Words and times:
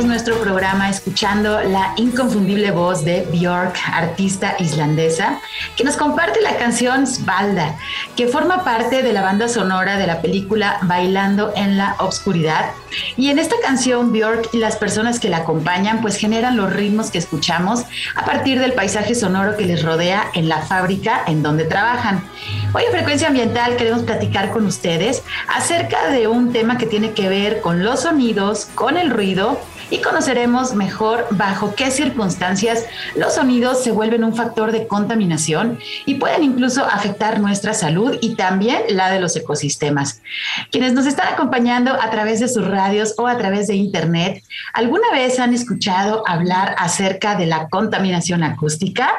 Nuestro 0.00 0.40
programa 0.40 0.88
escuchando 0.88 1.60
la 1.60 1.92
inconfundible 1.96 2.70
voz 2.70 3.04
de 3.04 3.26
Björk, 3.30 3.76
artista 3.92 4.56
islandesa, 4.58 5.38
que 5.76 5.84
nos 5.84 5.98
comparte 5.98 6.40
la 6.40 6.56
canción 6.56 7.06
Svalda, 7.06 7.76
que 8.16 8.26
forma 8.26 8.64
parte 8.64 9.02
de 9.02 9.12
la 9.12 9.20
banda 9.20 9.48
sonora 9.48 9.98
de 9.98 10.06
la 10.06 10.22
película 10.22 10.78
Bailando 10.82 11.52
en 11.54 11.76
la 11.76 11.94
Obscuridad. 11.98 12.70
Y 13.18 13.28
en 13.28 13.38
esta 13.38 13.56
canción 13.62 14.12
Björk 14.12 14.48
y 14.54 14.58
las 14.58 14.76
personas 14.76 15.20
que 15.20 15.28
la 15.28 15.38
acompañan 15.38 16.00
pues 16.00 16.16
generan 16.16 16.56
los 16.56 16.72
ritmos 16.72 17.10
que 17.10 17.18
escuchamos 17.18 17.84
a 18.16 18.24
partir 18.24 18.58
del 18.60 18.72
paisaje 18.72 19.14
sonoro 19.14 19.56
que 19.58 19.66
les 19.66 19.82
rodea 19.82 20.30
en 20.32 20.48
la 20.48 20.62
fábrica 20.62 21.22
en 21.26 21.42
donde 21.42 21.64
trabajan. 21.64 22.24
Hoy 22.72 22.84
en 22.84 22.92
Frecuencia 22.92 23.28
Ambiental 23.28 23.76
queremos 23.76 24.02
platicar 24.04 24.50
con 24.50 24.64
ustedes 24.66 25.22
acerca 25.48 26.08
de 26.08 26.26
un 26.28 26.50
tema 26.50 26.78
que 26.78 26.86
tiene 26.86 27.12
que 27.12 27.28
ver 27.28 27.60
con 27.60 27.84
los 27.84 28.00
sonidos, 28.00 28.68
con 28.74 28.96
el 28.96 29.10
ruido 29.10 29.60
y 29.90 30.00
conoceremos 30.00 30.74
mejor 30.74 31.26
bajo 31.30 31.74
qué 31.74 31.90
circunstancias 31.90 32.86
los 33.16 33.34
sonidos 33.34 33.82
se 33.82 33.90
vuelven 33.90 34.24
un 34.24 34.34
factor 34.34 34.72
de 34.72 34.86
contaminación 34.86 35.78
y 36.06 36.14
pueden 36.14 36.44
incluso 36.44 36.84
afectar 36.84 37.40
nuestra 37.40 37.74
salud 37.74 38.16
y 38.20 38.34
también 38.34 38.82
la 38.88 39.10
de 39.10 39.20
los 39.20 39.36
ecosistemas. 39.36 40.22
Quienes 40.70 40.92
nos 40.92 41.06
están 41.06 41.32
acompañando 41.32 41.92
a 41.92 42.10
través 42.10 42.40
de 42.40 42.48
sus 42.48 42.66
radios 42.66 43.14
o 43.18 43.26
a 43.26 43.36
través 43.38 43.66
de 43.66 43.74
internet, 43.74 44.42
¿alguna 44.72 45.10
vez 45.12 45.38
han 45.38 45.54
escuchado 45.54 46.22
hablar 46.26 46.74
acerca 46.78 47.34
de 47.34 47.46
la 47.46 47.68
contaminación 47.68 48.42
acústica? 48.42 49.10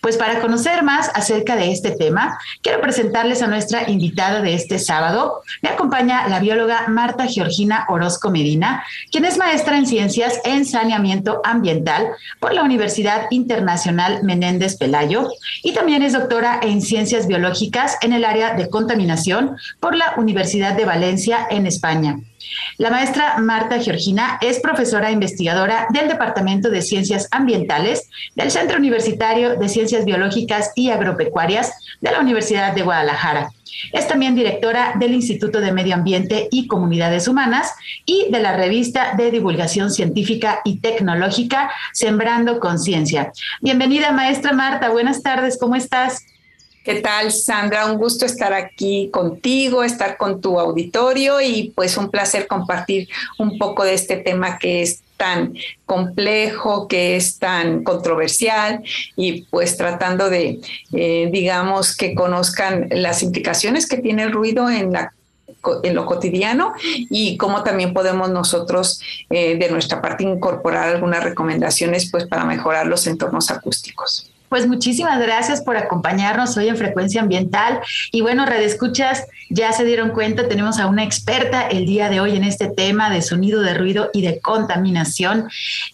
Pues 0.00 0.16
para 0.16 0.40
conocer 0.40 0.82
más 0.82 1.10
acerca 1.14 1.56
de 1.56 1.70
este 1.70 1.92
tema, 1.92 2.38
quiero 2.62 2.80
presentarles 2.80 3.42
a 3.42 3.46
nuestra 3.46 3.88
invitada 3.88 4.40
de 4.40 4.54
este 4.54 4.78
sábado. 4.78 5.42
Me 5.62 5.70
acompaña 5.70 6.28
la 6.28 6.40
bióloga 6.40 6.86
Marta 6.88 7.26
Georgina 7.26 7.86
Orozco 7.88 8.30
Medina, 8.30 8.84
quien 9.10 9.24
es 9.24 9.38
maestra 9.38 9.76
en 9.76 9.86
ciencias 9.86 10.40
en 10.44 10.64
saneamiento 10.66 11.40
ambiental 11.44 12.08
por 12.40 12.52
la 12.52 12.62
Universidad 12.62 13.26
Internacional 13.30 14.22
Menéndez 14.22 14.76
Pelayo 14.76 15.28
y 15.62 15.72
también 15.72 16.02
es 16.02 16.12
doctora 16.12 16.60
en 16.62 16.82
ciencias 16.82 17.26
biológicas 17.26 17.96
en 18.02 18.12
el 18.12 18.24
área 18.24 18.54
de 18.54 18.68
contaminación 18.68 19.56
por 19.80 19.94
la 19.94 20.14
Universidad 20.16 20.74
de 20.74 20.84
Valencia 20.84 21.46
en 21.50 21.66
España. 21.66 22.18
La 22.78 22.90
maestra 22.90 23.38
Marta 23.38 23.80
Georgina 23.80 24.38
es 24.40 24.60
profesora 24.60 25.10
investigadora 25.10 25.86
del 25.90 26.08
Departamento 26.08 26.70
de 26.70 26.82
Ciencias 26.82 27.28
Ambientales 27.30 28.08
del 28.34 28.50
Centro 28.50 28.78
Universitario 28.78 29.56
de 29.56 29.68
Ciencias 29.68 30.04
Biológicas 30.04 30.72
y 30.74 30.90
Agropecuarias 30.90 31.72
de 32.00 32.10
la 32.10 32.20
Universidad 32.20 32.74
de 32.74 32.82
Guadalajara. 32.82 33.50
Es 33.92 34.06
también 34.06 34.34
directora 34.34 34.94
del 34.98 35.14
Instituto 35.14 35.60
de 35.60 35.72
Medio 35.72 35.94
Ambiente 35.94 36.48
y 36.50 36.66
Comunidades 36.66 37.28
Humanas 37.28 37.72
y 38.04 38.30
de 38.30 38.40
la 38.40 38.56
revista 38.56 39.14
de 39.16 39.30
divulgación 39.30 39.90
científica 39.90 40.60
y 40.64 40.80
tecnológica 40.80 41.70
Sembrando 41.92 42.60
Conciencia. 42.60 43.32
Bienvenida, 43.60 44.12
maestra 44.12 44.52
Marta. 44.52 44.90
Buenas 44.90 45.22
tardes. 45.22 45.58
¿Cómo 45.58 45.74
estás? 45.76 46.24
¿Qué 46.84 46.96
tal, 46.96 47.32
Sandra? 47.32 47.86
Un 47.86 47.96
gusto 47.96 48.26
estar 48.26 48.52
aquí 48.52 49.08
contigo, 49.10 49.82
estar 49.82 50.18
con 50.18 50.42
tu 50.42 50.60
auditorio 50.60 51.40
y 51.40 51.72
pues 51.74 51.96
un 51.96 52.10
placer 52.10 52.46
compartir 52.46 53.08
un 53.38 53.56
poco 53.56 53.84
de 53.84 53.94
este 53.94 54.18
tema 54.18 54.58
que 54.58 54.82
es 54.82 55.00
tan 55.16 55.54
complejo, 55.86 56.86
que 56.86 57.16
es 57.16 57.38
tan 57.38 57.84
controversial 57.84 58.82
y 59.16 59.42
pues 59.44 59.78
tratando 59.78 60.28
de, 60.28 60.60
eh, 60.92 61.30
digamos, 61.32 61.96
que 61.96 62.14
conozcan 62.14 62.88
las 62.90 63.22
implicaciones 63.22 63.88
que 63.88 63.96
tiene 63.96 64.24
el 64.24 64.32
ruido 64.32 64.68
en 64.68 64.92
lo 65.94 66.04
cotidiano 66.04 66.74
y 66.84 67.38
cómo 67.38 67.62
también 67.62 67.94
podemos 67.94 68.28
nosotros 68.28 69.00
eh, 69.30 69.56
de 69.56 69.70
nuestra 69.70 70.02
parte 70.02 70.24
incorporar 70.24 70.90
algunas 70.90 71.24
recomendaciones 71.24 72.10
pues 72.10 72.26
para 72.26 72.44
mejorar 72.44 72.86
los 72.86 73.06
entornos 73.06 73.50
acústicos. 73.50 74.33
Pues 74.54 74.68
muchísimas 74.68 75.18
gracias 75.18 75.62
por 75.62 75.76
acompañarnos 75.76 76.56
hoy 76.56 76.68
en 76.68 76.76
Frecuencia 76.76 77.20
Ambiental. 77.20 77.80
Y 78.12 78.20
bueno, 78.20 78.44
Escuchas, 78.44 79.26
ya 79.50 79.72
se 79.72 79.84
dieron 79.84 80.10
cuenta, 80.10 80.46
tenemos 80.46 80.78
a 80.78 80.86
una 80.86 81.02
experta 81.02 81.66
el 81.66 81.86
día 81.86 82.08
de 82.08 82.20
hoy 82.20 82.36
en 82.36 82.44
este 82.44 82.68
tema 82.68 83.10
de 83.10 83.20
sonido, 83.20 83.62
de 83.62 83.74
ruido 83.74 84.10
y 84.12 84.22
de 84.22 84.38
contaminación. 84.38 85.48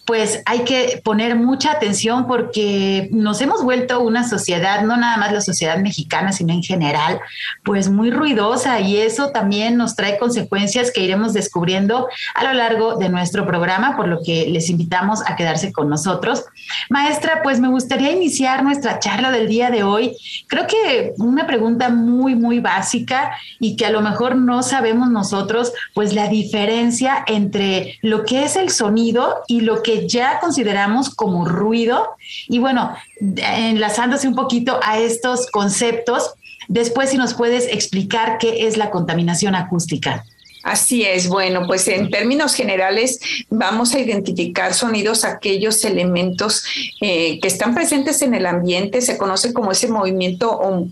Pues 0.05 0.43
hay 0.45 0.59
que 0.59 1.01
poner 1.03 1.35
mucha 1.35 1.71
atención 1.71 2.27
porque 2.27 3.09
nos 3.11 3.41
hemos 3.41 3.63
vuelto 3.63 3.99
una 3.99 4.29
sociedad, 4.29 4.83
no 4.83 4.95
nada 4.95 5.17
más 5.17 5.31
la 5.31 5.41
sociedad 5.41 5.79
mexicana, 5.79 6.31
sino 6.31 6.53
en 6.53 6.61
general, 6.61 7.19
pues 7.63 7.89
muy 7.89 8.11
ruidosa 8.11 8.79
y 8.79 8.97
eso 8.97 9.31
también 9.31 9.75
nos 9.75 9.95
trae 9.95 10.19
consecuencias 10.19 10.91
que 10.91 11.01
iremos 11.01 11.33
descubriendo 11.33 12.07
a 12.35 12.43
lo 12.43 12.53
largo 12.53 12.97
de 12.97 13.09
nuestro 13.09 13.47
programa, 13.47 13.97
por 13.97 14.07
lo 14.07 14.21
que 14.23 14.45
les 14.47 14.69
invitamos 14.69 15.21
a 15.25 15.35
quedarse 15.35 15.73
con 15.73 15.89
nosotros. 15.89 16.45
Maestra, 16.91 17.41
pues 17.41 17.59
me 17.59 17.67
gustaría 17.67 18.11
iniciar 18.11 18.50
nuestra 18.59 18.99
charla 18.99 19.31
del 19.31 19.47
día 19.47 19.69
de 19.69 19.83
hoy, 19.83 20.15
creo 20.47 20.67
que 20.67 21.13
una 21.17 21.47
pregunta 21.47 21.89
muy, 21.89 22.35
muy 22.35 22.59
básica 22.59 23.31
y 23.59 23.75
que 23.75 23.85
a 23.85 23.91
lo 23.91 24.01
mejor 24.01 24.35
no 24.35 24.63
sabemos 24.63 25.09
nosotros, 25.09 25.71
pues 25.93 26.13
la 26.13 26.27
diferencia 26.27 27.23
entre 27.27 27.97
lo 28.01 28.23
que 28.23 28.43
es 28.43 28.55
el 28.55 28.69
sonido 28.69 29.41
y 29.47 29.61
lo 29.61 29.81
que 29.81 30.07
ya 30.07 30.39
consideramos 30.39 31.09
como 31.09 31.45
ruido. 31.45 32.09
Y 32.47 32.59
bueno, 32.59 32.93
enlazándose 33.19 34.27
un 34.27 34.35
poquito 34.35 34.79
a 34.83 34.99
estos 34.99 35.49
conceptos, 35.49 36.33
después 36.67 37.11
si 37.11 37.17
nos 37.17 37.33
puedes 37.33 37.67
explicar 37.67 38.37
qué 38.37 38.67
es 38.67 38.77
la 38.77 38.89
contaminación 38.89 39.55
acústica. 39.55 40.25
Así 40.63 41.03
es, 41.03 41.27
bueno, 41.27 41.65
pues 41.65 41.87
en 41.87 42.09
términos 42.11 42.53
generales 42.53 43.19
vamos 43.49 43.95
a 43.95 43.99
identificar 43.99 44.73
sonidos, 44.73 45.25
aquellos 45.25 45.83
elementos 45.85 46.63
eh, 47.01 47.39
que 47.41 47.47
están 47.47 47.73
presentes 47.73 48.21
en 48.21 48.35
el 48.35 48.45
ambiente, 48.45 49.01
se 49.01 49.17
conoce 49.17 49.53
como 49.53 49.71
ese 49.71 49.87
movimiento 49.87 50.51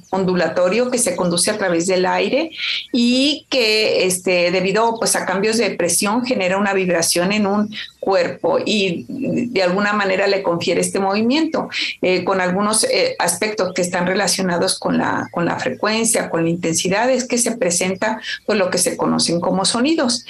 ondulatorio 0.09 0.89
que 0.89 0.97
se 0.97 1.15
conduce 1.15 1.51
a 1.51 1.57
través 1.57 1.85
del 1.85 2.05
aire 2.05 2.51
y 2.91 3.45
que 3.49 4.05
este, 4.05 4.51
debido 4.51 4.97
pues, 4.97 5.15
a 5.15 5.25
cambios 5.25 5.57
de 5.57 5.71
presión 5.71 6.25
genera 6.25 6.57
una 6.57 6.73
vibración 6.73 7.31
en 7.31 7.45
un 7.45 7.73
cuerpo 7.99 8.57
y 8.65 9.05
de 9.07 9.61
alguna 9.61 9.93
manera 9.93 10.25
le 10.27 10.41
confiere 10.41 10.81
este 10.81 10.99
movimiento 10.99 11.69
eh, 12.01 12.23
con 12.23 12.41
algunos 12.41 12.85
eh, 12.85 13.15
aspectos 13.19 13.73
que 13.73 13.81
están 13.81 14.07
relacionados 14.07 14.79
con 14.79 14.97
la, 14.97 15.27
con 15.31 15.45
la 15.45 15.59
frecuencia, 15.59 16.29
con 16.29 16.43
la 16.43 16.49
intensidad, 16.49 17.09
es 17.11 17.27
que 17.27 17.37
se 17.37 17.57
presenta 17.57 18.21
pues, 18.45 18.57
lo 18.57 18.69
que 18.69 18.77
se 18.77 18.97
conocen 18.97 19.39
como 19.39 19.58
sonidos. 19.65 20.25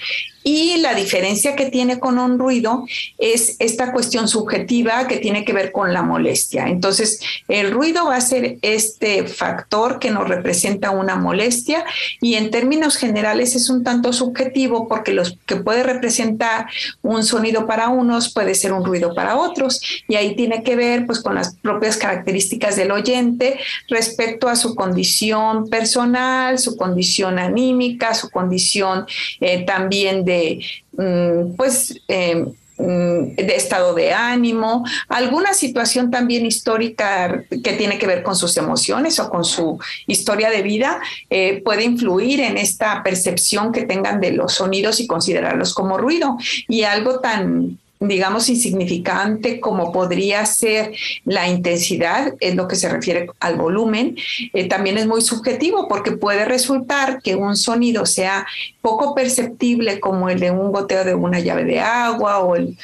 Y 0.51 0.77
la 0.77 0.95
diferencia 0.95 1.55
que 1.55 1.67
tiene 1.67 1.99
con 1.99 2.17
un 2.17 2.39
ruido 2.39 2.83
es 3.19 3.55
esta 3.59 3.93
cuestión 3.93 4.27
subjetiva 4.27 5.07
que 5.07 5.17
tiene 5.17 5.45
que 5.45 5.53
ver 5.53 5.71
con 5.71 5.93
la 5.93 6.01
molestia. 6.01 6.65
Entonces, 6.69 7.19
el 7.47 7.69
ruido 7.69 8.05
va 8.05 8.15
a 8.15 8.21
ser 8.21 8.57
este 8.63 9.27
factor 9.27 9.99
que 9.99 10.09
nos 10.09 10.27
representa 10.27 10.89
una 10.89 11.15
molestia 11.15 11.85
y 12.19 12.33
en 12.33 12.49
términos 12.49 12.97
generales 12.97 13.55
es 13.55 13.69
un 13.69 13.83
tanto 13.83 14.11
subjetivo 14.11 14.87
porque 14.87 15.13
lo 15.13 15.21
que 15.45 15.57
puede 15.57 15.83
representar 15.83 16.65
un 17.03 17.23
sonido 17.23 17.67
para 17.67 17.89
unos 17.89 18.33
puede 18.33 18.55
ser 18.55 18.73
un 18.73 18.83
ruido 18.83 19.13
para 19.13 19.37
otros 19.37 19.79
y 20.07 20.15
ahí 20.15 20.35
tiene 20.35 20.63
que 20.63 20.75
ver 20.75 21.05
pues 21.05 21.19
con 21.19 21.35
las 21.35 21.57
propias 21.57 21.95
características 21.95 22.75
del 22.75 22.89
oyente 22.89 23.59
respecto 23.87 24.49
a 24.49 24.55
su 24.55 24.73
condición 24.73 25.69
personal, 25.69 26.57
su 26.57 26.75
condición 26.75 27.37
anímica, 27.37 28.15
su 28.15 28.31
condición 28.31 29.05
eh, 29.41 29.63
también 29.63 30.25
de 30.25 30.38
Mm, 30.93 31.55
pues, 31.55 32.01
em, 32.07 32.53
mm, 32.77 33.35
de 33.35 33.55
estado 33.55 33.93
de 33.93 34.13
ánimo, 34.13 34.85
alguna 35.07 35.53
situación 35.53 36.11
también 36.11 36.45
histórica 36.45 37.43
que 37.49 37.73
tiene 37.73 37.97
que 37.97 38.07
ver 38.07 38.23
con 38.23 38.35
sus 38.35 38.55
emociones 38.57 39.19
o 39.19 39.29
con 39.29 39.43
su 39.43 39.79
historia 40.07 40.49
de 40.49 40.61
vida, 40.61 40.99
eh, 41.29 41.61
puede 41.63 41.83
influir 41.83 42.39
en 42.41 42.57
esta 42.57 43.03
percepción 43.03 43.71
que 43.71 43.83
tengan 43.83 44.21
de 44.21 44.31
los 44.31 44.53
sonidos 44.53 44.99
y 44.99 45.07
considerarlos 45.07 45.73
como 45.73 45.97
ruido. 45.97 46.37
Y 46.67 46.83
algo 46.83 47.19
tan 47.19 47.77
digamos, 47.99 48.47
insignificante 48.47 49.59
como 49.59 49.91
podría 49.91 50.45
ser 50.45 50.93
la 51.25 51.49
intensidad, 51.49 52.33
en 52.39 52.55
lo 52.55 52.67
que 52.67 52.77
se 52.77 52.87
refiere 52.87 53.27
al 53.41 53.57
volumen, 53.57 54.15
eh, 54.53 54.69
también 54.69 54.97
es 54.97 55.05
muy 55.05 55.21
subjetivo 55.21 55.87
porque 55.89 56.13
puede 56.13 56.45
resultar 56.45 57.21
que 57.21 57.35
un 57.35 57.57
sonido 57.57 58.05
sea 58.05 58.47
poco 58.81 59.13
perceptible 59.13 59.99
como 59.99 60.29
el 60.29 60.39
de 60.39 60.51
un 60.51 60.71
goteo 60.71 61.03
de 61.03 61.13
una 61.13 61.39
llave 61.39 61.65
de 61.65 61.81
agua 61.81 62.39
o 62.39 62.55
el, 62.55 62.77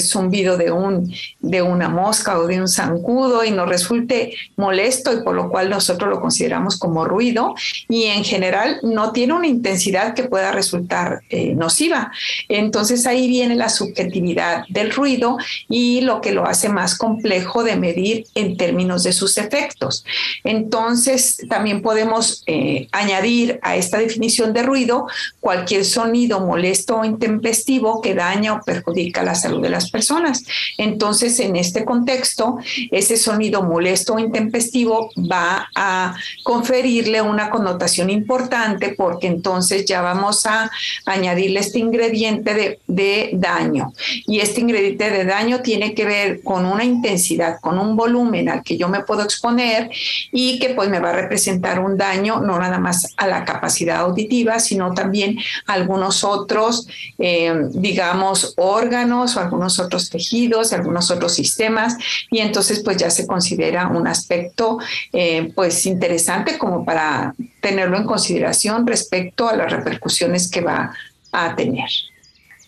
zumbido 0.00 0.56
de, 0.56 0.70
un, 0.70 1.12
de 1.40 1.62
una 1.62 1.88
mosca 1.88 2.38
o 2.38 2.46
de 2.46 2.60
un 2.60 2.68
zancudo 2.68 3.42
y 3.42 3.50
nos 3.50 3.68
resulte 3.68 4.34
molesto 4.56 5.12
y 5.12 5.22
por 5.22 5.34
lo 5.34 5.50
cual 5.50 5.70
nosotros 5.70 6.08
lo 6.08 6.20
consideramos 6.20 6.78
como 6.78 7.04
ruido 7.04 7.54
y 7.88 8.04
en 8.04 8.22
general 8.22 8.78
no 8.82 9.12
tiene 9.12 9.32
una 9.32 9.46
intensidad 9.46 10.14
que 10.14 10.24
pueda 10.24 10.52
resultar 10.52 11.22
eh, 11.30 11.54
nociva. 11.54 12.12
Entonces 12.48 13.06
ahí 13.06 13.26
viene 13.26 13.56
la 13.56 13.68
subjetividad 13.68 14.51
del 14.68 14.92
ruido 14.92 15.36
y 15.68 16.00
lo 16.02 16.20
que 16.20 16.32
lo 16.32 16.46
hace 16.46 16.68
más 16.68 16.96
complejo 16.96 17.64
de 17.64 17.76
medir 17.76 18.24
en 18.34 18.56
términos 18.56 19.02
de 19.02 19.12
sus 19.12 19.38
efectos. 19.38 20.04
Entonces, 20.44 21.38
también 21.48 21.82
podemos 21.82 22.42
eh, 22.46 22.88
añadir 22.92 23.58
a 23.62 23.76
esta 23.76 23.98
definición 23.98 24.52
de 24.52 24.62
ruido 24.62 25.06
cualquier 25.40 25.84
sonido 25.84 26.40
molesto 26.40 26.98
o 26.98 27.04
intempestivo 27.04 28.00
que 28.00 28.14
daña 28.14 28.54
o 28.54 28.60
perjudica 28.60 29.22
la 29.22 29.34
salud 29.34 29.62
de 29.62 29.70
las 29.70 29.90
personas. 29.90 30.44
Entonces, 30.78 31.38
en 31.40 31.56
este 31.56 31.84
contexto, 31.84 32.58
ese 32.90 33.16
sonido 33.16 33.62
molesto 33.62 34.14
o 34.14 34.18
intempestivo 34.18 35.10
va 35.16 35.68
a 35.74 36.14
conferirle 36.42 37.22
una 37.22 37.50
connotación 37.50 38.10
importante 38.10 38.94
porque 38.96 39.26
entonces 39.26 39.84
ya 39.84 40.02
vamos 40.02 40.46
a 40.46 40.70
añadirle 41.06 41.60
este 41.60 41.78
ingrediente 41.78 42.54
de, 42.54 42.78
de 42.86 43.30
daño. 43.34 43.92
Y 44.26 44.40
este 44.42 44.60
ingrediente 44.60 45.10
de 45.10 45.24
daño 45.24 45.60
tiene 45.60 45.94
que 45.94 46.04
ver 46.04 46.42
con 46.42 46.66
una 46.66 46.84
intensidad, 46.84 47.60
con 47.60 47.78
un 47.78 47.96
volumen 47.96 48.48
al 48.48 48.62
que 48.62 48.76
yo 48.76 48.88
me 48.88 49.02
puedo 49.02 49.22
exponer 49.22 49.90
y 50.30 50.58
que 50.58 50.70
pues 50.70 50.88
me 50.88 51.00
va 51.00 51.10
a 51.10 51.12
representar 51.14 51.80
un 51.80 51.96
daño 51.96 52.40
no 52.40 52.58
nada 52.58 52.78
más 52.78 53.08
a 53.16 53.26
la 53.26 53.44
capacidad 53.44 54.00
auditiva, 54.00 54.58
sino 54.58 54.92
también 54.94 55.38
a 55.66 55.74
algunos 55.74 56.24
otros, 56.24 56.86
eh, 57.18 57.54
digamos, 57.72 58.54
órganos 58.56 59.36
o 59.36 59.40
algunos 59.40 59.78
otros 59.78 60.10
tejidos, 60.10 60.72
algunos 60.72 61.10
otros 61.10 61.34
sistemas 61.34 61.96
y 62.30 62.40
entonces 62.40 62.80
pues 62.80 62.96
ya 62.96 63.10
se 63.10 63.26
considera 63.26 63.88
un 63.88 64.06
aspecto 64.06 64.78
eh, 65.12 65.52
pues 65.54 65.86
interesante 65.86 66.58
como 66.58 66.84
para 66.84 67.34
tenerlo 67.60 67.96
en 67.96 68.04
consideración 68.04 68.86
respecto 68.86 69.48
a 69.48 69.56
las 69.56 69.70
repercusiones 69.70 70.50
que 70.50 70.60
va 70.60 70.92
a 71.32 71.54
tener. 71.56 71.88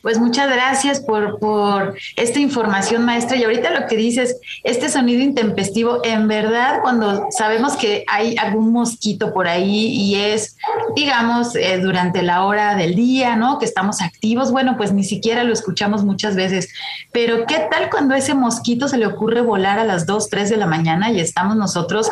Pues 0.05 0.19
muchas 0.19 0.51
gracias 0.51 1.01
por, 1.01 1.39
por 1.39 1.97
esta 2.17 2.39
información, 2.39 3.07
maestra. 3.07 3.39
Y 3.39 3.45
ahorita 3.45 3.71
lo 3.71 3.87
que 3.87 3.97
dices, 3.97 4.39
este 4.63 4.91
sonido 4.91 5.23
intempestivo, 5.23 6.05
en 6.05 6.29
verdad, 6.29 6.81
cuando 6.83 7.29
sabemos 7.31 7.75
que 7.75 8.05
hay 8.07 8.37
algún 8.37 8.71
mosquito 8.71 9.33
por 9.33 9.49
ahí 9.49 9.87
y 9.87 10.17
es, 10.17 10.59
digamos, 10.95 11.57
eh, 11.57 11.79
durante 11.79 12.21
la 12.21 12.45
hora 12.45 12.75
del 12.75 12.95
día, 12.95 13.35
¿no? 13.37 13.59
Que 13.59 13.65
estamos 13.65 14.03
activos, 14.03 14.53
bueno, 14.53 14.77
pues 14.77 14.93
ni 14.93 15.05
siquiera 15.05 15.43
lo 15.43 15.55
escuchamos 15.55 16.05
muchas 16.05 16.37
veces. 16.37 16.69
Pero 17.11 17.47
¿qué 17.47 17.67
tal 17.71 17.89
cuando 17.89 18.15
ese 18.15 18.35
mosquito 18.35 18.89
se 18.89 18.99
le 18.99 19.07
ocurre 19.07 19.41
volar 19.41 19.79
a 19.79 19.85
las 19.85 20.05
2, 20.05 20.29
3 20.29 20.51
de 20.51 20.59
la 20.59 20.67
mañana 20.67 21.13
y 21.13 21.21
estamos 21.21 21.57
nosotros 21.57 22.11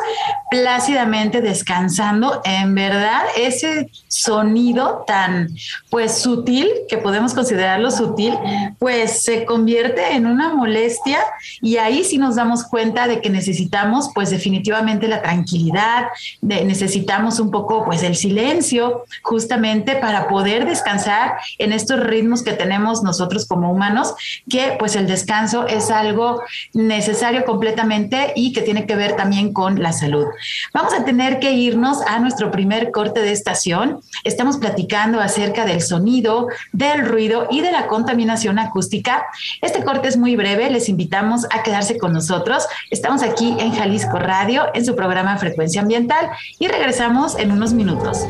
plácidamente 0.50 1.42
descansando? 1.42 2.40
En 2.46 2.74
verdad, 2.74 3.20
ese 3.36 3.90
sonido 4.08 5.04
tan, 5.06 5.50
pues, 5.90 6.16
sutil 6.16 6.70
que 6.88 6.96
podemos 6.96 7.34
considerar 7.34 7.81
lo 7.82 7.90
sutil, 7.90 8.38
pues 8.78 9.22
se 9.22 9.44
convierte 9.44 10.14
en 10.14 10.26
una 10.26 10.54
molestia 10.54 11.18
y 11.60 11.76
ahí 11.76 12.04
sí 12.04 12.18
nos 12.18 12.36
damos 12.36 12.64
cuenta 12.64 13.06
de 13.06 13.20
que 13.20 13.30
necesitamos 13.30 14.10
pues 14.14 14.30
definitivamente 14.30 15.08
la 15.08 15.22
tranquilidad, 15.22 16.06
necesitamos 16.40 17.40
un 17.40 17.50
poco 17.50 17.84
pues 17.84 18.02
el 18.02 18.16
silencio 18.16 19.04
justamente 19.22 19.96
para 19.96 20.28
poder 20.28 20.66
descansar 20.66 21.34
en 21.58 21.72
estos 21.72 22.00
ritmos 22.00 22.42
que 22.42 22.52
tenemos 22.52 23.02
nosotros 23.02 23.46
como 23.46 23.70
humanos, 23.70 24.14
que 24.48 24.76
pues 24.78 24.96
el 24.96 25.06
descanso 25.06 25.66
es 25.66 25.90
algo 25.90 26.42
necesario 26.72 27.44
completamente 27.44 28.32
y 28.36 28.52
que 28.52 28.62
tiene 28.62 28.86
que 28.86 28.96
ver 28.96 29.16
también 29.16 29.52
con 29.52 29.82
la 29.82 29.92
salud. 29.92 30.26
Vamos 30.72 30.94
a 30.94 31.04
tener 31.04 31.38
que 31.40 31.52
irnos 31.52 32.00
a 32.02 32.18
nuestro 32.18 32.50
primer 32.50 32.90
corte 32.90 33.20
de 33.20 33.32
estación. 33.32 34.00
Estamos 34.24 34.58
platicando 34.58 35.20
acerca 35.20 35.64
del 35.64 35.82
sonido, 35.82 36.48
del 36.72 37.06
ruido 37.06 37.48
y 37.50 37.60
de 37.60 37.71
la 37.72 37.88
contaminación 37.88 38.58
acústica. 38.58 39.26
Este 39.60 39.82
corte 39.82 40.08
es 40.08 40.16
muy 40.16 40.36
breve, 40.36 40.70
les 40.70 40.88
invitamos 40.88 41.46
a 41.50 41.62
quedarse 41.62 41.98
con 41.98 42.12
nosotros. 42.12 42.66
Estamos 42.90 43.22
aquí 43.22 43.56
en 43.58 43.72
Jalisco 43.72 44.18
Radio, 44.18 44.66
en 44.74 44.84
su 44.84 44.94
programa 44.94 45.36
Frecuencia 45.38 45.82
Ambiental 45.82 46.30
y 46.58 46.68
regresamos 46.68 47.36
en 47.38 47.50
unos 47.50 47.72
minutos. 47.72 48.26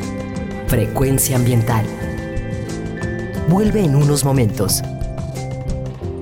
Frecuencia 0.68 1.36
Ambiental. 1.36 1.84
Vuelve 3.48 3.84
en 3.84 3.96
unos 3.96 4.24
momentos. 4.24 4.82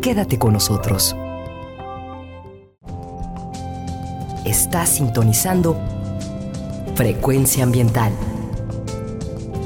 Quédate 0.03 0.39
con 0.39 0.55
nosotros. 0.55 1.15
Estás 4.45 4.89
sintonizando 4.89 5.79
Frecuencia 6.97 7.63
Ambiental. 7.63 8.13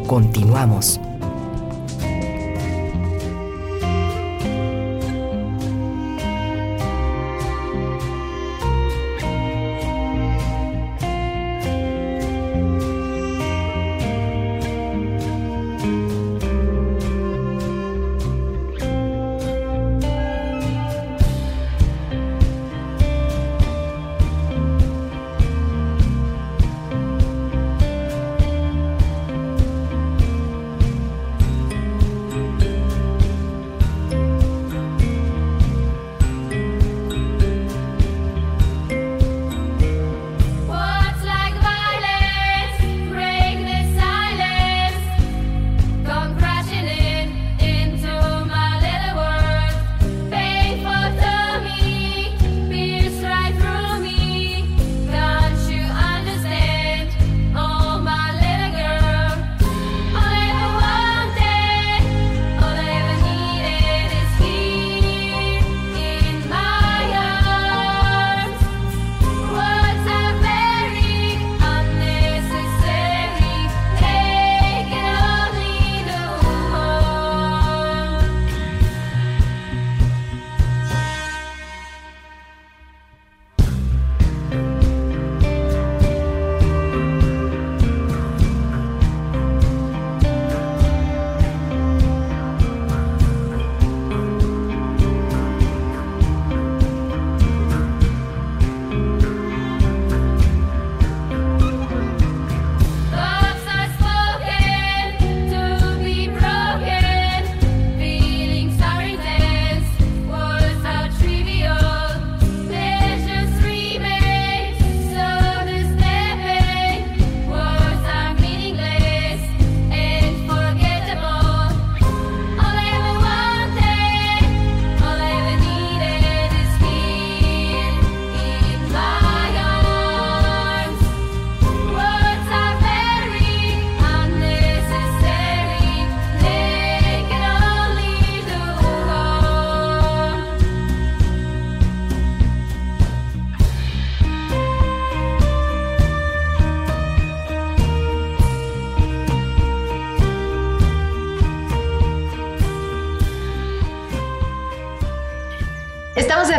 Continuamos. 0.07 1.01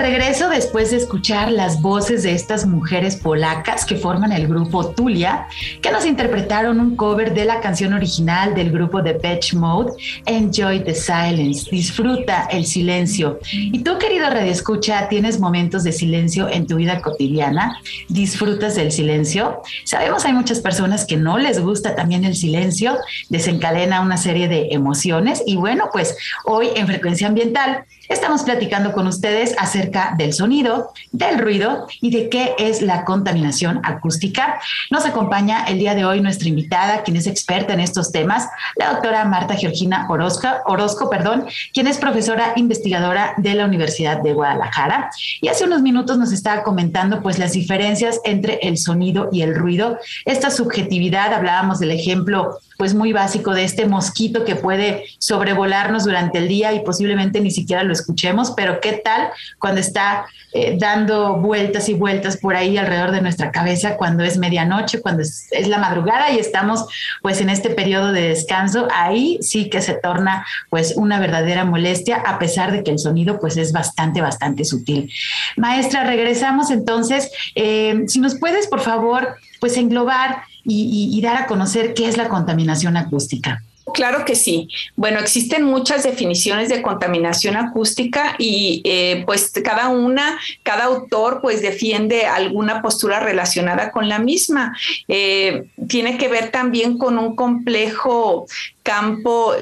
Regreso 0.06 0.50
después 0.50 0.92
de 0.92 0.98
escuchar 0.98 1.52
las 1.52 1.82
voces 1.82 2.22
de 2.22 2.34
estas 2.34 2.68
mujeres 2.68 3.16
polacas 3.16 3.86
que 3.86 3.96
forman 3.96 4.32
el 4.32 4.48
grupo 4.48 4.92
Tulia, 4.92 5.48
que 5.82 5.92
nos 5.92 6.06
interpretaron 6.06 6.80
un 6.80 6.96
cover 6.96 7.34
de 7.34 7.44
la 7.44 7.60
canción 7.60 7.92
original 7.92 8.54
del 8.54 8.72
grupo 8.72 9.02
The 9.02 9.16
Patch 9.16 9.56
Mode, 9.56 9.94
Enjoy 10.28 10.84
the 10.84 10.94
Silence, 10.94 11.72
disfruta 11.72 12.48
el 12.52 12.68
silencio. 12.68 13.40
Y 13.52 13.80
tú, 13.80 13.98
querido 13.98 14.30
Radio 14.30 14.52
Escucha, 14.52 15.10
¿tienes 15.10 15.40
momentos 15.40 15.84
de 15.84 15.92
silencio 15.92 16.50
en 16.50 16.68
tu 16.68 16.76
vida 16.76 17.02
cotidiana? 17.02 17.80
¿Disfrutas 18.08 18.76
del 18.76 18.92
silencio? 18.92 19.64
Sabemos 19.86 20.24
hay 20.24 20.34
muchas 20.34 20.60
personas 20.60 21.06
que 21.06 21.18
no 21.18 21.40
les 21.40 21.60
gusta 21.60 21.96
también 21.96 22.26
el 22.26 22.36
silencio, 22.36 22.96
desencadena 23.30 24.02
una 24.02 24.18
serie 24.18 24.48
de 24.48 24.68
emociones 24.70 25.42
y 25.48 25.56
bueno, 25.56 25.90
pues 25.92 26.16
hoy 26.44 26.68
en 26.76 26.86
Frecuencia 26.86 27.28
Ambiental 27.28 27.86
Estamos 28.08 28.44
platicando 28.44 28.94
con 28.94 29.08
ustedes 29.08 29.56
acerca 29.58 29.95
del 30.18 30.34
sonido, 30.34 30.92
del 31.12 31.40
ruido 31.40 31.88
y 32.02 32.12
de 32.12 32.30
qué 32.30 32.54
es 32.58 32.82
la 32.82 33.06
contaminación 33.06 33.80
acústica. 33.84 34.60
Nos 34.92 35.06
acompaña 35.06 35.66
el 35.66 35.80
día 35.80 35.96
de 35.96 36.06
hoy 36.06 36.22
nuestra 36.22 36.50
invitada, 36.50 37.04
quien 37.04 37.18
es 37.18 37.28
experta 37.28 37.74
en 37.74 37.80
estos 37.80 38.12
temas, 38.12 38.48
la 38.76 38.92
doctora 38.92 39.24
Marta 39.26 39.56
Georgina 39.56 40.06
Orozco, 40.10 40.48
Orozco 40.66 41.10
perdón, 41.10 41.46
quien 41.74 41.88
es 41.88 41.98
profesora 41.98 42.54
investigadora 42.56 43.34
de 43.38 43.56
la 43.56 43.66
Universidad 43.66 44.22
de 44.22 44.34
Guadalajara. 44.34 45.10
Y 45.42 45.48
hace 45.48 45.64
unos 45.64 45.82
minutos 45.82 46.18
nos 46.18 46.32
estaba 46.32 46.64
comentando 46.64 47.22
pues 47.22 47.40
las 47.40 47.54
diferencias 47.54 48.20
entre 48.26 48.60
el 48.64 48.78
sonido 48.78 49.30
y 49.32 49.42
el 49.42 49.56
ruido, 49.56 49.98
esta 50.26 50.52
subjetividad, 50.52 51.34
hablábamos 51.34 51.80
del 51.80 51.92
ejemplo 51.92 52.60
pues 52.78 52.94
muy 52.94 53.14
básico 53.14 53.54
de 53.54 53.64
este 53.64 53.86
mosquito 53.86 54.44
que 54.44 54.56
puede 54.56 55.06
sobrevolarnos 55.18 56.04
durante 56.04 56.40
el 56.40 56.48
día 56.48 56.74
y 56.74 56.82
posiblemente 56.82 57.40
ni 57.40 57.52
siquiera 57.52 57.84
lo 57.84 57.94
escuchemos, 57.94 58.52
pero 58.52 58.82
qué 58.82 58.94
tal 58.94 59.30
cuando 59.60 59.80
está 59.86 60.26
eh, 60.54 60.78
dando 60.80 61.38
vueltas 61.38 61.90
y 61.90 61.94
vueltas 61.94 62.38
por 62.38 62.56
ahí 62.56 62.78
alrededor 62.78 63.12
de 63.12 63.22
nuestra 63.22 63.52
cabeza 63.52 63.98
cuando 63.98 64.24
es 64.24 64.38
medianoche, 64.38 65.02
cuando 65.02 65.22
es, 65.22 65.50
la 65.68 65.78
madrugada 65.78 66.32
y 66.32 66.40
estamos 66.40 66.86
pues 67.22 67.42
en 67.42 67.50
este 67.50 67.70
periodo 67.70 68.12
de 68.12 68.30
descanso, 68.30 68.88
ahí 68.94 69.38
sí 69.42 69.70
que 69.70 69.82
se 69.82 69.94
torna 69.94 70.46
pues 70.70 70.94
una 70.96 71.20
verdadera 71.20 71.66
molestia 71.66 72.18
a 72.18 72.40
pesar 72.40 72.72
de 72.72 72.84
que 72.84 72.92
el 72.92 73.00
sonido 73.00 73.40
pues 73.40 73.58
es 73.58 73.72
bastante, 73.72 74.22
bastante 74.22 74.66
sutil. 74.66 75.12
Maestra, 75.58 76.04
regresamos 76.04 76.72
entonces. 76.72 77.32
Eh, 77.56 78.04
si 78.08 78.20
nos 78.20 78.36
puedes 78.36 78.68
por 78.68 78.82
favor 78.82 79.36
pues 79.60 79.78
englobar 79.78 80.44
y, 80.64 81.22
dar 81.22 81.38
a 81.38 81.46
conocer 81.48 81.94
qué 81.94 82.08
es 82.08 82.18
la 82.18 82.28
contaminación 82.30 82.98
acústica. 82.98 83.62
Claro 83.94 84.26
que 84.26 84.36
sí. 84.36 84.68
Bueno, 84.96 85.20
existen 85.20 85.64
muchas 85.64 86.04
definiciones 86.04 86.70
de 86.70 86.82
contaminación 86.82 87.56
acústica 87.56 88.36
y 88.40 88.82
eh, 88.84 89.24
pues 89.26 89.52
cada 89.64 89.90
una, 89.90 90.40
cada 90.64 90.86
autor 90.86 91.40
pues 91.42 91.62
defiende 91.62 92.26
alguna 92.26 92.82
postura 92.82 93.20
relacionada 93.20 93.92
con 93.92 94.10
la 94.10 94.18
misma. 94.18 94.76
Eh, 95.08 95.68
tiene 95.88 96.18
que 96.18 96.28
ver 96.28 96.50
también 96.50 96.98
con 96.98 97.20
un 97.20 97.36
complejo 97.36 98.48
campo 98.82 99.54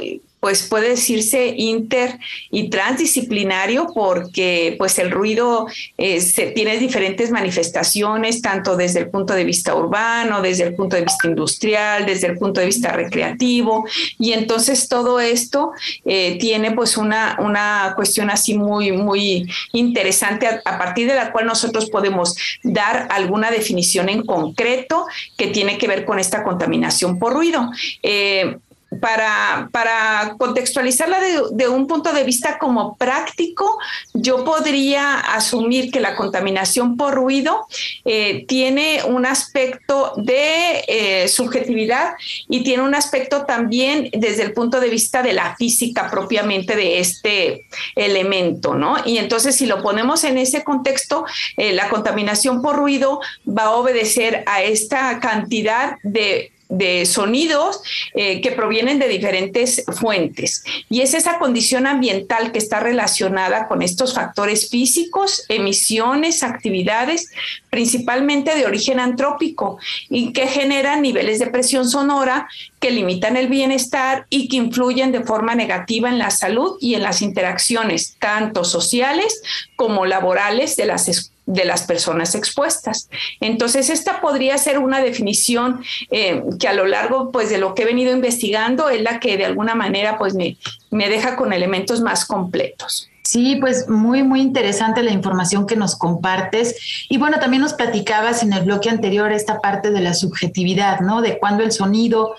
pues 0.43 0.63
puede 0.63 0.89
decirse 0.89 1.53
inter 1.55 2.19
y 2.51 2.69
transdisciplinario 2.69 3.87
porque 3.95 4.75
pues 4.77 4.99
el 4.99 5.09
ruido 5.09 5.67
eh, 5.97 6.19
tiene 6.53 6.77
diferentes 6.79 7.31
manifestaciones, 7.31 8.41
tanto 8.41 8.75
desde 8.75 8.99
el 8.99 9.09
punto 9.09 9.33
de 9.33 9.45
vista 9.45 9.73
urbano, 9.73 10.41
desde 10.41 10.65
el 10.65 10.75
punto 10.75 10.97
de 10.97 11.03
vista 11.03 11.29
industrial, 11.29 12.05
desde 12.05 12.27
el 12.27 12.37
punto 12.37 12.59
de 12.59 12.65
vista 12.65 12.91
recreativo, 12.91 13.85
y 14.19 14.33
entonces 14.33 14.89
todo 14.89 15.21
esto 15.21 15.71
eh, 16.03 16.37
tiene 16.37 16.71
pues 16.71 16.97
una, 16.97 17.37
una 17.39 17.93
cuestión 17.95 18.29
así 18.29 18.53
muy, 18.53 18.91
muy 18.91 19.49
interesante 19.71 20.45
a, 20.45 20.77
partir 20.77 21.07
de 21.07 21.15
la 21.15 21.31
cual 21.31 21.45
nosotros 21.45 21.89
podemos 21.89 22.35
dar 22.63 23.07
alguna 23.11 23.49
definición 23.49 24.09
en 24.09 24.25
concreto 24.25 25.05
que 25.37 25.47
tiene 25.47 25.77
que 25.77 25.87
ver 25.87 26.03
con 26.03 26.19
esta 26.19 26.43
contaminación 26.43 27.17
por 27.17 27.31
ruido. 27.31 27.71
Eh, 28.01 28.57
para, 28.99 29.69
para 29.71 30.35
contextualizarla 30.37 31.19
de, 31.51 31.67
un 31.67 31.87
punto 31.87 32.13
de 32.13 32.23
vista 32.23 32.57
como 32.57 32.95
práctico, 32.95 33.77
yo 34.13 34.43
podría 34.43 35.19
asumir 35.19 35.91
que 35.91 35.99
la 35.99 36.15
contaminación 36.15 36.97
por 36.97 37.15
ruido 37.15 37.67
eh, 38.05 38.45
tiene 38.47 39.03
un 39.03 39.25
aspecto 39.25 40.13
de 40.17 40.83
eh, 40.87 41.27
subjetividad 41.27 42.13
y 42.49 42.63
tiene 42.63 42.83
un 42.83 42.95
aspecto 42.95 43.45
también 43.45 44.09
desde 44.13 44.43
el 44.43 44.53
punto 44.53 44.79
de 44.79 44.89
vista 44.89 45.23
de 45.23 45.33
la 45.33 45.55
física 45.55 46.09
propiamente 46.09 46.75
de 46.75 46.99
este 46.99 47.67
elemento, 47.95 48.75
¿no? 48.75 48.97
Y 49.05 49.17
entonces 49.17 49.55
si 49.55 49.65
lo 49.65 49.81
ponemos 49.81 50.23
en 50.23 50.37
ese 50.37 50.63
contexto, 50.63 51.25
eh, 51.57 51.73
la 51.73 51.89
contaminación 51.89 52.61
por 52.61 52.75
ruido 52.75 53.19
va 53.47 53.63
a 53.63 53.71
obedecer 53.71 54.43
a 54.45 54.63
esta 54.63 55.19
cantidad 55.19 55.97
de 56.03 56.52
de 56.69 57.05
sonidos 57.05 57.81
eh, 58.15 58.41
que 58.41 58.51
provienen 58.51 58.99
de 58.99 59.07
diferentes 59.07 59.83
fuentes. 59.99 60.63
Y 60.89 61.01
es 61.01 61.13
esa 61.13 61.39
condición 61.39 61.87
ambiental 61.87 62.51
que 62.51 62.57
está 62.57 62.79
relacionada 62.79 63.67
con 63.67 63.81
estos 63.81 64.13
factores 64.13 64.69
físicos, 64.69 65.43
emisiones, 65.49 66.43
actividades, 66.43 67.31
principalmente 67.69 68.55
de 68.55 68.65
origen 68.65 68.99
antrópico, 68.99 69.77
y 70.09 70.33
que 70.33 70.47
generan 70.47 71.01
niveles 71.01 71.39
de 71.39 71.47
presión 71.47 71.87
sonora 71.87 72.47
que 72.79 72.91
limitan 72.91 73.37
el 73.37 73.47
bienestar 73.47 74.25
y 74.29 74.47
que 74.47 74.57
influyen 74.57 75.11
de 75.11 75.23
forma 75.23 75.55
negativa 75.55 76.09
en 76.09 76.19
la 76.19 76.31
salud 76.31 76.77
y 76.79 76.95
en 76.95 77.03
las 77.03 77.21
interacciones, 77.21 78.15
tanto 78.19 78.63
sociales 78.63 79.41
como 79.75 80.05
laborales 80.05 80.75
de 80.75 80.85
las 80.85 81.07
escuelas 81.07 81.32
de 81.45 81.65
las 81.65 81.83
personas 81.83 82.35
expuestas. 82.35 83.09
Entonces, 83.39 83.89
esta 83.89 84.21
podría 84.21 84.57
ser 84.57 84.79
una 84.79 85.01
definición 85.01 85.83
eh, 86.09 86.43
que 86.59 86.67
a 86.67 86.73
lo 86.73 86.85
largo 86.85 87.31
pues, 87.31 87.49
de 87.49 87.57
lo 87.57 87.73
que 87.73 87.83
he 87.83 87.85
venido 87.85 88.13
investigando 88.13 88.89
es 88.89 89.01
la 89.01 89.19
que 89.19 89.37
de 89.37 89.45
alguna 89.45 89.75
manera 89.75 90.17
pues, 90.17 90.33
me, 90.33 90.57
me 90.91 91.09
deja 91.09 91.35
con 91.35 91.53
elementos 91.53 92.01
más 92.01 92.25
completos. 92.25 93.09
Sí, 93.23 93.55
pues 93.55 93.87
muy, 93.87 94.21
muy 94.21 94.41
interesante 94.41 95.01
la 95.01 95.11
información 95.11 95.65
que 95.65 95.77
nos 95.77 95.95
compartes. 95.95 97.07
Y 97.09 97.17
bueno, 97.17 97.39
también 97.39 97.61
nos 97.61 97.73
platicabas 97.73 98.43
en 98.43 98.51
el 98.51 98.65
bloque 98.65 98.89
anterior 98.89 99.31
esta 99.31 99.61
parte 99.61 99.91
de 99.91 100.01
la 100.01 100.13
subjetividad, 100.13 100.99
¿no? 100.99 101.21
De 101.21 101.39
cuando 101.39 101.63
el 101.63 101.71
sonido 101.71 102.35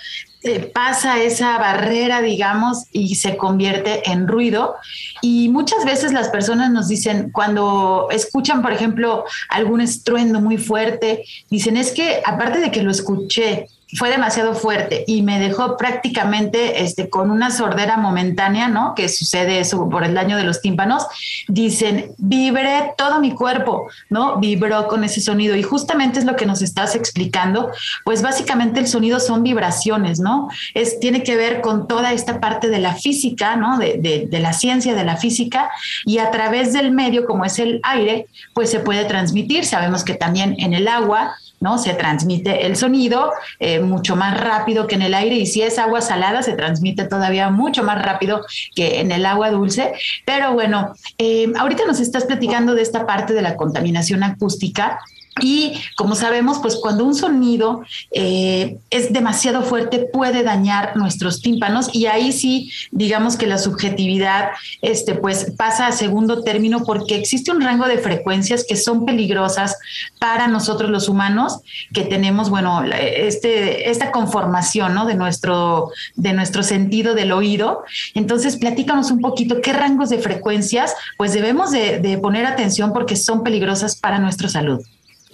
eh, 0.46 0.70
pasa 0.74 1.22
esa 1.22 1.56
barrera, 1.56 2.20
digamos, 2.20 2.84
y 2.92 3.14
se 3.14 3.38
convierte 3.38 4.10
en 4.10 4.28
ruido. 4.28 4.76
Y 5.22 5.48
muchas 5.48 5.86
veces 5.86 6.12
las 6.12 6.28
personas 6.28 6.70
nos 6.70 6.86
dicen, 6.86 7.30
cuando 7.32 8.08
escuchan, 8.10 8.60
por 8.60 8.72
ejemplo, 8.72 9.24
algún 9.48 9.80
estruendo 9.80 10.42
muy 10.42 10.58
fuerte, 10.58 11.24
dicen, 11.48 11.78
es 11.78 11.92
que 11.92 12.20
aparte 12.26 12.60
de 12.60 12.70
que 12.70 12.82
lo 12.82 12.90
escuché 12.90 13.68
fue 13.94 14.10
demasiado 14.10 14.54
fuerte 14.54 15.04
y 15.06 15.22
me 15.22 15.38
dejó 15.38 15.76
prácticamente 15.76 16.82
este, 16.82 17.08
con 17.08 17.30
una 17.30 17.50
sordera 17.50 17.96
momentánea, 17.96 18.68
¿no? 18.68 18.94
Que 18.94 19.08
sucede 19.08 19.60
eso 19.60 19.88
por 19.88 20.04
el 20.04 20.14
daño 20.14 20.36
de 20.36 20.44
los 20.44 20.60
tímpanos. 20.60 21.06
Dicen, 21.48 22.12
vibré 22.18 22.92
todo 22.96 23.20
mi 23.20 23.32
cuerpo, 23.32 23.88
¿no? 24.10 24.38
Vibró 24.38 24.88
con 24.88 25.04
ese 25.04 25.20
sonido 25.20 25.56
y 25.56 25.62
justamente 25.62 26.18
es 26.18 26.24
lo 26.24 26.36
que 26.36 26.46
nos 26.46 26.62
estás 26.62 26.94
explicando. 26.94 27.70
Pues 28.04 28.22
básicamente 28.22 28.80
el 28.80 28.88
sonido 28.88 29.20
son 29.20 29.42
vibraciones, 29.42 30.20
¿no? 30.20 30.48
Es, 30.74 30.98
tiene 31.00 31.22
que 31.22 31.36
ver 31.36 31.60
con 31.60 31.86
toda 31.86 32.12
esta 32.12 32.40
parte 32.40 32.68
de 32.68 32.80
la 32.80 32.94
física, 32.94 33.56
¿no? 33.56 33.78
De, 33.78 33.98
de, 33.98 34.26
de 34.28 34.40
la 34.40 34.52
ciencia 34.52 34.94
de 34.94 35.04
la 35.04 35.16
física 35.16 35.70
y 36.04 36.18
a 36.18 36.30
través 36.30 36.72
del 36.72 36.90
medio, 36.90 37.26
como 37.26 37.44
es 37.44 37.58
el 37.58 37.80
aire, 37.82 38.26
pues 38.54 38.70
se 38.70 38.80
puede 38.80 39.04
transmitir. 39.04 39.64
Sabemos 39.64 40.04
que 40.04 40.14
también 40.14 40.56
en 40.58 40.74
el 40.74 40.88
agua 40.88 41.36
¿no? 41.64 41.78
Se 41.78 41.94
transmite 41.94 42.66
el 42.66 42.76
sonido 42.76 43.32
eh, 43.58 43.80
mucho 43.80 44.16
más 44.16 44.38
rápido 44.38 44.86
que 44.86 44.96
en 44.96 45.02
el 45.02 45.14
aire 45.14 45.36
y 45.36 45.46
si 45.46 45.62
es 45.62 45.78
agua 45.78 46.02
salada 46.02 46.42
se 46.42 46.52
transmite 46.52 47.04
todavía 47.04 47.48
mucho 47.48 47.82
más 47.82 48.02
rápido 48.02 48.44
que 48.76 49.00
en 49.00 49.10
el 49.10 49.24
agua 49.24 49.50
dulce. 49.50 49.94
Pero 50.26 50.52
bueno, 50.52 50.94
eh, 51.16 51.50
ahorita 51.58 51.86
nos 51.86 52.00
estás 52.00 52.26
platicando 52.26 52.74
de 52.74 52.82
esta 52.82 53.06
parte 53.06 53.32
de 53.32 53.40
la 53.40 53.56
contaminación 53.56 54.22
acústica 54.22 55.00
y 55.40 55.74
como 55.96 56.14
sabemos, 56.14 56.58
pues 56.60 56.76
cuando 56.76 57.04
un 57.04 57.14
sonido 57.14 57.82
eh, 58.12 58.78
es 58.90 59.12
demasiado 59.12 59.62
fuerte 59.62 60.06
puede 60.12 60.44
dañar 60.44 60.96
nuestros 60.96 61.42
tímpanos 61.42 61.92
y 61.92 62.06
ahí 62.06 62.30
sí, 62.30 62.70
digamos 62.92 63.36
que 63.36 63.48
la 63.48 63.58
subjetividad 63.58 64.50
este, 64.80 65.14
pues 65.14 65.52
pasa 65.56 65.88
a 65.88 65.92
segundo 65.92 66.42
término 66.44 66.84
porque 66.84 67.16
existe 67.16 67.50
un 67.50 67.62
rango 67.62 67.86
de 67.86 67.98
frecuencias 67.98 68.64
que 68.68 68.76
son 68.76 69.04
peligrosas 69.04 69.76
para 70.20 70.46
nosotros 70.46 70.90
los 70.90 71.08
humanos 71.08 71.60
que 71.92 72.02
tenemos, 72.02 72.48
bueno, 72.48 72.84
este, 72.84 73.90
esta 73.90 74.12
conformación 74.12 74.94
¿no? 74.94 75.04
de, 75.04 75.16
nuestro, 75.16 75.90
de 76.14 76.32
nuestro 76.32 76.62
sentido 76.62 77.14
del 77.14 77.32
oído. 77.32 77.82
Entonces, 78.14 78.56
platícanos 78.56 79.10
un 79.10 79.20
poquito 79.20 79.60
qué 79.60 79.72
rangos 79.72 80.10
de 80.10 80.18
frecuencias 80.18 80.94
pues 81.18 81.32
debemos 81.32 81.72
de 81.72 82.18
poner 82.22 82.46
atención 82.46 82.92
porque 82.92 83.16
son 83.16 83.42
peligrosas 83.42 83.96
para 83.96 84.18
nuestra 84.18 84.48
salud. 84.48 84.80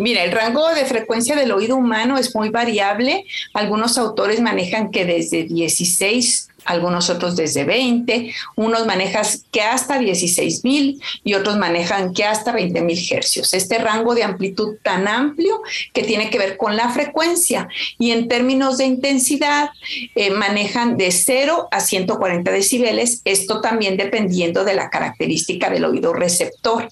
Mira, 0.00 0.24
el 0.24 0.32
rango 0.32 0.68
de 0.70 0.84
frecuencia 0.86 1.36
del 1.36 1.52
oído 1.52 1.76
humano 1.76 2.16
es 2.16 2.34
muy 2.34 2.48
variable. 2.48 3.26
Algunos 3.52 3.98
autores 3.98 4.40
manejan 4.40 4.90
que 4.90 5.04
desde 5.04 5.44
16 5.44 6.49
algunos 6.64 7.10
otros 7.10 7.36
desde 7.36 7.64
20, 7.64 8.34
unos 8.56 8.86
manejan 8.86 9.24
que 9.50 9.62
hasta 9.62 9.98
16 9.98 10.64
mil 10.64 11.02
y 11.24 11.34
otros 11.34 11.56
manejan 11.58 12.12
que 12.12 12.24
hasta 12.24 12.52
20 12.52 12.80
mil 12.82 12.98
hercios. 13.10 13.54
Este 13.54 13.78
rango 13.78 14.14
de 14.14 14.24
amplitud 14.24 14.76
tan 14.82 15.08
amplio 15.08 15.62
que 15.92 16.02
tiene 16.02 16.30
que 16.30 16.38
ver 16.38 16.56
con 16.56 16.76
la 16.76 16.90
frecuencia 16.90 17.68
y 17.98 18.10
en 18.12 18.28
términos 18.28 18.78
de 18.78 18.84
intensidad 18.84 19.70
eh, 20.14 20.30
manejan 20.30 20.96
de 20.96 21.10
0 21.10 21.68
a 21.70 21.80
140 21.80 22.50
decibeles, 22.50 23.22
esto 23.24 23.60
también 23.60 23.96
dependiendo 23.96 24.64
de 24.64 24.74
la 24.74 24.90
característica 24.90 25.70
del 25.70 25.84
oído 25.84 26.12
receptor. 26.12 26.88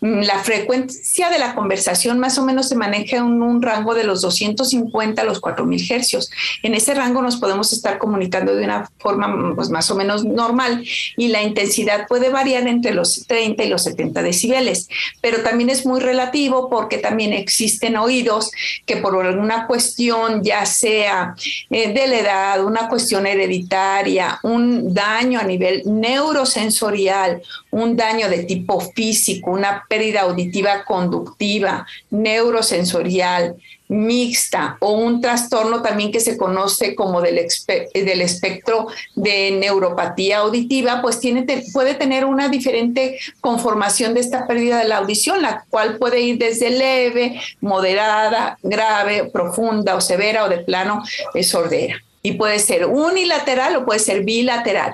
Mm, 0.00 0.20
la 0.20 0.38
frecuencia 0.40 1.30
de 1.30 1.38
la 1.38 1.54
conversación 1.54 2.18
más 2.18 2.38
o 2.38 2.44
menos 2.44 2.68
se 2.68 2.76
maneja 2.76 3.16
en 3.16 3.42
un 3.42 3.62
rango 3.62 3.94
de 3.94 4.04
los 4.04 4.22
250 4.22 5.22
a 5.22 5.24
los 5.24 5.40
4000 5.40 5.92
hercios. 5.92 6.30
En 6.62 6.74
ese 6.74 6.94
rango 6.94 7.22
nos 7.22 7.36
podemos 7.36 7.72
estar 7.72 7.98
comunicando 7.98 8.54
de 8.54 8.64
una 8.64 8.90
forma 8.98 9.05
pues, 9.54 9.70
más 9.70 9.90
o 9.90 9.94
menos 9.94 10.24
normal 10.24 10.84
y 11.16 11.28
la 11.28 11.42
intensidad 11.42 12.06
puede 12.06 12.28
variar 12.28 12.66
entre 12.66 12.94
los 12.94 13.26
30 13.26 13.64
y 13.64 13.68
los 13.68 13.84
70 13.84 14.22
decibeles, 14.22 14.88
pero 15.20 15.42
también 15.42 15.70
es 15.70 15.86
muy 15.86 16.00
relativo 16.00 16.68
porque 16.68 16.98
también 16.98 17.32
existen 17.32 17.96
oídos 17.96 18.50
que 18.84 18.96
por 18.96 19.24
alguna 19.24 19.66
cuestión, 19.66 20.42
ya 20.42 20.66
sea 20.66 21.34
eh, 21.70 21.92
de 21.92 22.06
la 22.06 22.18
edad, 22.18 22.64
una 22.64 22.88
cuestión 22.88 23.26
hereditaria, 23.26 24.38
un 24.42 24.92
daño 24.92 25.40
a 25.40 25.44
nivel 25.44 25.82
neurosensorial, 25.84 27.42
un 27.70 27.96
daño 27.96 28.28
de 28.28 28.44
tipo 28.44 28.80
físico, 28.80 29.50
una 29.50 29.84
pérdida 29.88 30.22
auditiva 30.22 30.84
conductiva, 30.84 31.86
neurosensorial, 32.10 33.56
mixta 33.88 34.76
o 34.80 34.92
un 34.92 35.20
trastorno 35.20 35.82
también 35.82 36.10
que 36.10 36.20
se 36.20 36.36
conoce 36.36 36.94
como 36.94 37.20
del, 37.20 37.46
del 37.94 38.20
espectro 38.20 38.88
de 39.14 39.52
neuropatía 39.52 40.38
auditiva, 40.38 41.00
pues 41.02 41.20
tiene, 41.20 41.46
puede 41.72 41.94
tener 41.94 42.24
una 42.24 42.48
diferente 42.48 43.18
conformación 43.40 44.14
de 44.14 44.20
esta 44.20 44.46
pérdida 44.46 44.78
de 44.78 44.88
la 44.88 44.98
audición, 44.98 45.42
la 45.42 45.64
cual 45.70 45.98
puede 45.98 46.20
ir 46.20 46.38
desde 46.38 46.70
leve, 46.70 47.40
moderada, 47.60 48.58
grave, 48.62 49.30
profunda 49.32 49.94
o 49.94 50.00
severa 50.00 50.44
o 50.44 50.48
de 50.48 50.58
plano 50.58 51.02
sordera 51.42 52.02
y 52.26 52.32
puede 52.32 52.58
ser 52.58 52.86
unilateral 52.86 53.76
o 53.76 53.84
puede 53.84 54.00
ser 54.00 54.24
bilateral. 54.24 54.92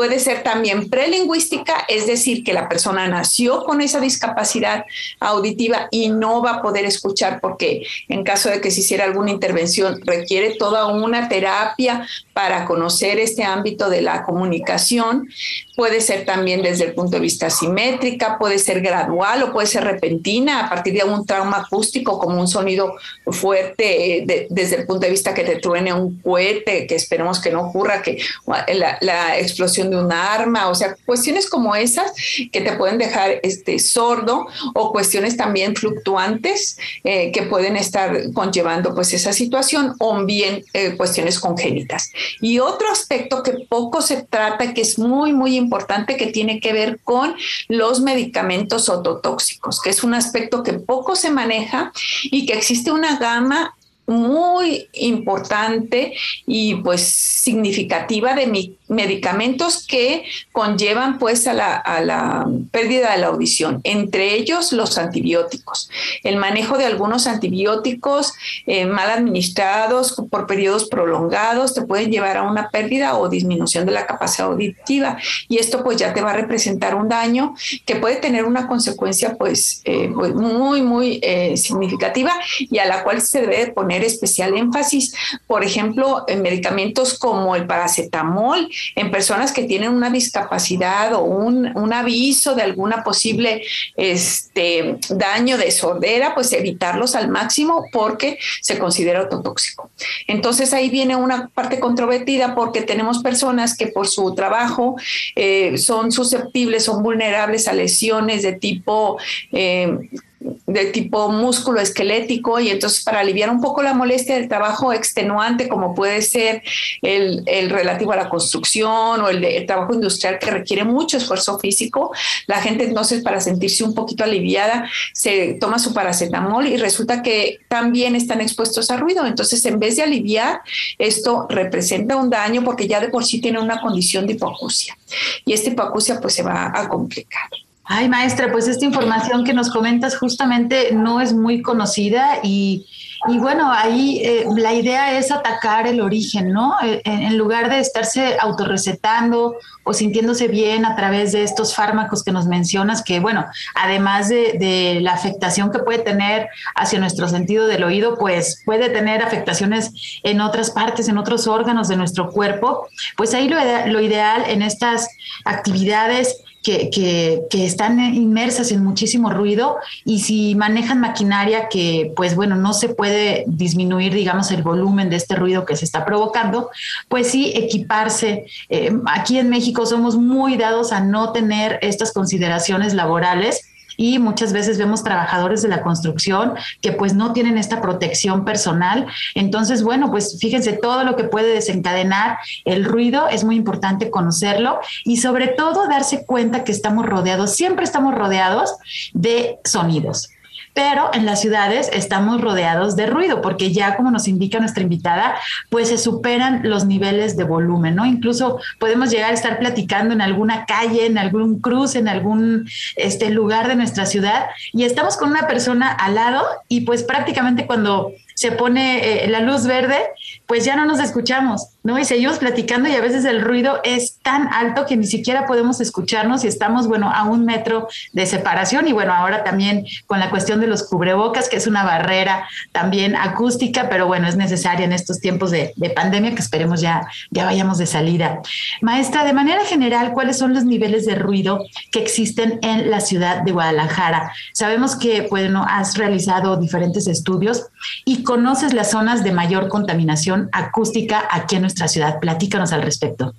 Puede 0.00 0.18
ser 0.18 0.42
también 0.42 0.88
prelingüística, 0.88 1.84
es 1.86 2.06
decir, 2.06 2.42
que 2.42 2.54
la 2.54 2.70
persona 2.70 3.06
nació 3.06 3.64
con 3.64 3.82
esa 3.82 4.00
discapacidad 4.00 4.86
auditiva 5.20 5.88
y 5.90 6.08
no 6.08 6.42
va 6.42 6.52
a 6.52 6.62
poder 6.62 6.86
escuchar 6.86 7.38
porque 7.42 7.86
en 8.08 8.24
caso 8.24 8.48
de 8.48 8.62
que 8.62 8.70
se 8.70 8.80
hiciera 8.80 9.04
alguna 9.04 9.30
intervención 9.30 10.00
requiere 10.06 10.54
toda 10.54 10.86
una 10.86 11.28
terapia 11.28 12.06
para 12.32 12.64
conocer 12.64 13.18
este 13.18 13.44
ámbito 13.44 13.90
de 13.90 14.00
la 14.00 14.22
comunicación. 14.22 15.28
Puede 15.76 16.00
ser 16.00 16.24
también 16.24 16.62
desde 16.62 16.84
el 16.84 16.94
punto 16.94 17.16
de 17.16 17.20
vista 17.20 17.50
simétrica, 17.50 18.38
puede 18.38 18.58
ser 18.58 18.80
gradual 18.80 19.42
o 19.42 19.52
puede 19.52 19.66
ser 19.66 19.84
repentina 19.84 20.64
a 20.64 20.70
partir 20.70 20.94
de 20.94 21.04
un 21.04 21.26
trauma 21.26 21.58
acústico 21.58 22.18
como 22.18 22.40
un 22.40 22.48
sonido 22.48 22.94
fuerte 23.26 24.16
eh, 24.16 24.46
desde 24.48 24.76
el 24.76 24.86
punto 24.86 25.04
de 25.04 25.10
vista 25.10 25.34
que 25.34 25.44
te 25.44 25.56
truene 25.56 25.92
un 25.92 26.18
cohete, 26.22 26.86
que 26.86 26.94
esperemos 26.94 27.38
que 27.38 27.50
no 27.50 27.68
ocurra, 27.68 28.00
que 28.00 28.18
la, 28.46 28.96
la 29.02 29.38
explosión 29.38 29.89
de 29.90 29.96
un 29.96 30.12
arma, 30.12 30.68
o 30.68 30.74
sea, 30.74 30.96
cuestiones 31.04 31.48
como 31.48 31.74
esas 31.74 32.12
que 32.52 32.60
te 32.60 32.72
pueden 32.72 32.98
dejar 32.98 33.40
este, 33.42 33.78
sordo 33.78 34.46
o 34.74 34.92
cuestiones 34.92 35.36
también 35.36 35.76
fluctuantes 35.76 36.78
eh, 37.04 37.32
que 37.32 37.42
pueden 37.42 37.76
estar 37.76 38.32
conllevando 38.32 38.94
pues 38.94 39.12
esa 39.12 39.32
situación 39.32 39.94
o 39.98 40.24
bien 40.24 40.64
eh, 40.72 40.96
cuestiones 40.96 41.38
congénitas. 41.38 42.12
Y 42.40 42.58
otro 42.58 42.90
aspecto 42.90 43.42
que 43.42 43.52
poco 43.68 44.02
se 44.02 44.22
trata, 44.22 44.74
que 44.74 44.82
es 44.82 44.98
muy, 44.98 45.32
muy 45.32 45.56
importante, 45.56 46.16
que 46.16 46.26
tiene 46.26 46.60
que 46.60 46.72
ver 46.72 47.00
con 47.04 47.34
los 47.68 48.00
medicamentos 48.00 48.88
ototóxicos, 48.88 49.80
que 49.80 49.90
es 49.90 50.02
un 50.02 50.14
aspecto 50.14 50.62
que 50.62 50.74
poco 50.74 51.16
se 51.16 51.30
maneja 51.30 51.92
y 52.24 52.46
que 52.46 52.54
existe 52.54 52.92
una 52.92 53.18
gama 53.18 53.74
muy 54.10 54.88
importante 54.92 56.14
y 56.46 56.74
pues 56.76 57.02
significativa 57.02 58.34
de 58.34 58.46
mi 58.48 58.76
medicamentos 58.90 59.86
que 59.86 60.24
conllevan 60.52 61.18
pues 61.18 61.46
a 61.46 61.54
la, 61.54 62.46
pérdida 62.72 63.12
de 63.12 63.18
la 63.18 63.28
audición, 63.28 63.80
entre 63.84 64.34
ellos 64.34 64.72
los 64.72 64.98
antibióticos. 64.98 65.88
El 66.24 66.36
manejo 66.36 66.76
de 66.76 66.86
algunos 66.86 67.26
antibióticos 67.26 68.32
eh, 68.66 68.86
mal 68.86 69.10
administrados 69.10 70.20
por 70.28 70.46
periodos 70.46 70.88
prolongados 70.88 71.74
te 71.74 71.82
pueden 71.82 72.10
llevar 72.10 72.36
a 72.36 72.42
una 72.42 72.70
pérdida 72.70 73.16
o 73.16 73.28
disminución 73.28 73.86
de 73.86 73.92
la 73.92 74.06
capacidad 74.06 74.48
auditiva 74.48 75.18
y 75.48 75.58
esto 75.58 75.84
pues 75.84 75.96
ya 75.96 76.12
te 76.12 76.20
va 76.20 76.32
a 76.32 76.36
representar 76.36 76.96
un 76.96 77.08
daño 77.08 77.54
que 77.86 77.96
puede 77.96 78.16
tener 78.16 78.44
una 78.44 78.66
consecuencia 78.66 79.36
pues, 79.36 79.82
eh, 79.84 80.10
pues 80.12 80.34
muy 80.34 80.82
muy 80.82 81.20
eh, 81.22 81.56
significativa 81.56 82.32
y 82.58 82.78
a 82.78 82.86
la 82.86 83.04
cual 83.04 83.22
se 83.22 83.42
debe 83.42 83.68
poner 83.68 83.99
especial 84.04 84.56
énfasis, 84.56 85.14
por 85.46 85.64
ejemplo, 85.64 86.24
en 86.28 86.42
medicamentos 86.42 87.18
como 87.18 87.56
el 87.56 87.66
paracetamol, 87.66 88.68
en 88.96 89.10
personas 89.10 89.52
que 89.52 89.64
tienen 89.64 89.92
una 89.92 90.10
discapacidad 90.10 91.14
o 91.14 91.22
un, 91.22 91.76
un 91.76 91.92
aviso 91.92 92.54
de 92.54 92.62
alguna 92.62 93.02
posible 93.04 93.62
este, 93.96 94.98
daño 95.10 95.56
de 95.58 95.70
sordera, 95.70 96.34
pues 96.34 96.52
evitarlos 96.52 97.14
al 97.14 97.28
máximo 97.28 97.84
porque 97.92 98.38
se 98.60 98.78
considera 98.78 99.20
autotóxico. 99.20 99.90
Entonces 100.26 100.72
ahí 100.72 100.90
viene 100.90 101.16
una 101.16 101.48
parte 101.48 101.80
controvertida 101.80 102.54
porque 102.54 102.82
tenemos 102.82 103.22
personas 103.22 103.76
que 103.76 103.88
por 103.88 104.08
su 104.08 104.34
trabajo 104.34 104.96
eh, 105.36 105.78
son 105.78 106.12
susceptibles, 106.12 106.84
son 106.84 107.02
vulnerables 107.02 107.68
a 107.68 107.72
lesiones 107.72 108.42
de 108.42 108.52
tipo 108.52 109.18
eh, 109.52 110.10
de 110.40 110.86
tipo 110.86 111.28
músculo 111.28 111.80
esquelético 111.80 112.60
y 112.60 112.70
entonces 112.70 113.04
para 113.04 113.20
aliviar 113.20 113.50
un 113.50 113.60
poco 113.60 113.82
la 113.82 113.92
molestia 113.92 114.36
del 114.36 114.48
trabajo 114.48 114.92
extenuante 114.92 115.68
como 115.68 115.94
puede 115.94 116.22
ser 116.22 116.62
el, 117.02 117.70
relativo 117.70 118.12
a 118.12 118.16
la 118.16 118.28
construcción 118.30 119.20
o 119.20 119.28
el, 119.28 119.44
el, 119.44 119.66
trabajo 119.66 119.92
industrial 119.92 120.38
que 120.38 120.50
requiere 120.50 120.84
mucho 120.84 121.18
esfuerzo 121.18 121.58
físico, 121.58 122.12
la 122.46 122.62
gente 122.62 122.84
entonces 122.84 123.22
para 123.22 123.40
sentirse 123.40 123.84
un 123.84 123.94
poquito 123.94 124.24
aliviada 124.24 124.88
se 125.12 125.58
toma 125.60 125.78
su 125.78 125.92
paracetamol 125.92 126.66
y 126.66 126.76
resulta 126.78 127.22
que 127.22 127.58
también 127.68 128.16
están 128.16 128.40
expuestos 128.40 128.90
a 128.90 128.96
ruido. 128.96 129.26
Entonces 129.26 129.64
en 129.66 129.78
vez 129.78 129.96
de 129.96 130.04
aliviar, 130.04 130.60
esto 130.98 131.46
representa 131.50 132.16
un 132.16 132.30
daño 132.30 132.64
porque 132.64 132.88
ya 132.88 133.00
de 133.00 133.08
por 133.08 133.24
sí 133.24 133.40
tiene 133.40 133.58
una 133.58 133.80
condición 133.80 134.26
de 134.26 134.34
hipoacusia 134.34 134.96
y 135.44 135.52
esta 135.52 135.70
hipoacusia 135.70 136.20
pues 136.20 136.34
se 136.34 136.42
va 136.42 136.72
a 136.74 136.88
complicar. 136.88 137.50
Ay, 137.92 138.08
maestra, 138.08 138.52
pues 138.52 138.68
esta 138.68 138.84
información 138.84 139.42
que 139.42 139.52
nos 139.52 139.68
comentas 139.68 140.16
justamente 140.16 140.92
no 140.92 141.20
es 141.20 141.32
muy 141.32 141.60
conocida 141.60 142.38
y, 142.40 142.86
bueno, 143.26 143.72
ahí 143.72 144.22
eh, 144.24 144.46
la 144.56 144.72
idea 144.72 145.18
es 145.18 145.32
atacar 145.32 145.88
el 145.88 146.00
origen, 146.00 146.52
¿no? 146.52 146.76
Eh, 146.84 147.02
en, 147.04 147.36
lugar 147.36 147.68
de 147.68 147.80
estarse 147.80 148.36
autorrecetando 148.40 149.56
o 149.82 149.92
sintiéndose 149.92 150.46
bien 150.46 150.84
a 150.84 150.94
través 150.94 151.32
de 151.32 151.42
estos 151.42 151.74
fármacos 151.74 152.22
que 152.22 152.30
nos 152.30 152.46
mencionas, 152.46 153.02
que 153.02 153.18
bueno, 153.18 153.44
además 153.74 154.28
de, 154.28 154.52
de 154.60 155.00
la 155.00 155.12
afectación 155.14 155.72
que 155.72 155.80
puede 155.80 155.98
tener 155.98 156.48
hacia 156.76 157.00
nuestro 157.00 157.26
sentido 157.26 157.66
del 157.66 157.82
oído, 157.82 158.16
pues 158.18 158.62
puede 158.64 158.88
tener 158.90 159.20
afectaciones 159.20 159.90
en 160.22 160.40
otras 160.40 160.70
partes, 160.70 161.08
en 161.08 161.18
otros 161.18 161.48
órganos 161.48 161.88
de 161.88 161.96
nuestro 161.96 162.30
cuerpo, 162.30 162.86
pues 163.16 163.34
ahí 163.34 163.48
lo, 163.48 163.58
lo 163.86 164.00
ideal 164.00 164.44
en 164.46 164.62
estas 164.62 165.08
actividades 165.44 166.36
que, 166.62 166.90
que, 166.90 167.64
están 167.64 167.98
inmersas 168.14 168.70
en 168.72 168.84
muchísimo 168.84 169.30
ruido 169.30 169.76
y 170.04 170.20
si 170.20 170.54
manejan 170.54 171.00
maquinaria 171.00 171.68
que, 171.68 172.12
pues 172.16 172.34
bueno, 172.34 172.56
no 172.56 172.72
se 172.72 172.90
puede 172.90 173.44
disminuir, 173.46 174.12
digamos, 174.12 174.50
el 174.50 174.62
volumen 174.62 175.08
de 175.10 175.16
este 175.16 175.36
ruido 175.36 175.64
que 175.64 175.76
se 175.76 175.84
está 175.84 176.04
provocando, 176.04 176.70
pues 177.08 177.28
sí 177.28 177.52
equiparse. 177.54 178.46
Eh, 178.68 178.92
aquí 179.06 179.38
en 179.38 179.48
México 179.48 179.86
somos 179.86 180.16
muy 180.16 180.56
dados 180.56 180.92
a 180.92 181.00
no 181.00 181.32
tener 181.32 181.78
estas 181.82 182.12
consideraciones 182.12 182.94
laborales 182.94 183.69
y 184.00 184.18
muchas 184.18 184.54
veces 184.54 184.78
vemos 184.78 185.04
trabajadores 185.04 185.60
de 185.60 185.68
la 185.68 185.82
construcción 185.82 186.54
que 186.80 186.92
pues 186.92 187.12
no 187.12 187.34
tienen 187.34 187.58
esta 187.58 187.82
protección 187.82 188.46
personal. 188.46 189.06
Entonces, 189.34 189.82
bueno, 189.82 190.10
pues 190.10 190.38
fíjense 190.40 190.72
todo 190.72 191.04
lo 191.04 191.16
que 191.16 191.24
puede 191.24 191.52
desencadenar 191.52 192.38
el 192.64 192.86
ruido, 192.86 193.28
es 193.28 193.44
muy 193.44 193.56
importante 193.56 194.10
conocerlo 194.10 194.80
y 195.04 195.18
sobre 195.18 195.48
todo 195.48 195.86
darse 195.86 196.24
cuenta 196.24 196.64
que 196.64 196.72
estamos 196.72 197.04
rodeados, 197.04 197.54
siempre 197.54 197.84
estamos 197.84 198.14
rodeados 198.14 198.74
de 199.12 199.58
sonidos 199.64 200.30
pero 200.74 201.10
en 201.12 201.26
las 201.26 201.40
ciudades 201.40 201.90
estamos 201.92 202.40
rodeados 202.40 202.96
de 202.96 203.06
ruido, 203.06 203.42
porque 203.42 203.72
ya 203.72 203.96
como 203.96 204.10
nos 204.10 204.28
indica 204.28 204.58
nuestra 204.60 204.82
invitada, 204.82 205.34
pues 205.68 205.88
se 205.88 205.98
superan 205.98 206.62
los 206.64 206.86
niveles 206.86 207.36
de 207.36 207.44
volumen, 207.44 207.96
¿no? 207.96 208.06
Incluso 208.06 208.58
podemos 208.78 209.10
llegar 209.10 209.30
a 209.30 209.34
estar 209.34 209.58
platicando 209.58 210.14
en 210.14 210.20
alguna 210.20 210.66
calle, 210.66 211.06
en 211.06 211.18
algún 211.18 211.60
cruce, 211.60 211.98
en 211.98 212.08
algún 212.08 212.68
este, 212.96 213.30
lugar 213.30 213.68
de 213.68 213.76
nuestra 213.76 214.06
ciudad, 214.06 214.46
y 214.72 214.84
estamos 214.84 215.16
con 215.16 215.30
una 215.30 215.46
persona 215.46 215.90
al 215.90 216.14
lado 216.14 216.44
y 216.68 216.82
pues 216.82 217.02
prácticamente 217.02 217.66
cuando 217.66 218.12
se 218.34 218.52
pone 218.52 219.24
eh, 219.24 219.28
la 219.28 219.40
luz 219.40 219.66
verde, 219.66 219.98
pues 220.46 220.64
ya 220.64 220.74
no 220.74 220.86
nos 220.86 220.98
escuchamos, 220.98 221.68
¿no? 221.82 221.98
Y 221.98 222.04
seguimos 222.04 222.38
platicando 222.38 222.88
y 222.88 222.94
a 222.94 223.00
veces 223.00 223.24
el 223.24 223.40
ruido 223.40 223.80
es 223.84 224.18
tan 224.22 224.52
alto 224.52 224.86
que 224.86 224.96
ni 224.96 225.06
siquiera 225.06 225.46
podemos 225.46 225.80
escucharnos 225.80 226.44
y 226.44 226.48
estamos, 226.48 226.86
bueno, 226.86 227.10
a 227.10 227.24
un 227.24 227.44
metro 227.44 227.88
de 228.12 228.26
separación. 228.26 228.88
Y 228.88 228.92
bueno, 228.92 229.12
ahora 229.12 229.44
también 229.44 229.86
con 230.06 230.20
la 230.20 230.30
cuestión 230.30 230.60
de 230.60 230.66
los 230.66 230.82
cubrebocas, 230.82 231.48
que 231.48 231.56
es 231.56 231.66
una 231.66 231.84
barrera 231.84 232.46
también 232.72 233.16
acústica, 233.16 233.88
pero 233.88 234.06
bueno, 234.06 234.28
es 234.28 234.36
necesaria 234.36 234.84
en 234.84 234.92
estos 234.92 235.20
tiempos 235.20 235.50
de, 235.50 235.72
de 235.76 235.90
pandemia 235.90 236.34
que 236.34 236.42
esperemos 236.42 236.80
ya, 236.80 237.06
ya 237.30 237.44
vayamos 237.44 237.78
de 237.78 237.86
salida. 237.86 238.40
Maestra, 238.82 239.24
de 239.24 239.32
manera 239.32 239.64
general, 239.64 240.12
¿cuáles 240.12 240.38
son 240.38 240.54
los 240.54 240.64
niveles 240.64 241.06
de 241.06 241.14
ruido 241.14 241.64
que 241.92 242.00
existen 242.00 242.58
en 242.62 242.90
la 242.90 243.00
ciudad 243.00 243.42
de 243.42 243.52
Guadalajara? 243.52 244.32
Sabemos 244.52 244.96
que, 244.96 245.26
bueno, 245.30 245.64
has 245.68 245.96
realizado 245.96 246.56
diferentes 246.56 247.06
estudios 247.06 247.68
y 248.04 248.22
conoces 248.22 248.74
las 248.74 248.90
zonas 248.90 249.24
de 249.24 249.32
mayor 249.32 249.68
contaminación 249.68 250.48
acústica 250.52 251.24
aquí 251.30 251.56
en 251.56 251.69
nuestra 251.70 251.88
ciudad. 251.88 252.18
Platícanos 252.20 252.72
al 252.72 252.82
respecto. 252.82 253.32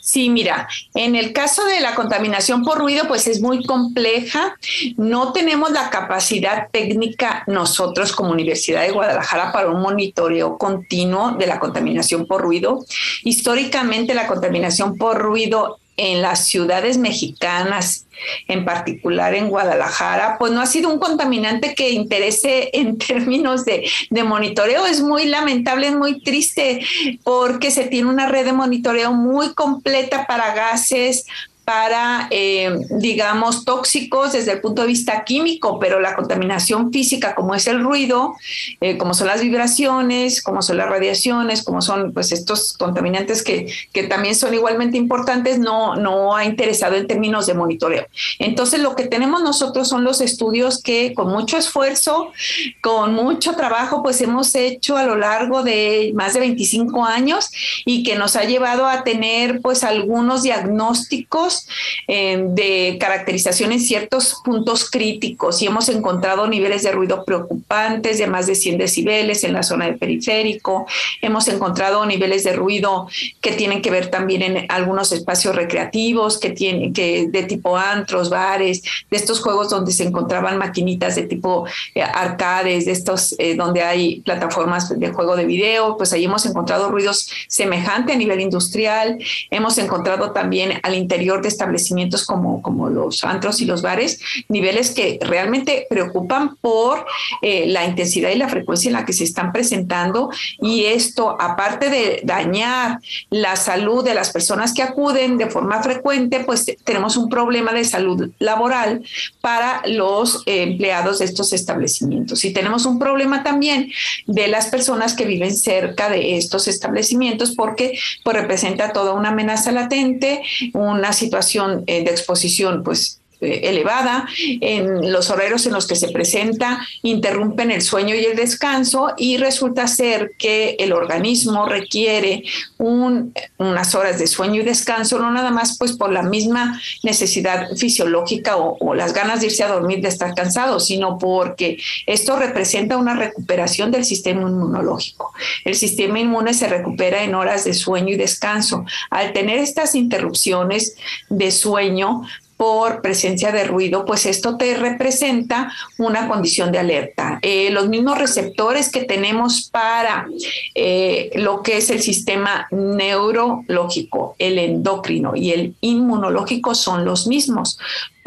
Sí, 0.00 0.30
mira, 0.30 0.66
en 0.94 1.16
el 1.16 1.34
caso 1.34 1.66
de 1.66 1.80
la 1.80 1.94
contaminación 1.94 2.64
por 2.64 2.78
ruido, 2.78 3.06
pues 3.06 3.26
es 3.26 3.42
muy 3.42 3.62
compleja. 3.62 4.56
No 4.96 5.32
tenemos 5.32 5.70
la 5.70 5.90
capacidad 5.90 6.68
técnica 6.72 7.44
nosotros 7.46 8.12
como 8.12 8.30
Universidad 8.30 8.84
de 8.84 8.92
Guadalajara 8.92 9.52
para 9.52 9.68
un 9.68 9.82
monitoreo 9.82 10.56
continuo 10.56 11.32
de 11.32 11.46
la 11.46 11.60
contaminación 11.60 12.26
por 12.26 12.40
ruido. 12.40 12.86
Históricamente 13.22 14.14
la 14.14 14.26
contaminación 14.26 14.96
por 14.96 15.18
ruido 15.18 15.78
en 15.98 16.22
las 16.22 16.46
ciudades 16.46 16.96
mexicanas, 16.96 18.06
en 18.46 18.64
particular 18.64 19.34
en 19.34 19.48
Guadalajara, 19.48 20.36
pues 20.38 20.52
no 20.52 20.60
ha 20.60 20.66
sido 20.66 20.90
un 20.90 20.98
contaminante 20.98 21.74
que 21.74 21.90
interese 21.90 22.70
en 22.72 22.96
términos 22.96 23.64
de, 23.64 23.90
monitoreo. 24.24 24.86
Es 24.86 25.02
muy 25.02 25.26
lamentable, 25.26 25.88
es 25.88 25.96
muy 25.96 26.22
triste, 26.22 26.80
porque 27.24 27.70
se 27.70 27.84
tiene 27.84 28.08
una 28.08 28.28
red 28.28 28.46
de 28.46 28.52
monitoreo 28.52 29.12
muy 29.12 29.52
completa 29.54 30.26
para 30.26 30.54
gases, 30.54 31.26
para, 31.68 32.28
eh, 32.30 32.78
digamos, 32.88 33.66
tóxicos 33.66 34.32
desde 34.32 34.52
el 34.52 34.62
punto 34.62 34.80
de 34.80 34.88
vista 34.88 35.22
químico, 35.24 35.78
pero 35.78 36.00
la 36.00 36.16
contaminación 36.16 36.90
física, 36.90 37.34
como 37.34 37.54
es 37.54 37.66
el 37.66 37.84
ruido, 37.84 38.36
eh, 38.80 38.96
como 38.96 39.12
son 39.12 39.26
las 39.26 39.42
vibraciones, 39.42 40.40
como 40.42 40.62
son 40.62 40.78
las 40.78 40.88
radiaciones, 40.88 41.62
como 41.62 41.82
son 41.82 42.14
pues 42.14 42.32
estos 42.32 42.72
contaminantes 42.72 43.42
que, 43.42 43.70
que 43.92 44.04
también 44.04 44.34
son 44.34 44.54
igualmente 44.54 44.96
importantes, 44.96 45.58
no, 45.58 45.94
no 45.94 46.34
ha 46.34 46.46
interesado 46.46 46.96
en 46.96 47.06
términos 47.06 47.46
de 47.46 47.52
monitoreo. 47.52 48.06
Entonces, 48.38 48.80
lo 48.80 48.96
que 48.96 49.06
tenemos 49.06 49.42
nosotros 49.42 49.90
son 49.90 50.04
los 50.04 50.22
estudios 50.22 50.82
que 50.82 51.12
con 51.12 51.28
mucho 51.28 51.58
esfuerzo, 51.58 52.32
con 52.80 53.12
mucho 53.12 53.52
trabajo, 53.56 54.02
pues 54.02 54.22
hemos 54.22 54.54
hecho 54.54 54.96
a 54.96 55.02
lo 55.02 55.16
largo 55.16 55.62
de 55.62 56.12
más 56.14 56.32
de 56.32 56.40
25 56.40 57.04
años 57.04 57.50
y 57.84 58.04
que 58.04 58.16
nos 58.16 58.36
ha 58.36 58.44
llevado 58.44 58.86
a 58.86 59.04
tener 59.04 59.60
pues 59.60 59.84
algunos 59.84 60.44
diagnósticos 60.44 61.57
eh, 62.06 62.44
de 62.48 62.96
caracterización 63.00 63.72
en 63.72 63.80
ciertos 63.80 64.36
puntos 64.44 64.90
críticos 64.90 65.62
y 65.62 65.66
hemos 65.66 65.88
encontrado 65.88 66.46
niveles 66.46 66.82
de 66.82 66.92
ruido 66.92 67.24
preocupantes 67.24 68.18
de 68.18 68.26
más 68.26 68.46
de 68.46 68.54
100 68.54 68.78
decibeles 68.78 69.44
en 69.44 69.52
la 69.52 69.62
zona 69.62 69.86
del 69.86 69.98
periférico. 69.98 70.86
Hemos 71.22 71.48
encontrado 71.48 72.04
niveles 72.06 72.44
de 72.44 72.52
ruido 72.52 73.08
que 73.40 73.52
tienen 73.52 73.82
que 73.82 73.90
ver 73.90 74.10
también 74.10 74.42
en 74.42 74.66
algunos 74.68 75.12
espacios 75.12 75.54
recreativos 75.54 76.38
que 76.38 76.50
tienen 76.50 76.92
que 76.92 77.28
de 77.28 77.42
tipo 77.44 77.76
antros, 77.76 78.30
bares, 78.30 78.82
de 79.10 79.16
estos 79.16 79.40
juegos 79.40 79.70
donde 79.70 79.92
se 79.92 80.04
encontraban 80.04 80.58
maquinitas 80.58 81.16
de 81.16 81.22
tipo 81.22 81.66
eh, 81.94 82.02
arcades, 82.02 82.86
de 82.86 82.92
estos 82.92 83.34
eh, 83.38 83.54
donde 83.54 83.82
hay 83.82 84.20
plataformas 84.20 84.98
de 84.98 85.12
juego 85.12 85.36
de 85.36 85.44
video, 85.44 85.96
pues 85.96 86.12
ahí 86.12 86.24
hemos 86.24 86.46
encontrado 86.46 86.90
ruidos 86.90 87.30
semejantes 87.48 88.14
a 88.14 88.18
nivel 88.18 88.40
industrial. 88.40 89.18
Hemos 89.50 89.78
encontrado 89.78 90.32
también 90.32 90.80
al 90.82 90.94
interior 90.94 91.42
de 91.42 91.47
establecimientos 91.48 92.24
como, 92.24 92.62
como 92.62 92.88
los 92.88 93.24
antros 93.24 93.60
y 93.60 93.64
los 93.64 93.82
bares, 93.82 94.20
niveles 94.48 94.90
que 94.90 95.18
realmente 95.20 95.86
preocupan 95.90 96.56
por 96.60 97.06
eh, 97.42 97.66
la 97.66 97.84
intensidad 97.84 98.30
y 98.30 98.36
la 98.36 98.48
frecuencia 98.48 98.88
en 98.88 98.94
la 98.94 99.04
que 99.04 99.12
se 99.12 99.24
están 99.24 99.52
presentando 99.52 100.30
y 100.60 100.84
esto, 100.84 101.36
aparte 101.40 101.90
de 101.90 102.20
dañar 102.24 102.98
la 103.30 103.56
salud 103.56 104.04
de 104.04 104.14
las 104.14 104.30
personas 104.30 104.72
que 104.72 104.82
acuden 104.82 105.38
de 105.38 105.48
forma 105.48 105.82
frecuente, 105.82 106.40
pues 106.40 106.66
tenemos 106.84 107.16
un 107.16 107.28
problema 107.28 107.72
de 107.72 107.84
salud 107.84 108.30
laboral 108.38 109.02
para 109.40 109.82
los 109.86 110.42
eh, 110.46 110.62
empleados 110.62 111.18
de 111.18 111.24
estos 111.24 111.52
establecimientos. 111.52 112.44
Y 112.44 112.52
tenemos 112.52 112.86
un 112.86 112.98
problema 112.98 113.42
también 113.42 113.90
de 114.26 114.48
las 114.48 114.66
personas 114.66 115.14
que 115.14 115.24
viven 115.24 115.56
cerca 115.56 116.08
de 116.10 116.36
estos 116.36 116.68
establecimientos 116.68 117.52
porque 117.54 117.98
pues, 118.24 118.36
representa 118.36 118.92
toda 118.92 119.12
una 119.12 119.30
amenaza 119.30 119.72
latente, 119.72 120.42
una 120.74 121.12
situación 121.12 121.37
eh, 121.86 122.04
de 122.04 122.10
exposición 122.10 122.82
pues 122.82 123.17
elevada, 123.40 124.26
en 124.38 125.12
los 125.12 125.30
horarios 125.30 125.66
en 125.66 125.72
los 125.72 125.86
que 125.86 125.96
se 125.96 126.08
presenta, 126.08 126.80
interrumpen 127.02 127.70
el 127.70 127.82
sueño 127.82 128.14
y 128.14 128.24
el 128.24 128.36
descanso 128.36 129.12
y 129.16 129.36
resulta 129.36 129.86
ser 129.86 130.32
que 130.38 130.76
el 130.78 130.92
organismo 130.92 131.66
requiere 131.66 132.44
unas 132.78 133.94
horas 133.94 134.18
de 134.18 134.26
sueño 134.26 134.60
y 134.60 134.64
descanso, 134.64 135.18
no 135.18 135.30
nada 135.30 135.50
más 135.50 135.78
pues 135.78 135.92
por 135.92 136.12
la 136.12 136.22
misma 136.22 136.80
necesidad 137.02 137.68
fisiológica 137.76 138.56
o, 138.56 138.76
o 138.80 138.94
las 138.94 139.12
ganas 139.12 139.40
de 139.40 139.46
irse 139.46 139.62
a 139.64 139.68
dormir 139.68 140.00
de 140.00 140.08
estar 140.08 140.34
cansado, 140.34 140.80
sino 140.80 141.18
porque 141.18 141.78
esto 142.06 142.36
representa 142.36 142.96
una 142.96 143.14
recuperación 143.14 143.90
del 143.90 144.04
sistema 144.04 144.42
inmunológico. 144.42 145.32
El 145.64 145.74
sistema 145.74 146.18
inmune 146.18 146.54
se 146.54 146.68
recupera 146.68 147.22
en 147.22 147.34
horas 147.34 147.64
de 147.64 147.74
sueño 147.74 148.14
y 148.14 148.16
descanso. 148.16 148.84
Al 149.10 149.32
tener 149.32 149.58
estas 149.58 149.94
interrupciones 149.94 150.96
de 151.28 151.50
sueño, 151.50 152.22
por 152.58 153.00
presencia 153.02 153.52
de 153.52 153.64
ruido, 153.64 154.04
pues 154.04 154.26
esto 154.26 154.56
te 154.56 154.74
representa 154.74 155.72
una 155.96 156.28
condición 156.28 156.72
de 156.72 156.80
alerta. 156.80 157.38
Eh, 157.40 157.70
los 157.70 157.88
mismos 157.88 158.18
receptores 158.18 158.90
que 158.90 159.04
tenemos 159.04 159.70
para 159.70 160.26
eh, 160.74 161.30
lo 161.36 161.62
que 161.62 161.76
es 161.76 161.88
el 161.88 162.02
sistema 162.02 162.66
neurológico, 162.72 164.34
el 164.40 164.58
endocrino 164.58 165.36
y 165.36 165.52
el 165.52 165.76
inmunológico 165.80 166.74
son 166.74 167.04
los 167.04 167.28
mismos. 167.28 167.78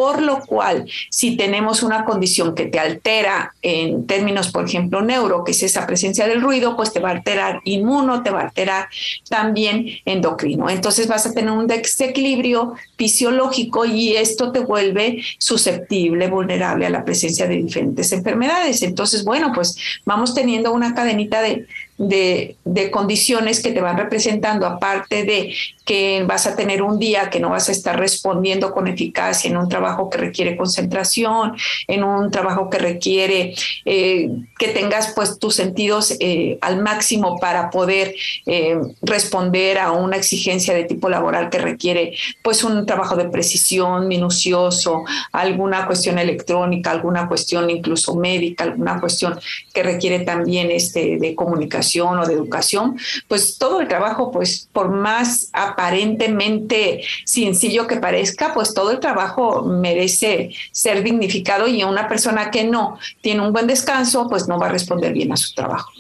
Por 0.02 0.20
lo 0.20 0.44
cual, 0.48 0.90
si 1.12 1.38
tenemos 1.38 1.84
una 1.84 2.06
condición 2.06 2.56
que 2.56 2.66
te 2.66 2.80
altera 2.80 3.54
en 3.62 4.08
términos, 4.08 4.52
por 4.52 4.66
ejemplo, 4.66 5.04
neuro, 5.04 5.44
que 5.44 5.52
es 5.52 5.62
esa 5.62 5.86
presencia 5.86 6.28
del 6.28 6.42
ruido, 6.42 6.76
pues 6.76 6.92
te 6.92 7.00
va 7.00 7.10
a 7.10 7.12
alterar 7.12 7.62
inmuno, 7.66 8.24
te 8.24 8.32
va 8.32 8.40
a 8.40 8.44
alterar 8.46 8.88
también 9.30 9.86
endocrino. 10.06 10.72
Entonces 10.72 11.08
vas 11.08 11.28
a 11.28 11.34
tener 11.36 11.52
un 11.52 11.68
desequilibrio 11.68 12.74
fisiológico 12.98 13.86
y 13.86 14.16
esto 14.16 14.52
te 14.52 14.62
vuelve 14.62 15.24
susceptible, 15.38 16.28
vulnerable 16.30 16.88
a 16.88 16.90
la 16.90 17.06
presencia 17.06 17.48
de 17.48 17.58
diferentes 17.58 18.12
enfermedades. 18.12 18.82
Entonces, 18.82 19.24
bueno, 19.24 19.52
pues 19.54 19.78
vamos 20.04 20.34
teniendo 20.34 20.74
una 20.74 20.96
cadenita 20.96 21.44
de, 21.44 21.68
de, 21.98 22.58
condiciones 22.92 23.62
que 23.62 23.72
te 23.72 23.82
van 23.82 23.98
representando, 23.98 24.66
aparte 24.66 25.24
de 25.24 25.54
que 25.86 26.24
vas 26.26 26.48
a 26.48 26.56
tener 26.56 26.82
un 26.82 27.00
día 27.00 27.30
que 27.30 27.40
no 27.40 27.50
vas 27.50 27.70
a 27.70 27.72
estar 27.72 28.00
respondiendo 28.00 28.72
con 28.72 28.88
eficacia 28.88 29.50
en 29.50 29.58
un 29.58 29.70
trabajo 29.70 30.10
que 30.10 30.18
requiere 30.18 30.58
concentración, 30.58 31.56
en 31.88 32.04
un 32.04 32.32
trabajo 32.32 32.70
que 32.70 32.78
requiere 32.78 33.54
eh, 33.86 34.30
que 34.58 34.70
tengas 34.70 35.14
pues 35.16 35.38
tus 35.38 35.56
sentidos 35.56 36.16
eh, 36.20 36.58
al 36.62 36.82
máximo 36.82 37.38
para 37.40 37.70
poder 37.70 38.16
eh, 38.46 38.80
responder 39.02 39.78
a 39.78 39.92
una 39.92 40.18
exigencia 40.18 40.74
de 40.74 40.86
tipo 40.86 41.10
laboral 41.10 41.50
que 41.50 41.60
requiere 41.60 42.16
pues 42.44 42.64
un 42.64 42.86
trabajo 42.86 43.16
de 43.16 43.30
precisión, 43.30 44.08
minucioso, 44.08 45.04
alguna 45.32 45.86
cuestión 45.88 46.20
electrónica, 46.20 46.92
alguna 46.92 47.28
cuestión 47.28 47.70
incluso 47.70 48.16
médica, 48.16 48.64
alguna 48.64 49.00
cuestión 49.00 49.40
que 49.74 49.84
requiere 49.84 50.20
también 50.20 50.72
este, 50.72 51.18
de 51.18 51.36
comunicación 51.36 51.81
o 52.20 52.26
de 52.26 52.34
educación, 52.34 52.98
pues 53.28 53.58
todo 53.58 53.82
el 53.82 53.88
trabajo, 53.88 54.32
pues 54.32 54.68
por 54.72 54.90
más 54.90 55.50
aparentemente 55.54 57.04
sencillo 57.26 57.88
que 57.88 57.98
parezca, 57.98 58.54
pues 58.54 58.74
todo 58.74 58.92
el 58.92 59.00
trabajo 59.00 59.64
merece 59.64 60.52
ser 60.72 61.04
dignificado 61.04 61.68
y 61.68 61.84
una 61.84 62.08
persona 62.08 62.52
que 62.52 62.64
no 62.64 62.98
tiene 63.22 63.42
un 63.42 63.54
buen 63.54 63.68
descanso, 63.68 64.28
pues 64.30 64.48
no 64.48 64.60
va 64.60 64.68
a 64.68 64.70
responder 64.70 65.14
bien 65.14 65.32
a 65.32 65.38
su 65.38 65.54
trabajo. 65.54 65.92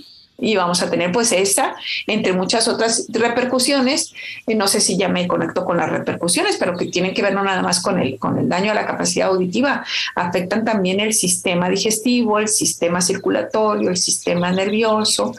Y 0.42 0.56
vamos 0.56 0.82
a 0.82 0.90
tener 0.90 1.12
pues 1.12 1.32
esa, 1.32 1.76
entre 2.08 2.34
muchas 2.34 2.68
otras 2.68 3.06
repercusiones, 3.10 4.14
no 4.48 4.68
sé 4.68 4.82
si 4.82 4.98
ya 4.98 5.08
me 5.08 5.28
conecto 5.28 5.64
con 5.64 5.78
las 5.78 5.90
repercusiones, 5.90 6.58
pero 6.58 6.76
que 6.76 6.88
tienen 6.88 7.14
que 7.14 7.22
ver 7.22 7.34
no 7.34 7.44
nada 7.44 7.62
más 7.62 7.82
con 7.82 8.00
el, 8.00 8.18
con 8.18 8.38
el 8.40 8.50
daño 8.50 8.72
a 8.72 8.76
la 8.76 8.86
capacidad 8.86 9.30
auditiva, 9.30 9.86
afectan 10.16 10.66
también 10.66 11.00
el 11.00 11.14
sistema 11.14 11.70
digestivo, 11.70 12.40
el 12.40 12.48
sistema 12.48 13.02
circulatorio, 13.02 13.90
el 13.90 13.98
sistema 13.98 14.52
nervioso, 14.52 15.34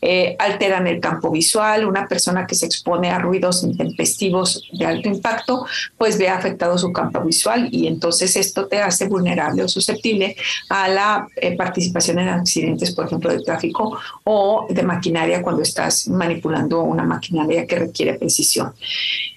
eh, 0.00 0.36
alteran 0.38 0.86
el 0.86 1.00
campo 1.00 1.30
visual, 1.30 1.84
una 1.84 2.06
persona 2.06 2.46
que 2.46 2.54
se 2.54 2.66
expone 2.66 3.10
a 3.10 3.18
ruidos 3.18 3.64
intempestivos 3.64 4.68
de 4.72 4.86
alto 4.86 5.08
impacto, 5.08 5.66
pues 5.98 6.16
ve 6.16 6.28
afectado 6.28 6.78
su 6.78 6.92
campo 6.92 7.20
visual 7.22 7.68
y 7.72 7.88
entonces 7.88 8.36
esto 8.36 8.66
te 8.66 8.80
hace 8.80 9.08
vulnerable 9.08 9.64
o 9.64 9.68
susceptible 9.68 10.36
a 10.68 10.88
la 10.88 11.26
eh, 11.36 11.56
participación 11.56 12.20
en 12.20 12.28
accidentes, 12.28 12.92
por 12.92 13.06
ejemplo, 13.06 13.32
de 13.32 13.42
tráfico 13.42 13.98
o 14.22 14.43
de 14.68 14.82
maquinaria 14.82 15.42
cuando 15.42 15.62
estás 15.62 16.08
manipulando 16.08 16.82
una 16.82 17.04
maquinaria 17.04 17.66
que 17.66 17.78
requiere 17.78 18.14
precisión. 18.14 18.72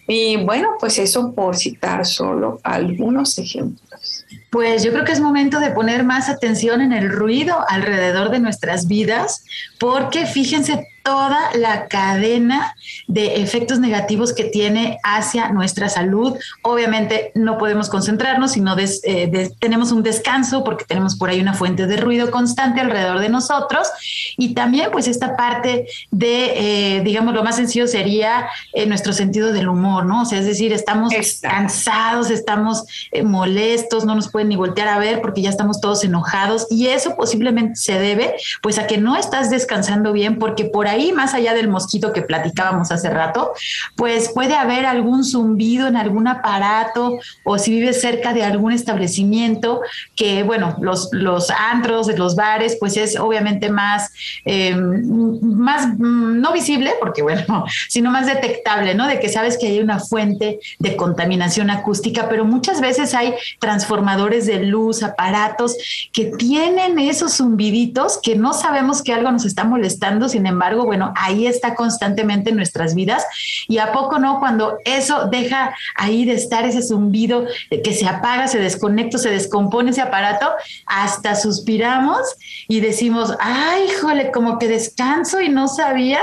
Y 0.08 0.38
bueno, 0.38 0.76
pues 0.80 0.98
eso 1.00 1.34
por 1.34 1.58
citar 1.58 2.06
solo 2.06 2.60
algunos 2.63 3.38
ejemplos. 3.38 4.26
Pues 4.50 4.84
yo 4.84 4.91
creo 4.91 5.04
que 5.04 5.12
es 5.12 5.20
momento 5.20 5.60
de 5.60 5.72
poner 5.72 6.04
más 6.04 6.30
atención 6.30 6.82
en 6.82 6.93
el 6.93 7.10
ruido 7.10 7.58
alrededor 7.67 8.30
de 8.30 8.39
nuestras 8.39 8.88
vidas, 8.88 9.43
porque 9.80 10.26
fíjense 10.26 10.88
toda 11.08 11.52
la 11.56 11.88
cadena 11.88 12.76
de 13.08 13.41
efectos 13.41 13.80
negativos 13.80 14.34
que 14.34 14.43
tiene 14.43 15.00
hacia 15.04 15.54
nuestra 15.54 15.88
salud. 15.88 16.34
Obviamente 16.63 17.32
no 17.34 17.58
podemos 17.58 17.88
concentrarnos, 17.88 18.52
sino 18.52 18.76
eh, 18.78 19.50
tenemos 19.58 19.93
un 19.93 20.04
descanso 20.04 20.65
porque 20.65 20.84
tenemos 20.84 21.15
por 21.15 21.30
ahí 21.30 21.39
una 21.39 21.54
fuente 21.54 21.88
de 21.88 21.96
ruido 21.96 22.30
constante 22.30 22.82
alrededor 22.82 23.20
de 23.22 23.30
nosotros. 23.30 23.88
Y 24.36 24.54
también 24.54 24.89
pues 24.91 25.08
esta 25.08 25.38
parte 25.38 25.88
de, 26.12 26.98
eh, 26.98 27.02
digamos, 27.06 27.34
lo 27.34 27.41
más 27.41 27.56
sencillo 27.56 27.88
sería 27.88 28.50
eh, 28.74 28.86
nuestro 28.86 29.13
sentido 29.13 29.54
del 29.54 29.70
humor, 29.70 30.06
¿no? 30.06 30.24
O 30.24 30.26
sea, 30.26 30.39
es 30.39 30.46
decir, 30.46 30.74
estamos 30.74 31.13
cansados, 31.41 32.30
estamos 32.30 32.84
molestos, 33.24 34.04
no 34.04 34.13
nos 34.13 34.30
pueden 34.30 34.50
ni 34.50 34.58
voltear 34.58 34.89
a 34.89 35.00
ver 35.00 35.22
porque 35.22 35.41
ya 35.41 35.52
estamos 35.52 35.80
todos 35.80 36.04
enojados. 36.04 36.67
Y 36.70 36.88
eso 36.88 37.15
posiblemente 37.15 37.78
se 37.78 37.98
debe 37.98 38.36
pues 38.62 38.78
a 38.78 38.88
que 38.88 38.98
no 38.98 39.15
estás 39.15 39.50
descansando 39.50 40.12
bien 40.12 40.38
porque 40.38 40.65
por 40.65 40.89
ahí 40.89 40.97
ahí, 40.98 41.12
más 41.12 41.34
allá 41.34 41.54
del 41.54 41.68
mosquito 41.68 42.14
que 42.14 42.22
platicábamos 42.22 42.92
hace 42.92 43.10
rato, 43.10 43.54
pues 43.96 44.30
puede 44.30 44.56
haber 44.56 44.86
algún 44.86 45.24
zumbido 45.24 45.88
en 45.88 45.96
algún 45.96 46.28
aparato 46.28 47.18
o 47.44 47.58
si 47.58 47.72
vives 47.72 48.02
cerca 48.02 48.34
de 48.34 48.44
algún 48.44 48.72
establecimiento 48.72 49.82
que, 50.16 50.44
bueno, 50.44 50.76
los, 50.82 51.10
los 51.12 51.50
antros, 51.52 52.08
los 52.18 52.36
bares, 52.36 52.78
pues 52.80 52.98
es 52.98 53.18
obviamente 53.20 53.70
más, 53.70 54.12
eh, 54.46 54.76
más 54.76 55.88
mm, 55.88 56.42
no 56.42 56.52
visible, 56.52 56.94
porque 57.00 57.22
bueno, 57.22 57.66
sino 57.90 58.12
más 58.12 58.26
detectable, 58.26 58.96
¿no? 58.96 59.08
De 59.08 59.20
que 59.20 59.30
sabes 59.30 59.58
que 59.58 59.68
hay 59.68 59.80
una 59.80 60.00
fuente 60.00 60.60
de 60.80 60.96
contaminación 60.96 61.70
acústica, 61.70 62.28
pero 62.30 62.46
muchas 62.46 62.82
veces 62.82 63.14
hay 63.14 63.34
transformadores 63.60 64.46
de 64.46 64.64
luz, 64.64 65.04
aparatos 65.04 65.76
que 66.12 66.26
tienen 66.38 67.00
esos 67.00 67.38
zumbiditos 67.38 68.20
que 68.22 68.36
no 68.36 68.54
sabemos 68.54 69.02
que 69.02 69.14
algo 69.14 69.32
nos 69.32 69.46
está 69.46 69.64
molestando, 69.64 70.30
sin 70.30 70.46
embargo, 70.48 70.86
bueno, 70.88 71.12
ahí 71.17 71.47
está 71.47 71.76
constantemente 71.76 72.52
en 72.52 72.56
nuestras 72.56 72.95
vidas. 72.95 73.26
Y 73.67 73.80
a 73.80 73.91
poco 73.91 74.19
no, 74.19 74.39
cuando 74.39 74.78
eso 74.86 75.28
deja 75.28 75.76
ahí 75.95 76.23
de 76.23 76.32
estar 76.32 76.63
ese 76.63 76.82
zumbido 76.82 77.45
que 77.84 77.93
se 77.93 78.08
apaga, 78.08 78.47
se 78.47 78.58
desconecta, 78.58 79.17
se 79.17 79.30
descompone 79.30 79.91
ese 79.91 80.00
aparato, 80.00 80.50
hasta 80.86 81.36
suspiramos 81.36 82.21
y 82.69 82.80
decimos, 82.80 83.34
ay, 83.41 83.84
híjole, 83.89 84.32
como 84.32 84.60
que 84.60 84.69
descanso 84.69 85.41
y 85.41 85.50
no 85.50 85.67
sabía 85.67 86.21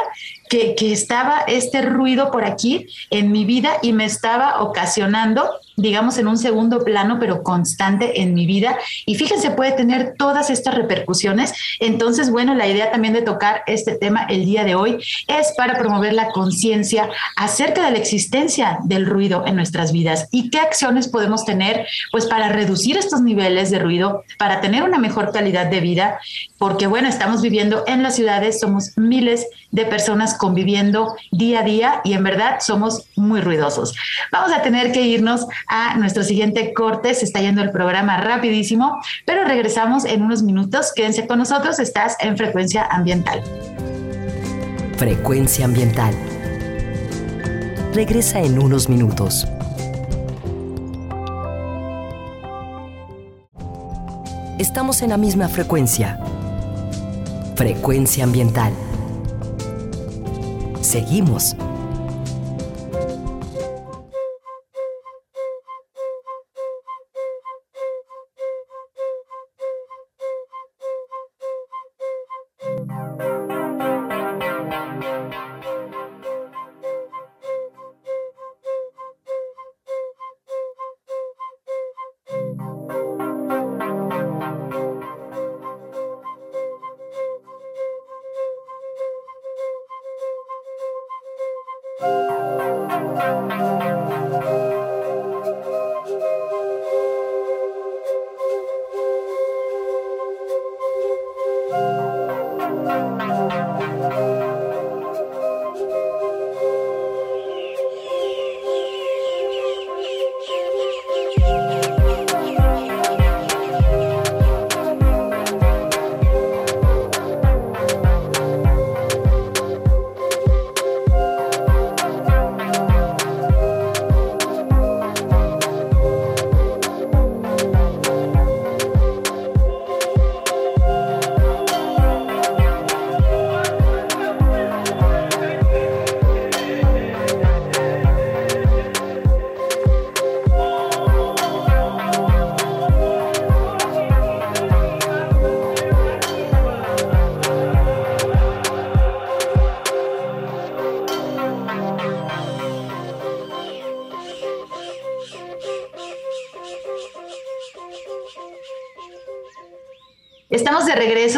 que, 0.49 0.75
que, 0.75 0.95
estaba 0.95 1.41
este 1.47 1.83
ruido 1.83 2.31
por 2.31 2.47
aquí 2.47 2.87
en 3.11 3.33
mi 3.33 3.45
vida 3.45 3.73
y 3.83 3.93
me 3.93 4.07
estaba 4.07 4.63
ocasionando 4.63 5.61
digamos, 5.77 6.19
en 6.19 6.29
un 6.29 6.39
segundo 6.39 6.85
plano, 6.85 7.19
pero 7.19 7.43
constante 7.43 8.21
en 8.23 8.35
mi 8.35 8.47
vida. 8.47 8.79
Y 9.07 9.15
fíjense, 9.17 9.51
puede 9.51 9.73
tener 9.73 10.15
todas 10.17 10.51
estas 10.51 10.75
repercusiones. 10.75 11.53
Entonces, 11.81 12.31
bueno, 12.31 12.55
la 12.55 12.67
idea 12.67 12.91
también 12.91 13.15
de 13.15 13.23
tocar 13.23 13.63
este 13.67 13.97
tema 13.97 14.27
el 14.29 14.45
día 14.45 14.65
de 14.65 14.75
hoy 14.75 14.99
es 15.27 15.53
para 15.57 15.79
promover 15.79 16.13
la 16.13 16.31
conciencia 16.31 17.09
acerca 17.37 17.85
de 17.85 17.93
la 17.93 17.99
existencia 17.99 18.79
del 18.85 19.07
ruido 19.07 19.45
en 19.47 19.57
nuestras 19.57 19.93
vidas 19.93 20.29
y 20.31 20.51
qué 20.51 20.59
acciones 20.59 21.09
podemos 21.09 21.45
tener, 21.45 21.87
pues, 22.13 22.27
para 22.27 22.49
reducir 22.49 22.97
estos 22.97 23.21
niveles 23.21 23.71
de 23.71 23.79
ruido, 23.79 24.25
para 24.39 24.61
tener 24.61 24.83
una 24.83 24.99
mejor 24.99 25.33
calidad 25.33 25.67
de 25.67 25.81
vida, 25.81 26.19
porque, 26.59 26.87
bueno, 26.87 27.09
estamos 27.09 27.43
viviendo 27.43 27.85
en 27.87 28.03
las 28.03 28.17
ciudades, 28.17 28.61
somos 28.61 28.97
miles 28.97 29.47
de 29.71 29.85
personas 29.85 30.35
conviviendo 30.39 31.17
día 31.33 31.61
a 31.61 31.63
día 31.65 32.01
y 32.05 32.13
en 32.13 32.23
verdad 32.23 32.59
somos 32.61 33.07
muy 33.17 33.41
ruidosos. 33.41 33.95
Vamos 34.31 34.53
a 34.53 34.63
tener 34.63 34.93
que 34.93 35.03
irnos 35.03 35.47
a 35.67 35.97
nuestro 35.97 36.23
siguiente 36.23 36.73
corte. 36.75 37.15
Se 37.15 37.25
está 37.25 37.41
yendo 37.41 37.63
el 37.63 37.71
programa 37.71 38.19
rapidísimo, 38.19 38.99
pero 39.25 39.45
regresamos 39.45 40.05
en 40.05 40.23
unos 40.23 40.43
minutos. 40.43 40.93
Quédense 40.95 41.27
con 41.27 41.39
nosotros. 41.39 41.79
Estás 41.79 42.17
en 42.21 42.37
Frecuencia 42.37 42.85
Ambiental. 42.91 43.43
Frecuencia 44.97 45.65
Ambiental. 45.65 46.15
Regresa 47.95 48.41
en 48.41 48.59
unos 48.59 48.89
minutos. 48.89 49.47
Estamos 54.59 55.03
en 55.03 55.11
la 55.11 55.17
misma 55.17 55.49
frecuencia. 55.49 56.19
Frecuencia 57.57 58.25
Ambiental. 58.25 58.73
Seguimos 60.81 61.57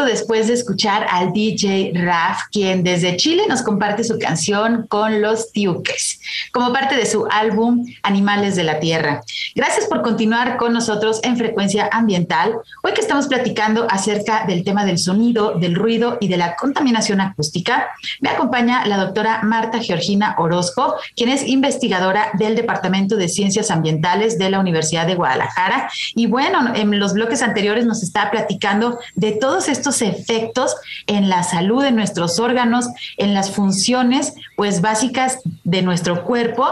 después 0.07 0.47
de 0.47 0.55
escuchar 0.55 1.07
al 1.11 1.33
DJ 1.33 1.93
Raf, 1.95 2.43
quien 2.51 2.83
desde 2.83 3.17
Chile 3.17 3.43
nos 3.49 3.63
comparte 3.63 4.05
su 4.05 4.19
canción 4.19 4.87
con 4.89 5.21
los 5.21 5.53
Tiuques, 5.53 6.21
como 6.53 6.73
parte 6.73 6.97
de 6.97 7.07
su 7.07 7.27
álbum 7.31 7.85
Animales 8.03 8.57
de 8.57 8.65
la 8.65 8.81
Tierra. 8.81 9.23
Gracias 9.57 9.87
por 9.87 10.03
continuar 10.03 10.59
con 10.59 10.75
nosotros 10.75 11.19
en 11.23 11.39
Frecuencia 11.39 11.89
Ambiental. 11.91 12.57
Hoy 12.83 12.93
que 12.93 13.01
estamos 13.01 13.27
platicando 13.27 13.87
acerca 13.89 14.45
del 14.47 14.65
tema 14.65 14.85
del 14.85 14.99
sonido, 14.99 15.53
del 15.53 15.75
ruido 15.75 16.19
y 16.21 16.29
de 16.29 16.37
la 16.37 16.57
contaminación 16.57 17.23
acústica, 17.23 17.89
me 18.21 18.29
acompaña 18.29 18.85
la 18.85 18.99
doctora 18.99 19.41
Marta 19.45 19.79
Georgina 19.79 20.35
Orozco, 20.37 20.97
quien 21.17 21.31
es 21.31 21.49
investigadora 21.49 22.33
del 22.35 22.55
Departamento 22.55 23.17
de 23.17 23.31
Ciencias 23.31 23.71
Ambientales 23.71 24.39
de 24.39 24.51
la 24.51 24.61
Universidad 24.61 25.07
de 25.07 25.15
Guadalajara. 25.15 25.89
Y 26.15 26.27
bueno, 26.27 26.75
en 26.75 26.99
los 26.99 27.15
bloques 27.15 27.41
anteriores 27.41 27.87
nos 27.87 28.03
está 28.03 28.31
platicando 28.31 28.99
de 29.15 29.33
todos 29.33 29.71
estos 29.71 30.03
efectos 30.03 30.77
en 31.07 31.31
la 31.31 31.43
salud 31.45 31.83
de 31.83 31.93
nuestros 31.93 32.39
órganos, 32.41 32.89
en 33.17 33.33
las 33.33 33.53
funciones 33.53 34.35
pues 34.55 34.83
básicas 34.83 35.39
de 35.65 35.81
nuestro 35.81 36.25
cuerpo 36.25 36.67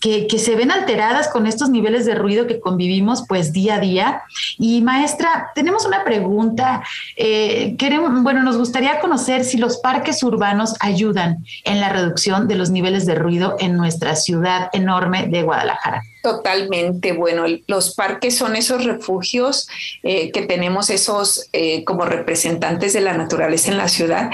que, 0.00 0.28
se 0.38 0.56
ven 0.56 0.70
alteradas 0.70 1.28
con 1.28 1.46
estos 1.46 1.68
niveles 1.68 2.06
de 2.06 2.14
ruido 2.20 2.46
que 2.46 2.60
convivimos 2.60 3.24
pues 3.28 3.52
día 3.52 3.76
a 3.76 3.80
día. 3.80 4.22
Y 4.58 4.82
maestra, 4.82 5.50
tenemos 5.54 5.86
una 5.86 6.04
pregunta. 6.04 6.82
Eh, 7.16 7.76
queremos, 7.78 8.22
bueno, 8.22 8.42
nos 8.42 8.56
gustaría 8.56 9.00
conocer 9.00 9.44
si 9.44 9.56
los 9.56 9.78
parques 9.78 10.22
urbanos 10.22 10.74
ayudan 10.80 11.44
en 11.64 11.80
la 11.80 11.88
reducción 11.88 12.48
de 12.48 12.54
los 12.54 12.70
niveles 12.70 13.06
de 13.06 13.14
ruido 13.14 13.56
en 13.58 13.76
nuestra 13.76 14.16
ciudad 14.16 14.70
enorme 14.72 15.26
de 15.28 15.42
Guadalajara. 15.42 16.02
Totalmente, 16.22 17.12
bueno, 17.12 17.44
los 17.66 17.94
parques 17.94 18.36
son 18.36 18.54
esos 18.54 18.84
refugios 18.84 19.68
eh, 20.02 20.30
que 20.32 20.42
tenemos 20.42 20.90
esos 20.90 21.48
eh, 21.54 21.82
como 21.84 22.04
representantes 22.04 22.92
de 22.92 23.00
la 23.00 23.14
naturaleza 23.14 23.70
en 23.70 23.78
la 23.78 23.88
ciudad 23.88 24.30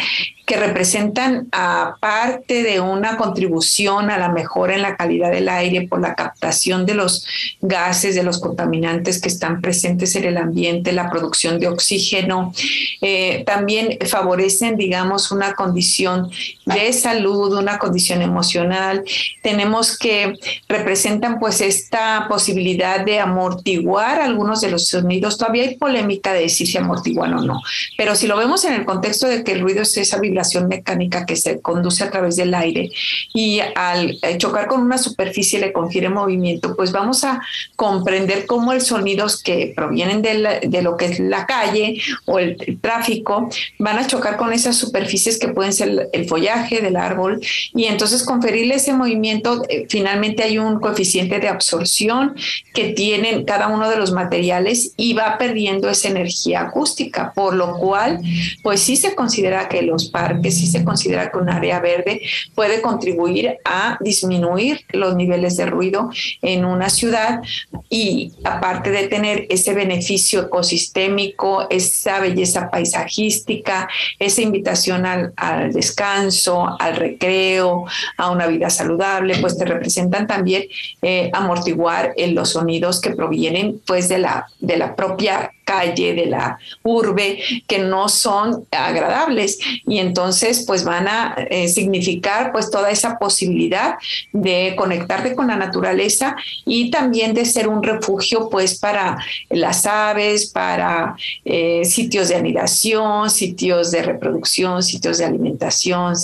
que 0.47 0.57
representan 0.57 1.49
aparte 1.51 2.63
de 2.63 2.79
una 2.79 3.17
contribución 3.17 4.11
a 4.11 4.17
la 4.17 4.29
mejora 4.29 4.77
en 4.77 4.83
la 4.83 4.97
calidad 4.97 5.33
del 5.33 5.49
aire 5.49 5.89
por 5.89 6.01
la 6.01 6.15
captación 6.15 6.87
de 6.87 6.95
los 6.95 7.27
gases, 7.61 8.15
de 8.15 8.23
los 8.23 8.39
contaminantes 8.39 9.21
que 9.21 9.27
están 9.27 9.61
presentes 9.61 10.15
en 10.15 10.23
el 10.23 10.37
ambiente, 10.37 10.93
la 10.93 11.11
producción 11.11 11.59
de 11.59 11.67
oxígeno, 11.67 12.53
eh, 13.01 13.43
también 13.45 13.99
favorecen, 14.07 14.77
digamos, 14.77 15.33
una 15.33 15.55
condición 15.55 16.31
de 16.65 16.93
salud, 16.93 17.59
una 17.59 17.79
condición 17.79 18.23
emocional. 18.23 19.03
Tenemos 19.43 19.99
que 19.99 20.35
representan 20.69 21.41
pues 21.41 21.61
esta 21.61 22.27
posibilidad 22.29 23.05
de 23.05 23.19
amortiguar 23.19 24.21
algunos 24.21 24.61
de 24.61 24.71
los 24.71 24.87
sonidos. 24.87 25.39
Todavía 25.39 25.65
hay 25.65 25.75
polémica 25.75 26.33
de 26.33 26.49
si 26.49 26.77
amortiguan 26.79 27.35
o 27.35 27.43
no, 27.43 27.63
pero 27.99 28.15
si 28.15 28.29
lo 28.29 28.37
vemos 28.37 28.65
en 28.65 28.75
el 28.75 28.85
contexto 28.85 29.27
de 29.27 29.43
que 29.43 29.51
el 29.51 29.61
ruido 29.61 29.83
es 29.83 29.97
esa 29.97 30.21
vibración 30.21 30.36
mecánica 30.67 31.27
que 31.27 31.37
se 31.37 31.61
conduce 31.61 32.05
a 32.05 32.11
través 32.11 32.37
del 32.37 32.55
aire 32.55 32.91
y 33.35 33.61
al 33.75 34.19
eh, 34.23 34.39
chocar 34.39 34.67
con 34.67 34.81
una 34.81 34.99
superficie 34.99 35.59
le 35.59 35.73
confiere 35.73 36.09
movimiento, 36.09 36.77
pues 36.77 36.93
vamos 36.93 37.25
a 37.25 37.41
comprender 37.77 38.47
cómo 38.47 38.73
el 38.73 38.81
sonidos 38.81 39.43
que 39.43 39.73
provienen 39.75 40.23
de, 40.23 40.83
lo 40.83 40.97
que 40.97 41.07
es 41.07 41.19
la 41.19 41.47
calle 41.47 42.01
o 42.25 42.39
el, 42.39 42.57
tráfico 42.81 43.49
van 43.79 43.99
a 43.99 44.07
chocar 44.07 44.37
con 44.37 44.53
esas 44.53 44.77
superficies 44.77 45.39
que 45.39 45.49
pueden 45.49 45.73
ser 45.73 46.09
el, 46.13 46.27
follaje 46.27 46.81
del 46.81 46.97
árbol 46.97 47.41
y 47.75 47.85
entonces 47.85 48.25
conferirle 48.25 48.75
ese 48.77 48.93
movimiento, 48.93 49.63
eh, 49.69 49.87
finalmente 49.89 50.43
hay 50.43 50.59
un 50.59 50.81
coeficiente 50.81 51.39
de 51.39 51.49
absorción 51.49 52.35
que 52.75 52.93
tienen 52.93 53.45
cada 53.45 53.69
uno 53.69 53.89
de 53.89 53.97
los 53.97 54.13
materiales 54.13 54.93
y 54.97 55.13
va 55.15 55.39
perdiendo 55.39 55.89
esa 55.89 56.09
energía 56.09 56.63
acústica, 56.63 57.33
por 57.33 57.55
lo 57.55 57.77
cual 57.79 58.21
pues 58.63 58.81
sí 58.81 58.97
se 58.97 59.15
considera 59.15 59.69
que 59.69 59.83
los 59.83 60.11
parques 60.27 60.59
sí 60.59 60.67
se 60.67 60.85
considera 60.85 61.31
que 61.31 61.39
un 61.39 61.49
área 61.49 61.79
verde 61.79 62.23
puede 62.55 62.81
contribuir 62.81 63.59
a 63.65 63.97
disminuir 64.01 64.81
los 64.91 65.15
niveles 65.15 65.57
de 65.57 65.67
ruido 65.67 66.11
en 66.43 66.65
una 66.65 66.91
ciudad 66.91 67.41
y 67.89 68.33
aparte 68.43 68.91
de 68.91 69.07
tener 69.07 69.47
ese 69.51 69.73
beneficio 69.73 70.47
ecosistémico, 70.47 71.69
esa 71.71 72.19
belleza 72.19 72.71
paisajística, 72.71 73.89
esa 74.19 74.43
invitación 74.43 75.07
al, 75.07 75.73
descanso, 75.73 76.77
al 76.81 76.97
recreo, 76.97 77.85
a 78.17 78.31
una 78.31 78.49
vida 78.49 78.69
saludable, 78.71 79.37
pues 79.41 79.57
te 79.57 79.65
representan 79.65 80.27
también 80.27 80.65
eh, 81.03 81.31
amortiguar 81.33 82.15
en 82.17 82.35
los 82.35 82.51
sonidos 82.51 83.01
que 83.01 83.11
provienen 83.11 83.81
pues 83.87 84.09
de 84.09 84.19
la, 84.19 84.47
de 84.59 84.77
la 84.77 84.97
propia 84.97 85.53
calle, 85.67 86.15
de 86.15 86.27
la 86.27 86.59
urbe, 86.83 87.41
que 87.67 87.81
no 87.81 88.09
son 88.09 88.65
agradables. 88.71 89.59
Y 89.87 89.99
entonces 89.99 90.65
pues 90.67 90.85
van 90.85 91.09
a 91.09 91.35
eh, 91.51 91.69
significar 91.69 92.53
pues 92.53 92.71
toda 92.71 92.91
esa 92.91 93.19
posibilidad 93.19 93.97
de 94.33 94.75
conectarte 94.77 95.35
con 95.35 95.49
la 95.49 95.57
naturaleza 95.57 96.37
y 96.65 96.91
también 96.91 97.35
de 97.35 97.45
ser 97.45 97.69
un 97.69 97.83
refugio 97.83 98.49
pues 98.49 98.79
para 98.79 99.19
las 99.51 99.85
aves, 99.87 100.47
para 100.47 101.17
eh, 101.45 101.85
sitios 101.85 102.29
de 102.29 102.37
anidación, 102.37 103.29
sitios 103.29 103.91
de 103.91 104.03
reproducción, 104.03 104.83
sitios 104.83 105.19
de 105.19 105.25
alimentación, 105.25 106.15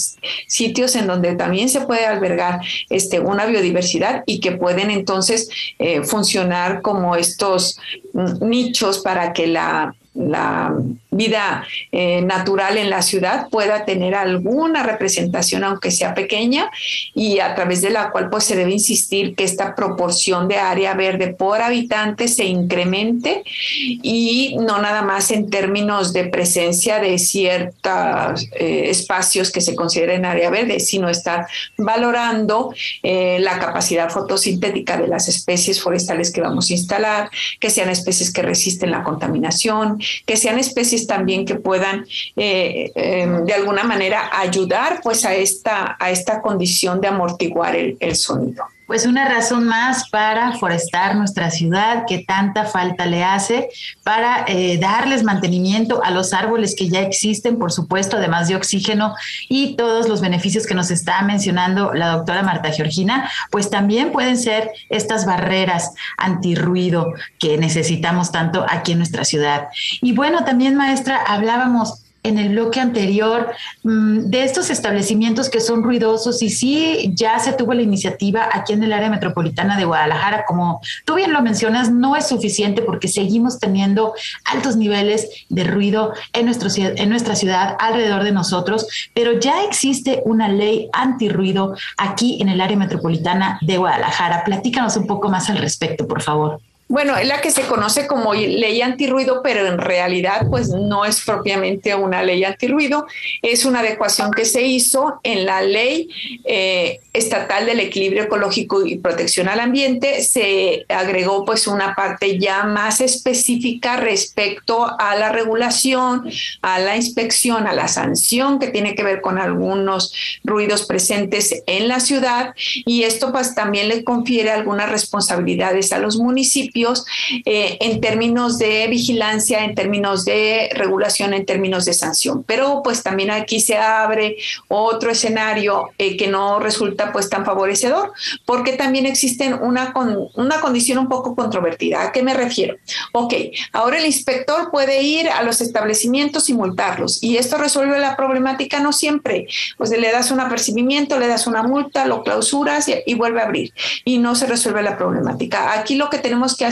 sitios 0.46 0.94
en 0.94 1.06
donde 1.08 1.34
también 1.34 1.68
se 1.68 1.80
puede 1.80 2.06
albergar 2.06 2.60
este, 2.90 3.18
una 3.18 3.46
biodiversidad 3.46 4.22
y 4.26 4.38
que 4.38 4.52
pueden 4.52 4.90
entonces 4.90 5.48
eh, 5.78 6.02
funcionar 6.04 6.80
como 6.82 7.16
estos 7.16 7.78
mm, 8.12 8.48
nichos 8.48 9.00
para 9.00 9.31
que 9.32 9.46
la, 9.46 9.94
la 10.14 10.74
vida 11.12 11.64
eh, 11.92 12.22
natural 12.22 12.78
en 12.78 12.90
la 12.90 13.02
ciudad 13.02 13.48
pueda 13.50 13.84
tener 13.84 14.14
alguna 14.14 14.82
representación, 14.82 15.62
aunque 15.62 15.90
sea 15.90 16.14
pequeña, 16.14 16.70
y 17.14 17.38
a 17.38 17.54
través 17.54 17.82
de 17.82 17.90
la 17.90 18.10
cual 18.10 18.30
pues, 18.30 18.44
se 18.44 18.56
debe 18.56 18.72
insistir 18.72 19.34
que 19.34 19.44
esta 19.44 19.74
proporción 19.74 20.48
de 20.48 20.56
área 20.56 20.94
verde 20.94 21.28
por 21.28 21.60
habitante 21.60 22.28
se 22.28 22.44
incremente 22.44 23.42
y 23.46 24.56
no 24.58 24.80
nada 24.80 25.02
más 25.02 25.30
en 25.30 25.50
términos 25.50 26.12
de 26.12 26.24
presencia 26.24 26.98
de 26.98 27.18
ciertos 27.18 28.48
eh, 28.52 28.84
espacios 28.88 29.50
que 29.50 29.60
se 29.60 29.74
consideren 29.74 30.24
área 30.24 30.50
verde, 30.50 30.80
sino 30.80 31.08
estar 31.08 31.46
valorando 31.76 32.74
eh, 33.02 33.38
la 33.40 33.58
capacidad 33.58 34.08
fotosintética 34.08 34.96
de 34.96 35.08
las 35.08 35.28
especies 35.28 35.80
forestales 35.80 36.32
que 36.32 36.40
vamos 36.40 36.70
a 36.70 36.72
instalar, 36.72 37.30
que 37.60 37.68
sean 37.68 37.90
especies 37.90 38.32
que 38.32 38.42
resisten 38.42 38.90
la 38.90 39.02
contaminación, 39.02 40.00
que 40.24 40.36
sean 40.36 40.58
especies 40.58 41.01
también 41.06 41.44
que 41.44 41.56
puedan 41.56 42.06
eh, 42.36 42.90
em, 42.94 43.44
de 43.44 43.54
alguna 43.54 43.84
manera 43.84 44.30
ayudar 44.32 45.00
pues 45.02 45.24
a 45.24 45.34
esta, 45.34 45.96
a 45.98 46.10
esta 46.10 46.40
condición 46.40 47.00
de 47.00 47.08
amortiguar 47.08 47.76
el, 47.76 48.16
sonido 48.16 48.64
pues 48.92 49.06
una 49.06 49.26
razón 49.26 49.66
más 49.66 50.10
para 50.10 50.52
forestar 50.58 51.16
nuestra 51.16 51.50
ciudad 51.50 52.04
que 52.06 52.18
tanta 52.18 52.66
falta 52.66 53.06
le 53.06 53.24
hace, 53.24 53.70
para 54.04 54.44
eh, 54.46 54.76
darles 54.76 55.22
mantenimiento 55.22 56.04
a 56.04 56.10
los 56.10 56.34
árboles 56.34 56.74
que 56.76 56.90
ya 56.90 57.00
existen, 57.00 57.58
por 57.58 57.72
supuesto, 57.72 58.18
además 58.18 58.48
de 58.48 58.56
oxígeno 58.56 59.14
y 59.48 59.76
todos 59.76 60.10
los 60.10 60.20
beneficios 60.20 60.66
que 60.66 60.74
nos 60.74 60.90
está 60.90 61.22
mencionando 61.22 61.94
la 61.94 62.08
doctora 62.08 62.42
Marta 62.42 62.70
Georgina, 62.70 63.30
pues 63.50 63.70
también 63.70 64.12
pueden 64.12 64.36
ser 64.36 64.70
estas 64.90 65.24
barreras 65.24 65.94
antirruido 66.18 67.14
que 67.38 67.56
necesitamos 67.56 68.30
tanto 68.30 68.66
aquí 68.68 68.92
en 68.92 68.98
nuestra 68.98 69.24
ciudad. 69.24 69.68
Y 70.02 70.12
bueno, 70.12 70.44
también 70.44 70.74
maestra, 70.74 71.16
hablábamos 71.26 72.01
en 72.22 72.38
el 72.38 72.50
bloque 72.50 72.80
anterior 72.80 73.52
mm, 73.82 74.30
de 74.30 74.44
estos 74.44 74.70
establecimientos 74.70 75.50
que 75.50 75.60
son 75.60 75.82
ruidosos 75.82 76.42
y 76.42 76.50
sí 76.50 77.12
ya 77.14 77.38
se 77.38 77.52
tuvo 77.52 77.74
la 77.74 77.82
iniciativa 77.82 78.48
aquí 78.52 78.72
en 78.72 78.82
el 78.82 78.92
área 78.92 79.10
metropolitana 79.10 79.76
de 79.76 79.84
Guadalajara, 79.84 80.44
como 80.46 80.80
tú 81.04 81.14
bien 81.14 81.32
lo 81.32 81.42
mencionas, 81.42 81.90
no 81.90 82.16
es 82.16 82.28
suficiente 82.28 82.82
porque 82.82 83.08
seguimos 83.08 83.58
teniendo 83.58 84.14
altos 84.44 84.76
niveles 84.76 85.46
de 85.48 85.64
ruido 85.64 86.12
en, 86.32 86.46
nuestro, 86.46 86.68
en 86.76 87.08
nuestra 87.08 87.36
ciudad, 87.36 87.76
alrededor 87.78 88.24
de 88.24 88.32
nosotros, 88.32 88.86
pero 89.14 89.38
ya 89.38 89.64
existe 89.64 90.22
una 90.24 90.48
ley 90.48 90.88
antirruido 90.92 91.74
aquí 91.96 92.40
en 92.40 92.48
el 92.48 92.60
área 92.60 92.76
metropolitana 92.76 93.58
de 93.62 93.78
Guadalajara. 93.78 94.44
Platícanos 94.44 94.96
un 94.96 95.06
poco 95.06 95.28
más 95.28 95.50
al 95.50 95.58
respecto, 95.58 96.06
por 96.06 96.22
favor. 96.22 96.60
Bueno, 96.92 97.16
es 97.16 97.26
la 97.26 97.40
que 97.40 97.50
se 97.50 97.62
conoce 97.62 98.06
como 98.06 98.34
ley 98.34 98.82
antirruido, 98.82 99.40
pero 99.42 99.66
en 99.66 99.78
realidad 99.78 100.46
pues 100.50 100.68
no 100.68 101.06
es 101.06 101.22
propiamente 101.22 101.94
una 101.94 102.22
ley 102.22 102.44
antirruido, 102.44 103.06
es 103.40 103.64
una 103.64 103.80
adecuación 103.80 104.30
que 104.30 104.44
se 104.44 104.60
hizo 104.60 105.18
en 105.22 105.46
la 105.46 105.62
ley 105.62 106.10
eh, 106.44 107.00
estatal 107.14 107.64
del 107.64 107.80
equilibrio 107.80 108.24
ecológico 108.24 108.84
y 108.84 108.98
protección 108.98 109.48
al 109.48 109.60
ambiente, 109.60 110.20
se 110.20 110.84
agregó 110.90 111.46
pues 111.46 111.66
una 111.66 111.94
parte 111.94 112.38
ya 112.38 112.64
más 112.64 113.00
específica 113.00 113.96
respecto 113.96 114.86
a 114.98 115.16
la 115.16 115.32
regulación, 115.32 116.28
a 116.60 116.78
la 116.78 116.96
inspección, 116.96 117.66
a 117.66 117.72
la 117.72 117.88
sanción 117.88 118.58
que 118.58 118.68
tiene 118.68 118.94
que 118.94 119.02
ver 119.02 119.22
con 119.22 119.38
algunos 119.38 120.12
ruidos 120.44 120.84
presentes 120.84 121.62
en 121.66 121.88
la 121.88 122.00
ciudad. 122.00 122.54
Y 122.84 123.04
esto 123.04 123.32
pues 123.32 123.54
también 123.54 123.88
le 123.88 124.04
confiere 124.04 124.50
algunas 124.50 124.90
responsabilidades 124.90 125.90
a 125.94 125.98
los 125.98 126.18
municipios 126.18 126.81
municipios 126.82 127.04
eh, 127.44 127.78
en 127.80 128.00
términos 128.00 128.58
de 128.58 128.86
vigilancia, 128.88 129.64
en 129.64 129.74
términos 129.74 130.24
de 130.24 130.70
regulación, 130.74 131.34
en 131.34 131.46
términos 131.46 131.84
de 131.84 131.92
sanción. 131.92 132.44
Pero 132.44 132.82
pues 132.82 133.02
también 133.02 133.30
aquí 133.30 133.60
se 133.60 133.76
abre 133.76 134.36
otro 134.68 135.10
escenario 135.10 135.90
eh, 135.98 136.16
que 136.16 136.28
no 136.28 136.58
resulta 136.58 137.12
pues 137.12 137.28
tan 137.28 137.44
favorecedor, 137.44 138.12
porque 138.44 138.72
también 138.72 139.06
existen 139.06 139.54
una, 139.54 139.92
con, 139.92 140.28
una 140.34 140.60
condición 140.60 140.98
un 140.98 141.08
poco 141.08 141.34
controvertida. 141.34 142.02
¿A 142.02 142.12
qué 142.12 142.22
me 142.22 142.34
refiero? 142.34 142.76
Ok, 143.12 143.34
ahora 143.72 143.98
el 143.98 144.06
inspector 144.06 144.70
puede 144.70 145.02
ir 145.02 145.28
a 145.28 145.42
los 145.42 145.60
establecimientos 145.60 146.48
y 146.48 146.54
multarlos, 146.54 147.22
y 147.22 147.36
esto 147.36 147.56
resuelve 147.56 147.98
la 147.98 148.16
problemática, 148.16 148.80
no 148.80 148.92
siempre. 148.92 149.46
Pues 149.76 149.90
le 149.90 150.10
das 150.10 150.30
un 150.30 150.40
apercibimiento, 150.40 151.18
le 151.18 151.28
das 151.28 151.46
una 151.46 151.62
multa, 151.62 152.06
lo 152.06 152.22
clausuras 152.22 152.88
y, 152.88 152.94
y 153.06 153.14
vuelve 153.14 153.40
a 153.40 153.44
abrir, 153.44 153.72
y 154.04 154.18
no 154.18 154.34
se 154.34 154.46
resuelve 154.46 154.82
la 154.82 154.96
problemática. 154.96 155.72
Aquí 155.78 155.94
lo 155.94 156.08
que 156.10 156.18
tenemos 156.18 156.56
que 156.56 156.64
hacer, 156.64 156.71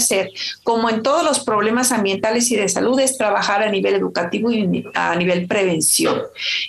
como 0.62 0.88
en 0.90 1.02
todos 1.02 1.24
los 1.24 1.40
problemas 1.40 1.92
ambientales 1.92 2.50
y 2.50 2.56
de 2.56 2.68
salud, 2.68 2.98
es 3.00 3.16
trabajar 3.18 3.62
a 3.62 3.70
nivel 3.70 3.94
educativo 3.94 4.50
y 4.50 4.84
a 4.94 5.14
nivel 5.16 5.46
prevención. 5.46 6.20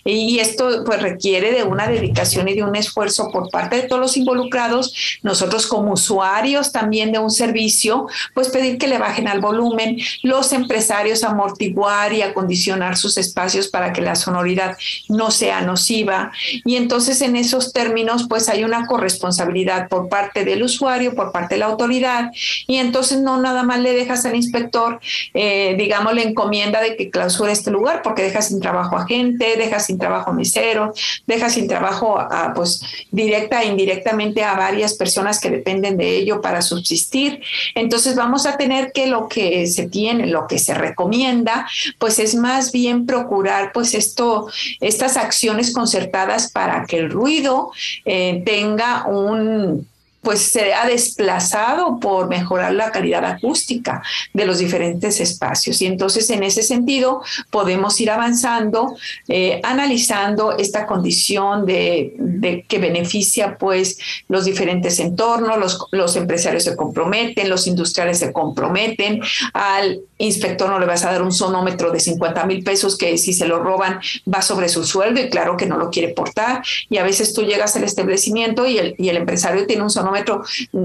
Y 0.06 0.40
esto 0.40 0.84
pues 0.86 1.02
requiere 1.02 1.52
de 1.52 1.64
una 1.64 1.88
dedicación 1.88 2.48
y 2.48 2.54
de 2.54 2.64
un 2.64 2.76
esfuerzo 2.76 3.30
por 3.32 3.50
parte 3.50 3.76
de 3.78 3.84
todos 3.84 4.02
los 4.02 4.18
involucrados, 4.18 5.20
nosotros 5.24 5.68
como 5.68 5.94
usuarios 5.94 6.72
también 6.72 7.12
de 7.12 7.20
un 7.20 7.32
servicio, 7.32 8.08
pues 8.34 8.50
pedir 8.50 8.78
que 8.78 8.88
le 8.88 8.98
bajen 8.98 9.28
al 9.28 9.40
volumen, 9.40 9.98
los 10.24 10.54
empresarios 10.54 11.24
amortiguar 11.24 12.14
y 12.14 12.22
acondicionar 12.22 12.98
sus 12.98 13.18
espacios 13.18 13.68
para 13.68 13.94
que 13.94 14.02
la 14.02 14.16
sonoridad 14.16 14.78
no 15.10 15.32
sea 15.32 15.62
nociva. 15.62 16.32
Y 16.66 16.76
entonces 16.76 17.22
en 17.22 17.36
esos 17.36 17.74
términos 17.74 18.26
pues 18.30 18.50
hay 18.50 18.64
una 18.64 18.86
corresponsabilidad 18.86 19.88
por 19.90 20.10
parte 20.10 20.46
del 20.46 20.64
usuario, 20.64 21.16
por 21.16 21.32
parte 21.32 21.56
de 21.56 21.60
la 21.60 21.66
autoridad, 21.68 22.32
y 22.68 22.78
entonces 22.78 23.11
no 23.18 23.42
nada 23.42 23.64
más 23.64 23.80
le 23.80 23.94
dejas 23.94 24.26
al 24.26 24.36
inspector, 24.36 25.00
eh, 25.34 25.76
digamos, 25.78 26.14
la 26.14 26.22
encomienda 26.22 26.82
de 26.82 26.96
que 26.96 27.10
clausure 27.10 27.52
este 27.52 27.72
lugar 27.72 28.02
porque 28.04 28.24
deja 28.24 28.42
sin 28.42 28.60
trabajo 28.60 28.98
a 28.98 29.06
gente, 29.06 29.56
deja 29.58 29.80
sin 29.80 29.98
trabajo 29.98 30.32
a 30.32 30.34
mesero, 30.34 30.94
deja 31.28 31.50
sin 31.50 31.68
trabajo 31.68 32.20
a, 32.20 32.54
pues 32.54 32.82
directa 33.12 33.64
e 33.64 33.68
indirectamente 33.68 34.44
a 34.44 34.56
varias 34.56 34.94
personas 34.94 35.40
que 35.40 35.50
dependen 35.50 35.98
de 35.98 36.18
ello 36.18 36.42
para 36.42 36.62
subsistir. 36.62 37.42
Entonces 37.76 38.16
vamos 38.16 38.46
a 38.46 38.58
tener 38.58 38.92
que 38.92 39.08
lo 39.08 39.28
que 39.28 39.68
se 39.68 39.88
tiene, 39.88 40.28
lo 40.28 40.48
que 40.48 40.60
se 40.60 40.74
recomienda, 40.74 41.68
pues 42.00 42.20
es 42.20 42.36
más 42.36 42.72
bien 42.72 43.06
procurar 43.06 43.72
pues 43.74 43.94
esto, 43.94 44.48
estas 44.80 45.18
acciones 45.18 45.74
concertadas 45.74 46.52
para 46.52 46.86
que 46.86 46.98
el 46.98 47.10
ruido 47.10 47.72
eh, 48.06 48.42
tenga 48.46 49.06
un 49.08 49.88
pues 50.22 50.40
se 50.40 50.74
ha 50.74 50.86
desplazado 50.86 52.00
por 52.00 52.30
mejorar 52.30 52.74
la 52.74 52.92
calidad 52.92 53.26
acústica 53.26 54.04
de 54.34 54.46
los 54.46 54.60
diferentes 54.60 55.20
espacios. 55.20 55.82
Y 55.82 55.88
entonces 55.88 56.30
en 56.30 56.44
ese 56.44 56.62
sentido 56.62 57.22
podemos 57.50 58.00
ir 58.00 58.12
avanzando, 58.12 58.96
eh, 59.28 59.60
analizando 59.64 60.58
esta 60.58 60.86
condición 60.86 61.66
de, 61.66 62.66
que 62.68 62.80
beneficia 62.80 63.58
pues 63.58 63.98
los 64.28 64.46
diferentes 64.46 65.00
entornos, 65.00 65.58
los, 65.58 65.88
los 65.92 66.16
empresarios 66.16 66.64
se 66.64 66.76
comprometen, 66.76 67.50
los 67.50 67.66
industriales 67.66 68.20
se 68.20 68.32
comprometen, 68.32 69.22
al 69.54 70.02
inspector 70.18 70.70
no 70.70 70.80
le 70.80 70.86
vas 70.86 71.04
a 71.04 71.12
dar 71.12 71.24
un 71.24 71.32
sonómetro 71.32 71.92
de 71.92 72.00
50 72.00 72.46
mil 72.46 72.64
pesos 72.64 72.96
que 72.98 73.18
si 73.18 73.34
se 73.34 73.48
lo 73.48 73.60
roban 73.60 74.00
va 74.32 74.42
sobre 74.42 74.70
su 74.70 74.86
sueldo 74.86 75.20
y 75.20 75.30
claro 75.30 75.58
que 75.58 75.66
no 75.66 75.78
lo 75.78 75.90
quiere 75.90 76.10
portar. 76.10 76.62
Y 76.90 76.98
a 76.98 77.04
veces 77.04 77.34
tú 77.34 77.42
llegas 77.42 77.76
al 77.76 77.84
establecimiento 77.84 78.68
y 78.68 78.78
el, 78.78 78.96
y 79.00 79.10
el 79.10 79.18
empresario 79.18 79.66
tiene 79.66 79.84
un 79.84 79.90
sonómetro 79.90 80.11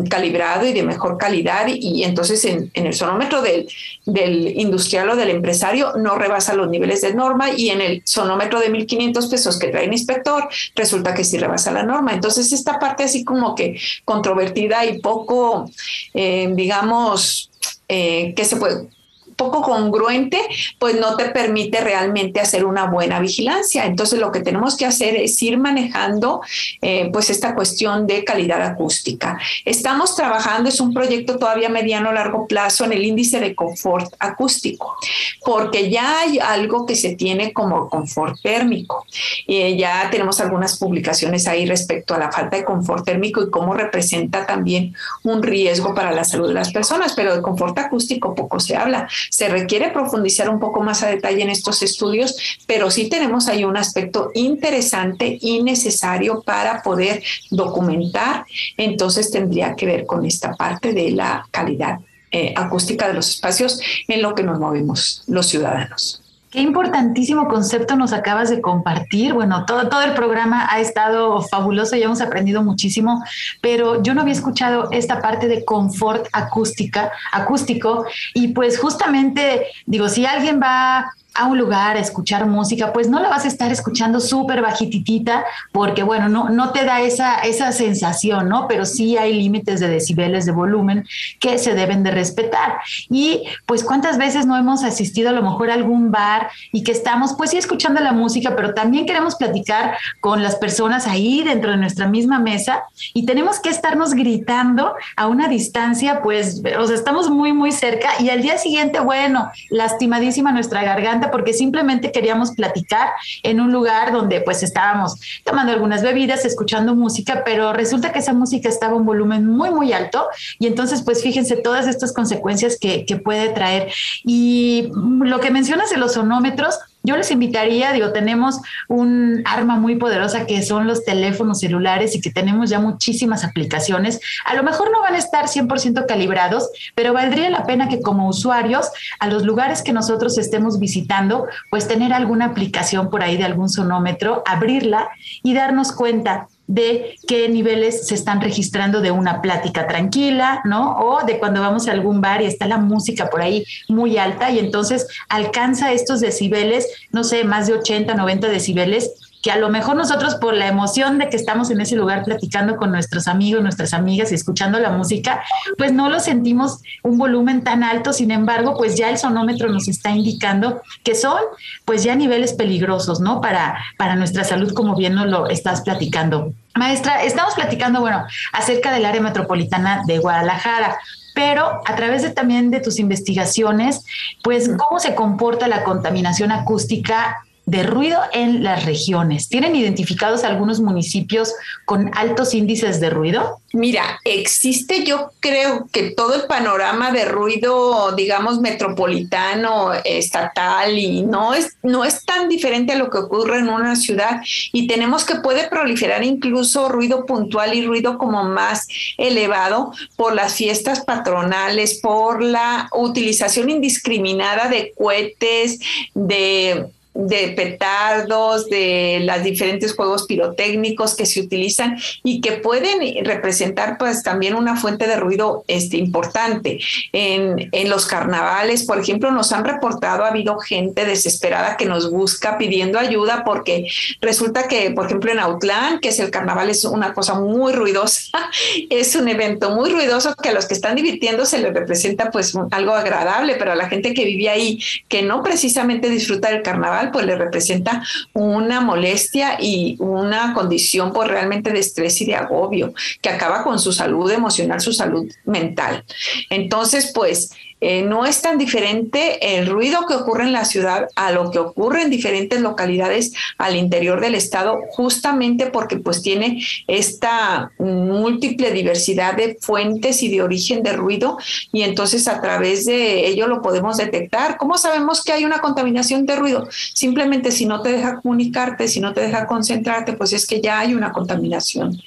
calibrado 0.08 0.66
y 0.66 0.72
de 0.72 0.82
mejor 0.82 1.18
calidad 1.18 1.66
y, 1.68 2.04
entonces 2.04 2.44
en, 2.44 2.70
el 2.74 2.94
sonómetro 2.94 3.42
del, 3.42 3.68
del, 4.04 4.58
industrial 4.58 5.10
o 5.10 5.16
del 5.16 5.30
empresario 5.30 5.92
no 5.96 6.16
rebasa 6.16 6.54
los 6.54 6.68
niveles 6.68 7.00
de 7.02 7.14
norma 7.14 7.50
y 7.50 7.70
en 7.70 7.80
el 7.80 8.02
sonómetro 8.04 8.60
de 8.60 8.70
1.500 8.70 9.30
pesos 9.30 9.58
que 9.58 9.68
trae 9.68 9.84
el 9.84 9.92
inspector 9.92 10.48
resulta 10.74 11.14
que 11.14 11.24
sí 11.24 11.38
rebasa 11.38 11.70
la 11.70 11.82
norma. 11.82 12.12
Entonces 12.12 12.52
esta 12.52 12.78
parte 12.78 13.04
así 13.04 13.24
como 13.24 13.54
que 13.54 13.78
controvertida 14.04 14.84
y 14.84 15.00
poco, 15.00 15.70
eh, 16.14 16.48
digamos, 16.54 17.50
eh, 17.88 18.34
que 18.34 18.44
se 18.44 18.56
puede 18.56 18.95
poco 19.36 19.62
congruente, 19.62 20.40
pues 20.78 20.98
no 20.98 21.16
te 21.16 21.26
permite 21.26 21.80
realmente 21.80 22.40
hacer 22.40 22.64
una 22.64 22.86
buena 22.86 23.20
vigilancia. 23.20 23.84
Entonces 23.84 24.18
lo 24.18 24.32
que 24.32 24.40
tenemos 24.40 24.76
que 24.76 24.86
hacer 24.86 25.14
es 25.16 25.40
ir 25.42 25.58
manejando 25.58 26.40
eh, 26.80 27.10
pues 27.12 27.30
esta 27.30 27.54
cuestión 27.54 28.06
de 28.06 28.24
calidad 28.24 28.62
acústica. 28.62 29.38
Estamos 29.64 30.16
trabajando, 30.16 30.68
es 30.68 30.80
un 30.80 30.92
proyecto 30.92 31.38
todavía 31.38 31.68
mediano 31.68 32.12
largo 32.12 32.46
plazo 32.46 32.84
en 32.84 32.92
el 32.92 33.04
índice 33.04 33.40
de 33.40 33.54
confort 33.54 34.14
acústico, 34.18 34.96
porque 35.44 35.90
ya 35.90 36.20
hay 36.20 36.38
algo 36.38 36.86
que 36.86 36.96
se 36.96 37.14
tiene 37.14 37.52
como 37.52 37.88
confort 37.88 38.40
térmico. 38.42 39.04
y 39.46 39.76
ya 39.76 40.08
tenemos 40.10 40.40
algunas 40.40 40.78
publicaciones 40.78 41.46
ahí 41.46 41.66
respecto 41.66 42.14
a 42.14 42.18
la 42.18 42.32
falta 42.32 42.56
de 42.56 42.64
confort 42.64 43.04
térmico 43.04 43.42
y 43.42 43.50
cómo 43.50 43.74
representa 43.74 44.46
también 44.46 44.94
un 45.22 45.42
riesgo 45.42 45.94
para 45.94 46.12
la 46.12 46.24
salud 46.24 46.48
de 46.48 46.54
las 46.54 46.72
personas, 46.72 47.12
pero 47.14 47.34
de 47.34 47.42
confort 47.42 47.78
acústico 47.78 48.34
poco 48.34 48.60
se 48.60 48.76
habla. 48.76 49.08
Se 49.30 49.48
requiere 49.48 49.90
profundizar 49.90 50.48
un 50.48 50.60
poco 50.60 50.82
más 50.82 51.02
a 51.02 51.08
detalle 51.08 51.42
en 51.42 51.50
estos 51.50 51.82
estudios, 51.82 52.36
pero 52.66 52.90
sí 52.90 53.08
tenemos 53.08 53.48
ahí 53.48 53.64
un 53.64 53.76
aspecto 53.76 54.30
interesante 54.34 55.38
y 55.40 55.62
necesario 55.62 56.42
para 56.42 56.82
poder 56.82 57.22
documentar. 57.50 58.44
Entonces 58.76 59.30
tendría 59.30 59.74
que 59.74 59.86
ver 59.86 60.06
con 60.06 60.24
esta 60.24 60.54
parte 60.54 60.92
de 60.92 61.10
la 61.10 61.46
calidad 61.50 62.00
eh, 62.30 62.52
acústica 62.56 63.06
de 63.08 63.14
los 63.14 63.30
espacios 63.30 63.80
en 64.08 64.20
lo 64.20 64.34
que 64.34 64.42
nos 64.42 64.58
movemos 64.58 65.22
los 65.26 65.46
ciudadanos. 65.46 66.25
Qué 66.56 66.62
importantísimo 66.62 67.48
concepto 67.48 67.96
nos 67.96 68.14
acabas 68.14 68.48
de 68.48 68.62
compartir. 68.62 69.34
Bueno, 69.34 69.66
todo, 69.66 69.90
todo 69.90 70.00
el 70.00 70.14
programa 70.14 70.66
ha 70.70 70.80
estado 70.80 71.42
fabuloso 71.42 71.96
y 71.96 72.02
hemos 72.02 72.22
aprendido 72.22 72.62
muchísimo, 72.62 73.22
pero 73.60 74.02
yo 74.02 74.14
no 74.14 74.22
había 74.22 74.32
escuchado 74.32 74.88
esta 74.90 75.20
parte 75.20 75.48
de 75.48 75.66
confort 75.66 76.26
acústica, 76.32 77.12
acústico. 77.30 78.06
Y 78.32 78.54
pues 78.54 78.78
justamente, 78.78 79.66
digo, 79.84 80.08
si 80.08 80.24
alguien 80.24 80.58
va 80.58 81.12
a 81.38 81.46
un 81.46 81.58
lugar 81.58 81.96
a 81.96 82.00
escuchar 82.00 82.46
música, 82.46 82.92
pues 82.92 83.08
no 83.08 83.20
la 83.20 83.28
vas 83.28 83.44
a 83.44 83.48
estar 83.48 83.70
escuchando 83.70 84.20
súper 84.20 84.62
bajititita 84.62 85.44
porque, 85.72 86.02
bueno, 86.02 86.28
no, 86.28 86.48
no 86.48 86.70
te 86.70 86.84
da 86.84 87.00
esa, 87.00 87.36
esa 87.40 87.72
sensación, 87.72 88.48
¿no? 88.48 88.66
Pero 88.68 88.84
sí 88.86 89.16
hay 89.16 89.34
límites 89.34 89.80
de 89.80 89.88
decibeles 89.88 90.46
de 90.46 90.52
volumen 90.52 91.06
que 91.40 91.58
se 91.58 91.74
deben 91.74 92.02
de 92.02 92.10
respetar. 92.10 92.78
Y 93.10 93.44
pues 93.66 93.84
cuántas 93.84 94.18
veces 94.18 94.46
no 94.46 94.56
hemos 94.56 94.84
asistido 94.84 95.30
a 95.30 95.32
lo 95.32 95.42
mejor 95.42 95.70
a 95.70 95.74
algún 95.74 96.10
bar 96.10 96.48
y 96.72 96.82
que 96.82 96.92
estamos, 96.92 97.34
pues 97.36 97.50
sí, 97.50 97.58
escuchando 97.58 98.00
la 98.00 98.12
música, 98.12 98.54
pero 98.56 98.74
también 98.74 99.06
queremos 99.06 99.36
platicar 99.36 99.96
con 100.20 100.42
las 100.42 100.56
personas 100.56 101.06
ahí 101.06 101.42
dentro 101.42 101.70
de 101.70 101.76
nuestra 101.76 102.06
misma 102.06 102.38
mesa 102.38 102.84
y 103.14 103.26
tenemos 103.26 103.60
que 103.60 103.68
estarnos 103.68 104.14
gritando 104.14 104.94
a 105.16 105.26
una 105.26 105.48
distancia, 105.48 106.22
pues, 106.22 106.62
o 106.78 106.86
sea, 106.86 106.96
estamos 106.96 107.30
muy, 107.30 107.52
muy 107.52 107.72
cerca 107.72 108.10
y 108.20 108.30
al 108.30 108.42
día 108.42 108.58
siguiente, 108.58 109.00
bueno, 109.00 109.50
lastimadísima 109.70 110.52
nuestra 110.52 110.82
garganta 110.82 111.25
porque 111.30 111.52
simplemente 111.52 112.12
queríamos 112.12 112.52
platicar 112.52 113.10
en 113.42 113.60
un 113.60 113.72
lugar 113.72 114.12
donde 114.12 114.40
pues 114.40 114.62
estábamos 114.62 115.20
tomando 115.44 115.72
algunas 115.72 116.02
bebidas, 116.02 116.44
escuchando 116.44 116.94
música, 116.94 117.42
pero 117.44 117.72
resulta 117.72 118.12
que 118.12 118.20
esa 118.20 118.32
música 118.32 118.68
estaba 118.68 118.94
a 118.94 118.96
un 118.96 119.06
volumen 119.06 119.46
muy, 119.46 119.70
muy 119.70 119.92
alto 119.92 120.26
y 120.58 120.66
entonces 120.66 121.02
pues 121.02 121.22
fíjense 121.22 121.56
todas 121.56 121.86
estas 121.86 122.12
consecuencias 122.12 122.78
que, 122.78 123.04
que 123.04 123.16
puede 123.16 123.48
traer. 123.50 123.92
Y 124.24 124.90
lo 124.92 125.40
que 125.40 125.50
mencionas 125.50 125.90
de 125.90 125.96
los 125.96 126.14
sonómetros, 126.14 126.78
yo 127.06 127.16
les 127.16 127.30
invitaría, 127.30 127.92
digo, 127.92 128.12
tenemos 128.12 128.60
un 128.88 129.42
arma 129.44 129.76
muy 129.76 129.96
poderosa 129.96 130.44
que 130.44 130.62
son 130.62 130.86
los 130.86 131.04
teléfonos 131.04 131.60
celulares 131.60 132.16
y 132.16 132.20
que 132.20 132.30
tenemos 132.30 132.68
ya 132.68 132.80
muchísimas 132.80 133.44
aplicaciones. 133.44 134.20
A 134.44 134.54
lo 134.54 134.62
mejor 134.62 134.90
no 134.90 135.00
van 135.00 135.14
a 135.14 135.18
estar 135.18 135.46
100% 135.46 136.04
calibrados, 136.06 136.68
pero 136.94 137.12
valdría 137.12 137.48
la 137.48 137.64
pena 137.64 137.88
que 137.88 138.02
como 138.02 138.28
usuarios 138.28 138.90
a 139.20 139.28
los 139.28 139.44
lugares 139.44 139.82
que 139.82 139.92
nosotros 139.92 140.36
estemos 140.36 140.80
visitando, 140.80 141.46
pues 141.70 141.86
tener 141.86 142.12
alguna 142.12 142.46
aplicación 142.46 143.08
por 143.08 143.22
ahí 143.22 143.36
de 143.36 143.44
algún 143.44 143.68
sonómetro, 143.68 144.42
abrirla 144.44 145.08
y 145.42 145.54
darnos 145.54 145.92
cuenta 145.92 146.48
de 146.66 147.16
qué 147.26 147.48
niveles 147.48 148.06
se 148.08 148.14
están 148.14 148.40
registrando 148.40 149.00
de 149.00 149.10
una 149.10 149.40
plática 149.40 149.86
tranquila, 149.86 150.62
¿no? 150.64 150.98
O 150.98 151.24
de 151.24 151.38
cuando 151.38 151.60
vamos 151.60 151.86
a 151.86 151.92
algún 151.92 152.20
bar 152.20 152.42
y 152.42 152.46
está 152.46 152.66
la 152.66 152.78
música 152.78 153.30
por 153.30 153.42
ahí 153.42 153.64
muy 153.88 154.18
alta 154.18 154.50
y 154.50 154.58
entonces 154.58 155.06
alcanza 155.28 155.92
estos 155.92 156.20
decibeles, 156.20 156.88
no 157.12 157.24
sé, 157.24 157.44
más 157.44 157.66
de 157.66 157.74
80, 157.74 158.14
90 158.14 158.48
decibeles 158.48 159.25
que 159.46 159.52
a 159.52 159.58
lo 159.58 159.68
mejor 159.68 159.94
nosotros 159.94 160.34
por 160.34 160.54
la 160.54 160.66
emoción 160.66 161.18
de 161.18 161.28
que 161.28 161.36
estamos 161.36 161.70
en 161.70 161.80
ese 161.80 161.94
lugar 161.94 162.24
platicando 162.24 162.74
con 162.74 162.90
nuestros 162.90 163.28
amigos, 163.28 163.62
nuestras 163.62 163.94
amigas 163.94 164.32
y 164.32 164.34
escuchando 164.34 164.80
la 164.80 164.90
música, 164.90 165.40
pues 165.78 165.92
no 165.92 166.08
lo 166.08 166.18
sentimos 166.18 166.80
un 167.04 167.16
volumen 167.16 167.62
tan 167.62 167.84
alto, 167.84 168.12
sin 168.12 168.32
embargo, 168.32 168.76
pues 168.76 168.96
ya 168.96 169.08
el 169.08 169.18
sonómetro 169.18 169.68
nos 169.68 169.86
está 169.86 170.10
indicando 170.10 170.82
que 171.04 171.14
son 171.14 171.38
pues 171.84 172.02
ya 172.02 172.16
niveles 172.16 172.54
peligrosos, 172.54 173.20
¿no? 173.20 173.40
Para, 173.40 173.78
para 173.96 174.16
nuestra 174.16 174.42
salud, 174.42 174.74
como 174.74 174.96
bien 174.96 175.14
nos 175.14 175.28
lo 175.28 175.46
estás 175.46 175.82
platicando. 175.82 176.52
Maestra, 176.74 177.22
estamos 177.22 177.54
platicando, 177.54 178.00
bueno, 178.00 178.26
acerca 178.52 178.90
del 178.90 179.04
área 179.04 179.20
metropolitana 179.20 180.02
de 180.08 180.18
Guadalajara 180.18 180.98
pero 181.36 181.82
a 181.84 181.94
través 181.96 182.22
de, 182.22 182.30
también 182.30 182.70
de 182.70 182.80
tus 182.80 182.98
investigaciones, 182.98 184.06
pues 184.42 184.70
cómo 184.78 184.98
se 184.98 185.14
comporta 185.14 185.68
la 185.68 185.84
contaminación 185.84 186.50
acústica 186.50 187.45
de 187.66 187.82
ruido 187.82 188.20
en 188.32 188.62
las 188.62 188.84
regiones. 188.84 189.48
¿Tienen 189.48 189.74
identificados 189.74 190.44
algunos 190.44 190.80
municipios 190.80 191.52
con 191.84 192.10
altos 192.16 192.54
índices 192.54 193.00
de 193.00 193.10
ruido? 193.10 193.60
Mira, 193.72 194.20
existe 194.24 195.04
yo 195.04 195.32
creo 195.40 195.88
que 195.92 196.10
todo 196.10 196.36
el 196.36 196.42
panorama 196.42 197.10
de 197.10 197.24
ruido, 197.24 198.12
digamos, 198.12 198.60
metropolitano, 198.60 199.92
estatal, 200.04 200.96
y 200.96 201.22
no 201.22 201.54
es, 201.54 201.76
no 201.82 202.04
es 202.04 202.24
tan 202.24 202.48
diferente 202.48 202.92
a 202.92 202.96
lo 202.96 203.10
que 203.10 203.18
ocurre 203.18 203.58
en 203.58 203.68
una 203.68 203.96
ciudad 203.96 204.40
y 204.72 204.86
tenemos 204.86 205.24
que 205.24 205.34
puede 205.36 205.68
proliferar 205.68 206.24
incluso 206.24 206.88
ruido 206.88 207.26
puntual 207.26 207.74
y 207.74 207.84
ruido 207.84 208.16
como 208.16 208.44
más 208.44 208.86
elevado 209.18 209.92
por 210.14 210.34
las 210.34 210.54
fiestas 210.54 211.04
patronales, 211.04 211.98
por 212.00 212.42
la 212.42 212.88
utilización 212.92 213.70
indiscriminada 213.70 214.68
de 214.68 214.92
cohetes, 214.96 215.80
de 216.14 216.86
de 217.16 217.48
petardos, 217.48 218.68
de 218.68 219.20
los 219.22 219.42
diferentes 219.42 219.94
juegos 219.94 220.26
pirotécnicos 220.26 221.16
que 221.16 221.26
se 221.26 221.40
utilizan 221.40 221.98
y 222.22 222.40
que 222.40 222.52
pueden 222.52 223.24
representar 223.24 223.96
pues 223.98 224.22
también 224.22 224.54
una 224.54 224.76
fuente 224.76 225.06
de 225.06 225.16
ruido 225.16 225.64
este, 225.66 225.96
importante. 225.96 226.78
En, 227.12 227.68
en 227.72 227.88
los 227.88 228.06
carnavales, 228.06 228.84
por 228.84 228.98
ejemplo, 228.98 229.30
nos 229.30 229.52
han 229.52 229.64
reportado, 229.64 230.24
ha 230.24 230.28
habido 230.28 230.58
gente 230.58 231.04
desesperada 231.04 231.76
que 231.76 231.86
nos 231.86 232.10
busca 232.10 232.58
pidiendo 232.58 232.98
ayuda 232.98 233.42
porque 233.44 233.88
resulta 234.20 234.68
que, 234.68 234.90
por 234.90 235.06
ejemplo, 235.06 235.32
en 235.32 235.38
Autlán, 235.38 236.00
que 236.00 236.08
es 236.08 236.18
el 236.18 236.30
carnaval, 236.30 236.70
es 236.70 236.84
una 236.84 237.14
cosa 237.14 237.34
muy 237.34 237.72
ruidosa, 237.72 238.50
es 238.90 239.14
un 239.16 239.28
evento 239.28 239.70
muy 239.70 239.90
ruidoso 239.90 240.34
que 240.34 240.50
a 240.50 240.52
los 240.52 240.66
que 240.66 240.74
están 240.74 240.96
divirtiendo 240.96 241.46
se 241.46 241.58
les 241.58 241.72
representa 241.72 242.30
pues 242.30 242.54
algo 242.70 242.94
agradable, 242.94 243.56
pero 243.56 243.72
a 243.72 243.76
la 243.76 243.88
gente 243.88 244.14
que 244.14 244.24
vive 244.24 244.48
ahí, 244.48 244.80
que 245.08 245.22
no 245.22 245.42
precisamente 245.42 246.08
disfruta 246.08 246.50
del 246.50 246.62
carnaval, 246.62 247.05
pues 247.12 247.26
le 247.26 247.36
representa 247.36 248.02
una 248.32 248.80
molestia 248.80 249.58
y 249.60 249.96
una 249.98 250.54
condición 250.54 251.12
pues 251.12 251.28
realmente 251.28 251.72
de 251.72 251.80
estrés 251.80 252.20
y 252.20 252.26
de 252.26 252.36
agobio 252.36 252.92
que 253.20 253.28
acaba 253.28 253.62
con 253.62 253.78
su 253.78 253.92
salud 253.92 254.30
emocional, 254.30 254.80
su 254.80 254.92
salud 254.92 255.30
mental. 255.44 256.04
Entonces, 256.50 257.12
pues 257.14 257.50
eh, 257.80 258.02
no 258.02 258.24
es 258.24 258.40
tan 258.40 258.56
diferente 258.56 259.58
el 259.58 259.66
ruido 259.66 260.06
que 260.06 260.14
ocurre 260.14 260.44
en 260.44 260.52
la 260.52 260.64
ciudad 260.64 261.08
a 261.14 261.30
lo 261.32 261.50
que 261.50 261.58
ocurre 261.58 262.02
en 262.02 262.10
diferentes 262.10 262.60
localidades 262.60 263.32
al 263.58 263.76
interior 263.76 264.20
del 264.20 264.34
estado, 264.34 264.78
justamente 264.90 265.66
porque 265.66 265.96
pues 265.98 266.22
tiene 266.22 266.62
esta 266.86 267.72
múltiple 267.78 268.70
diversidad 268.70 269.36
de 269.36 269.58
fuentes 269.60 270.22
y 270.22 270.30
de 270.30 270.42
origen 270.42 270.82
de 270.82 270.94
ruido 270.94 271.38
y 271.72 271.82
entonces 271.82 272.28
a 272.28 272.40
través 272.40 272.86
de 272.86 273.26
ello 273.26 273.46
lo 273.46 273.60
podemos 273.60 273.98
detectar. 273.98 274.56
¿Cómo 274.56 274.78
sabemos 274.78 275.22
que 275.22 275.32
hay 275.32 275.44
una 275.44 275.60
contaminación 275.60 276.24
de 276.24 276.36
ruido? 276.36 276.68
Simplemente 276.94 277.50
si 277.50 277.66
no 277.66 277.82
te 277.82 277.92
deja 277.92 278.20
comunicarte, 278.20 278.88
si 278.88 279.00
no 279.00 279.12
te 279.12 279.20
deja 279.20 279.46
concentrarte, 279.46 280.14
pues 280.14 280.32
es 280.32 280.46
que 280.46 280.60
ya 280.60 280.78
hay 280.78 280.94
una 280.94 281.12
contaminación 281.12 282.00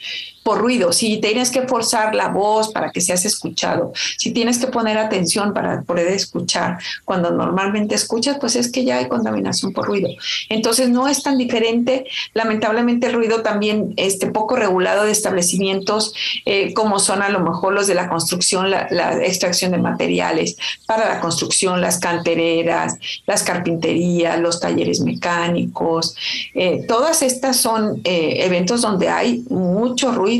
por 0.50 0.62
ruido, 0.62 0.92
si 0.92 1.18
tienes 1.18 1.52
que 1.52 1.68
forzar 1.68 2.16
la 2.16 2.30
voz 2.30 2.70
para 2.70 2.90
que 2.90 3.02
seas 3.02 3.24
escuchado, 3.24 3.94
si 4.18 4.32
tienes 4.32 4.58
que 4.58 4.66
poner 4.66 4.98
atención 4.98 5.54
para 5.54 5.84
poder 5.84 6.08
escuchar, 6.08 6.80
cuando 7.06 7.30
normalmente 7.30 7.94
escuchas, 7.94 8.38
pues 8.40 8.56
es 8.56 8.72
que 8.72 8.84
ya 8.84 8.98
hay 8.98 9.08
contaminación 9.08 9.74
por 9.74 9.86
ruido. 9.86 10.10
Entonces 10.50 10.90
no 10.90 11.08
es 11.08 11.22
tan 11.22 11.38
diferente. 11.38 12.06
Lamentablemente 12.34 13.06
el 13.06 13.14
ruido 13.14 13.44
también 13.44 13.94
este, 13.96 14.32
poco 14.32 14.56
regulado 14.56 15.04
de 15.04 15.12
establecimientos 15.12 16.16
eh, 16.48 16.74
como 16.74 16.98
son 16.98 17.22
a 17.22 17.30
lo 17.30 17.42
mejor 17.42 17.74
los 17.74 17.86
de 17.86 17.94
la 17.94 18.10
construcción, 18.10 18.72
la, 18.72 18.88
extracción 19.24 19.72
de 19.72 19.78
materiales 19.78 20.58
para 20.88 21.08
la 21.08 21.20
construcción, 21.20 21.80
las 21.80 22.00
cantereras, 22.00 22.96
las 23.28 23.44
carpinterías, 23.44 24.40
los 24.40 24.60
talleres 24.60 25.02
mecánicos. 25.02 26.16
Eh, 26.56 26.86
todas 26.88 27.22
estas 27.22 27.58
son 27.58 28.02
eh, 28.04 28.38
eventos 28.46 28.82
donde 28.82 29.10
hay 29.10 29.44
mucho 29.50 30.12
ruido 30.12 30.39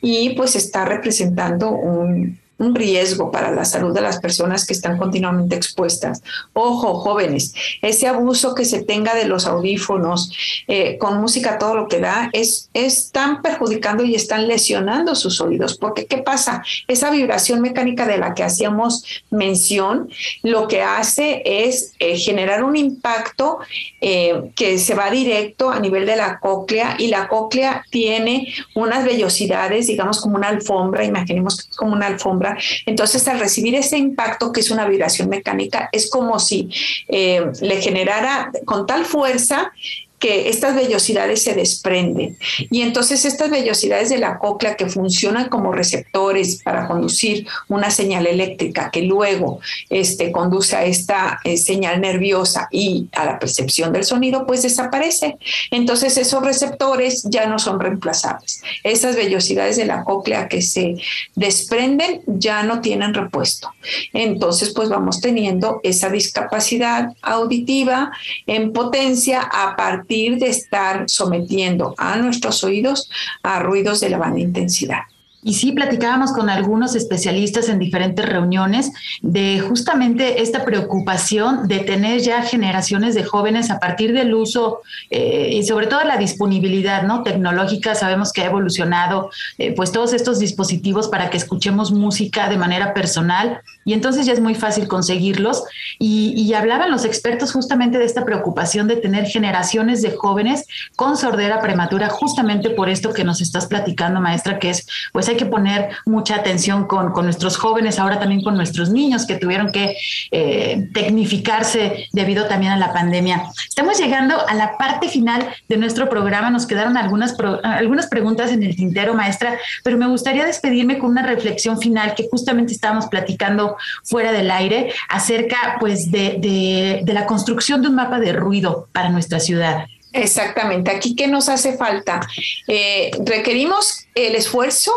y 0.00 0.30
pues 0.30 0.56
está 0.56 0.84
representando 0.84 1.70
un, 1.70 2.39
un 2.60 2.74
riesgo 2.74 3.30
para 3.30 3.50
la 3.50 3.64
salud 3.64 3.94
de 3.94 4.02
las 4.02 4.20
personas 4.20 4.66
que 4.66 4.74
están 4.74 4.98
continuamente 4.98 5.56
expuestas. 5.56 6.22
Ojo, 6.52 6.94
jóvenes, 7.00 7.54
ese 7.80 8.06
abuso 8.06 8.54
que 8.54 8.66
se 8.66 8.82
tenga 8.82 9.14
de 9.14 9.24
los 9.24 9.46
audífonos 9.46 10.30
eh, 10.68 10.98
con 10.98 11.20
música 11.20 11.58
todo 11.58 11.74
lo 11.74 11.88
que 11.88 12.00
da 12.00 12.28
es 12.34 12.68
están 12.74 13.40
perjudicando 13.40 14.04
y 14.04 14.14
están 14.14 14.46
lesionando 14.46 15.14
sus 15.14 15.40
oídos. 15.40 15.78
Porque 15.78 16.04
¿qué 16.04 16.18
pasa? 16.18 16.62
Esa 16.86 17.10
vibración 17.10 17.62
mecánica 17.62 18.06
de 18.06 18.18
la 18.18 18.34
que 18.34 18.44
hacíamos 18.44 19.04
mención, 19.30 20.10
lo 20.42 20.68
que 20.68 20.82
hace 20.82 21.42
es 21.44 21.94
eh, 21.98 22.18
generar 22.18 22.62
un 22.62 22.76
impacto 22.76 23.58
eh, 24.02 24.50
que 24.54 24.78
se 24.78 24.94
va 24.94 25.10
directo 25.10 25.70
a 25.70 25.80
nivel 25.80 26.04
de 26.04 26.16
la 26.16 26.38
cóclea 26.40 26.96
y 26.98 27.06
la 27.08 27.26
cóclea 27.28 27.84
tiene 27.88 28.52
unas 28.74 29.04
vellosidades, 29.06 29.86
digamos 29.86 30.20
como 30.20 30.36
una 30.36 30.48
alfombra, 30.48 31.04
imaginemos 31.04 31.68
como 31.76 31.94
una 31.94 32.06
alfombra 32.06 32.49
entonces, 32.86 33.26
al 33.28 33.38
recibir 33.38 33.74
ese 33.74 33.98
impacto, 33.98 34.52
que 34.52 34.60
es 34.60 34.70
una 34.70 34.86
vibración 34.86 35.28
mecánica, 35.28 35.88
es 35.92 36.10
como 36.10 36.38
si 36.38 36.68
eh, 37.08 37.44
le 37.60 37.80
generara 37.80 38.50
con 38.64 38.86
tal 38.86 39.04
fuerza 39.04 39.72
que 40.20 40.50
estas 40.50 40.76
vellosidades 40.76 41.42
se 41.42 41.54
desprenden. 41.54 42.36
Y 42.70 42.82
entonces 42.82 43.24
estas 43.24 43.50
vellosidades 43.50 44.10
de 44.10 44.18
la 44.18 44.38
cóclea 44.38 44.76
que 44.76 44.86
funcionan 44.86 45.48
como 45.48 45.72
receptores 45.72 46.62
para 46.62 46.86
conducir 46.86 47.46
una 47.68 47.90
señal 47.90 48.26
eléctrica 48.26 48.90
que 48.90 49.02
luego 49.02 49.60
este, 49.88 50.30
conduce 50.30 50.76
a 50.76 50.84
esta 50.84 51.40
eh, 51.42 51.56
señal 51.56 52.02
nerviosa 52.02 52.68
y 52.70 53.08
a 53.12 53.24
la 53.24 53.38
percepción 53.38 53.94
del 53.94 54.04
sonido, 54.04 54.46
pues 54.46 54.62
desaparece. 54.62 55.38
Entonces 55.70 56.18
esos 56.18 56.44
receptores 56.44 57.22
ya 57.24 57.46
no 57.46 57.58
son 57.58 57.80
reemplazables. 57.80 58.62
Esas 58.84 59.16
vellosidades 59.16 59.78
de 59.78 59.86
la 59.86 60.04
cóclea 60.04 60.48
que 60.48 60.60
se 60.60 60.96
desprenden 61.34 62.20
ya 62.26 62.62
no 62.62 62.82
tienen 62.82 63.14
repuesto. 63.14 63.72
Entonces 64.12 64.74
pues 64.74 64.90
vamos 64.90 65.22
teniendo 65.22 65.80
esa 65.82 66.10
discapacidad 66.10 67.14
auditiva 67.22 68.12
en 68.46 68.74
potencia 68.74 69.40
a 69.40 69.76
partir 69.76 70.09
de 70.10 70.48
estar 70.48 71.04
sometiendo 71.08 71.94
a 71.96 72.16
nuestros 72.16 72.64
oídos 72.64 73.08
a 73.42 73.60
ruidos 73.60 74.00
de 74.00 74.10
la 74.10 74.18
banda 74.18 74.40
intensidad. 74.40 75.02
Y 75.42 75.54
sí, 75.54 75.72
platicábamos 75.72 76.32
con 76.32 76.50
algunos 76.50 76.94
especialistas 76.94 77.70
en 77.70 77.78
diferentes 77.78 78.26
reuniones 78.26 78.92
de 79.22 79.60
justamente 79.60 80.42
esta 80.42 80.66
preocupación 80.66 81.66
de 81.66 81.78
tener 81.78 82.20
ya 82.20 82.42
generaciones 82.42 83.14
de 83.14 83.24
jóvenes 83.24 83.70
a 83.70 83.80
partir 83.80 84.12
del 84.12 84.34
uso 84.34 84.82
eh, 85.08 85.48
y 85.52 85.62
sobre 85.62 85.86
todo 85.86 86.04
la 86.04 86.18
disponibilidad 86.18 87.04
¿no? 87.04 87.22
tecnológica. 87.22 87.94
Sabemos 87.94 88.34
que 88.34 88.42
ha 88.42 88.46
evolucionado 88.46 89.30
eh, 89.56 89.72
pues 89.74 89.92
todos 89.92 90.12
estos 90.12 90.38
dispositivos 90.38 91.08
para 91.08 91.30
que 91.30 91.38
escuchemos 91.38 91.90
música 91.90 92.50
de 92.50 92.58
manera 92.58 92.92
personal 92.92 93.62
y 93.86 93.94
entonces 93.94 94.26
ya 94.26 94.34
es 94.34 94.40
muy 94.40 94.54
fácil 94.54 94.88
conseguirlos. 94.88 95.64
Y, 95.98 96.34
y 96.36 96.52
hablaban 96.52 96.90
los 96.90 97.06
expertos 97.06 97.52
justamente 97.52 97.98
de 97.98 98.04
esta 98.04 98.26
preocupación 98.26 98.88
de 98.88 98.96
tener 98.96 99.24
generaciones 99.24 100.02
de 100.02 100.10
jóvenes 100.10 100.66
con 100.96 101.16
sordera 101.16 101.60
prematura 101.60 102.10
justamente 102.10 102.68
por 102.68 102.90
esto 102.90 103.14
que 103.14 103.24
nos 103.24 103.40
estás 103.40 103.66
platicando, 103.66 104.20
maestra, 104.20 104.58
que 104.58 104.70
es 104.70 104.86
pues 105.12 105.29
hay 105.30 105.36
que 105.36 105.46
poner 105.46 105.90
mucha 106.06 106.36
atención 106.36 106.86
con, 106.86 107.12
nuestros 107.20 107.56
jóvenes, 107.56 107.98
ahora 107.98 108.18
también 108.18 108.42
con 108.42 108.56
nuestros 108.56 108.90
niños 108.90 109.26
que 109.26 109.36
tuvieron 109.36 109.72
que 109.72 109.96
eh, 110.30 110.88
tecnificarse 110.92 112.08
debido 112.12 112.46
también 112.46 112.72
a 112.72 112.76
la 112.76 112.92
pandemia. 112.92 113.44
Estamos 113.68 113.98
llegando 113.98 114.36
a 114.46 114.54
la 114.54 114.76
parte 114.78 115.08
final 115.08 115.48
de 115.68 115.76
nuestro 115.76 116.08
programa, 116.08 116.50
nos 116.50 116.66
quedaron 116.66 116.96
algunas, 116.96 117.36
algunas 117.62 118.06
preguntas 118.06 118.50
en 118.52 118.62
el 118.62 118.76
tintero, 118.76 119.14
maestra, 119.14 119.58
pero 119.84 119.96
me 119.96 120.06
gustaría 120.06 120.44
despedirme 120.44 120.98
con 120.98 121.10
una 121.10 121.22
reflexión 121.22 121.78
final 121.78 122.14
que 122.14 122.28
justamente 122.30 122.72
estábamos 122.72 123.06
platicando 123.06 123.76
fuera 124.04 124.32
del 124.32 124.50
aire 124.50 124.92
acerca 125.08 125.76
pues 125.78 126.10
de, 126.10 127.00
de 127.02 127.12
la 127.12 127.26
construcción 127.26 127.82
de 127.82 127.88
un 127.88 127.94
mapa 127.94 128.18
de 128.18 128.32
ruido 128.32 128.88
para 128.92 129.08
nuestra 129.08 129.40
ciudad. 129.40 129.86
Exactamente. 130.12 130.90
Aquí, 130.90 131.14
¿qué 131.14 131.26
nos 131.28 131.48
hace 131.48 131.76
falta? 131.76 132.20
Eh, 132.66 133.10
requerimos 133.24 134.06
el 134.14 134.34
esfuerzo 134.34 134.92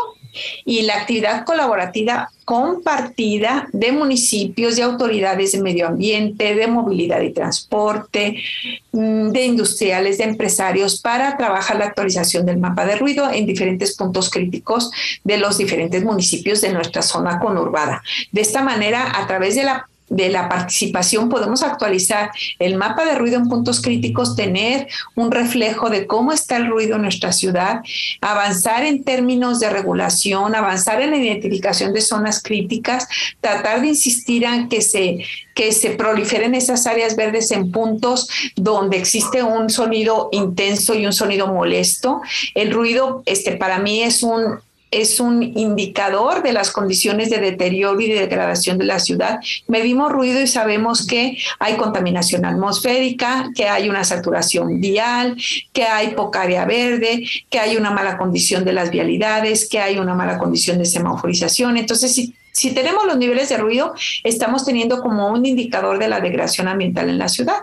y 0.64 0.82
la 0.82 0.96
actividad 0.96 1.44
colaborativa 1.44 2.30
compartida 2.44 3.68
de 3.72 3.92
municipios, 3.92 4.76
de 4.76 4.82
autoridades 4.82 5.52
de 5.52 5.62
medio 5.62 5.86
ambiente, 5.86 6.54
de 6.54 6.66
movilidad 6.66 7.20
y 7.22 7.32
transporte, 7.32 8.42
mm, 8.92 9.30
de 9.30 9.44
industriales, 9.44 10.18
de 10.18 10.24
empresarios, 10.24 11.00
para 11.00 11.36
trabajar 11.36 11.78
la 11.78 11.86
actualización 11.86 12.44
del 12.44 12.58
mapa 12.58 12.84
de 12.84 12.96
ruido 12.96 13.30
en 13.30 13.46
diferentes 13.46 13.96
puntos 13.96 14.30
críticos 14.30 14.90
de 15.22 15.38
los 15.38 15.58
diferentes 15.58 16.04
municipios 16.04 16.60
de 16.60 16.72
nuestra 16.72 17.02
zona 17.02 17.38
conurbada. 17.38 18.02
De 18.30 18.42
esta 18.42 18.62
manera, 18.62 19.18
a 19.18 19.26
través 19.26 19.54
de 19.54 19.64
la 19.64 19.88
de 20.08 20.28
la 20.28 20.48
participación 20.48 21.28
podemos 21.28 21.62
actualizar 21.62 22.30
el 22.58 22.76
mapa 22.76 23.04
de 23.04 23.14
ruido 23.14 23.36
en 23.36 23.48
puntos 23.48 23.80
críticos, 23.80 24.36
tener 24.36 24.86
un 25.14 25.30
reflejo 25.30 25.90
de 25.90 26.06
cómo 26.06 26.32
está 26.32 26.56
el 26.56 26.68
ruido 26.68 26.96
en 26.96 27.02
nuestra 27.02 27.32
ciudad, 27.32 27.82
avanzar 28.20 28.84
en 28.84 29.02
términos 29.02 29.60
de 29.60 29.70
regulación, 29.70 30.54
avanzar 30.54 31.00
en 31.00 31.10
la 31.10 31.16
identificación 31.16 31.92
de 31.92 32.00
zonas 32.00 32.42
críticas, 32.42 33.08
tratar 33.40 33.80
de 33.80 33.88
insistir 33.88 34.44
en 34.44 34.68
que 34.68 34.80
se 34.80 35.24
que 35.54 35.70
se 35.70 35.90
proliferen 35.90 36.56
esas 36.56 36.84
áreas 36.86 37.14
verdes 37.14 37.52
en 37.52 37.70
puntos 37.70 38.28
donde 38.56 38.96
existe 38.96 39.42
un 39.44 39.70
sonido 39.70 40.28
intenso 40.32 40.94
y 40.94 41.06
un 41.06 41.12
sonido 41.12 41.46
molesto. 41.46 42.20
El 42.54 42.72
ruido, 42.72 43.22
este, 43.24 43.52
para 43.56 43.78
mí 43.78 44.02
es 44.02 44.24
un 44.24 44.58
es 45.00 45.20
un 45.20 45.42
indicador 45.42 46.42
de 46.42 46.52
las 46.52 46.70
condiciones 46.70 47.30
de 47.30 47.38
deterioro 47.38 48.00
y 48.00 48.08
de 48.08 48.20
degradación 48.20 48.78
de 48.78 48.84
la 48.84 48.98
ciudad. 48.98 49.40
Medimos 49.66 50.12
ruido 50.12 50.40
y 50.40 50.46
sabemos 50.46 51.06
que 51.06 51.38
hay 51.58 51.76
contaminación 51.76 52.44
atmosférica, 52.44 53.50
que 53.54 53.68
hay 53.68 53.88
una 53.88 54.04
saturación 54.04 54.80
vial, 54.80 55.36
que 55.72 55.84
hay 55.84 56.14
poca 56.14 56.42
área 56.42 56.64
verde, 56.64 57.26
que 57.50 57.58
hay 57.58 57.76
una 57.76 57.90
mala 57.90 58.16
condición 58.16 58.64
de 58.64 58.72
las 58.72 58.90
vialidades, 58.90 59.68
que 59.68 59.80
hay 59.80 59.98
una 59.98 60.14
mala 60.14 60.38
condición 60.38 60.78
de 60.78 60.84
semaforización. 60.84 61.76
Entonces, 61.76 62.14
si, 62.14 62.34
si 62.52 62.72
tenemos 62.72 63.06
los 63.06 63.16
niveles 63.16 63.48
de 63.48 63.56
ruido, 63.56 63.94
estamos 64.22 64.64
teniendo 64.64 65.00
como 65.00 65.28
un 65.28 65.44
indicador 65.44 65.98
de 65.98 66.08
la 66.08 66.20
degradación 66.20 66.68
ambiental 66.68 67.10
en 67.10 67.18
la 67.18 67.28
ciudad. 67.28 67.62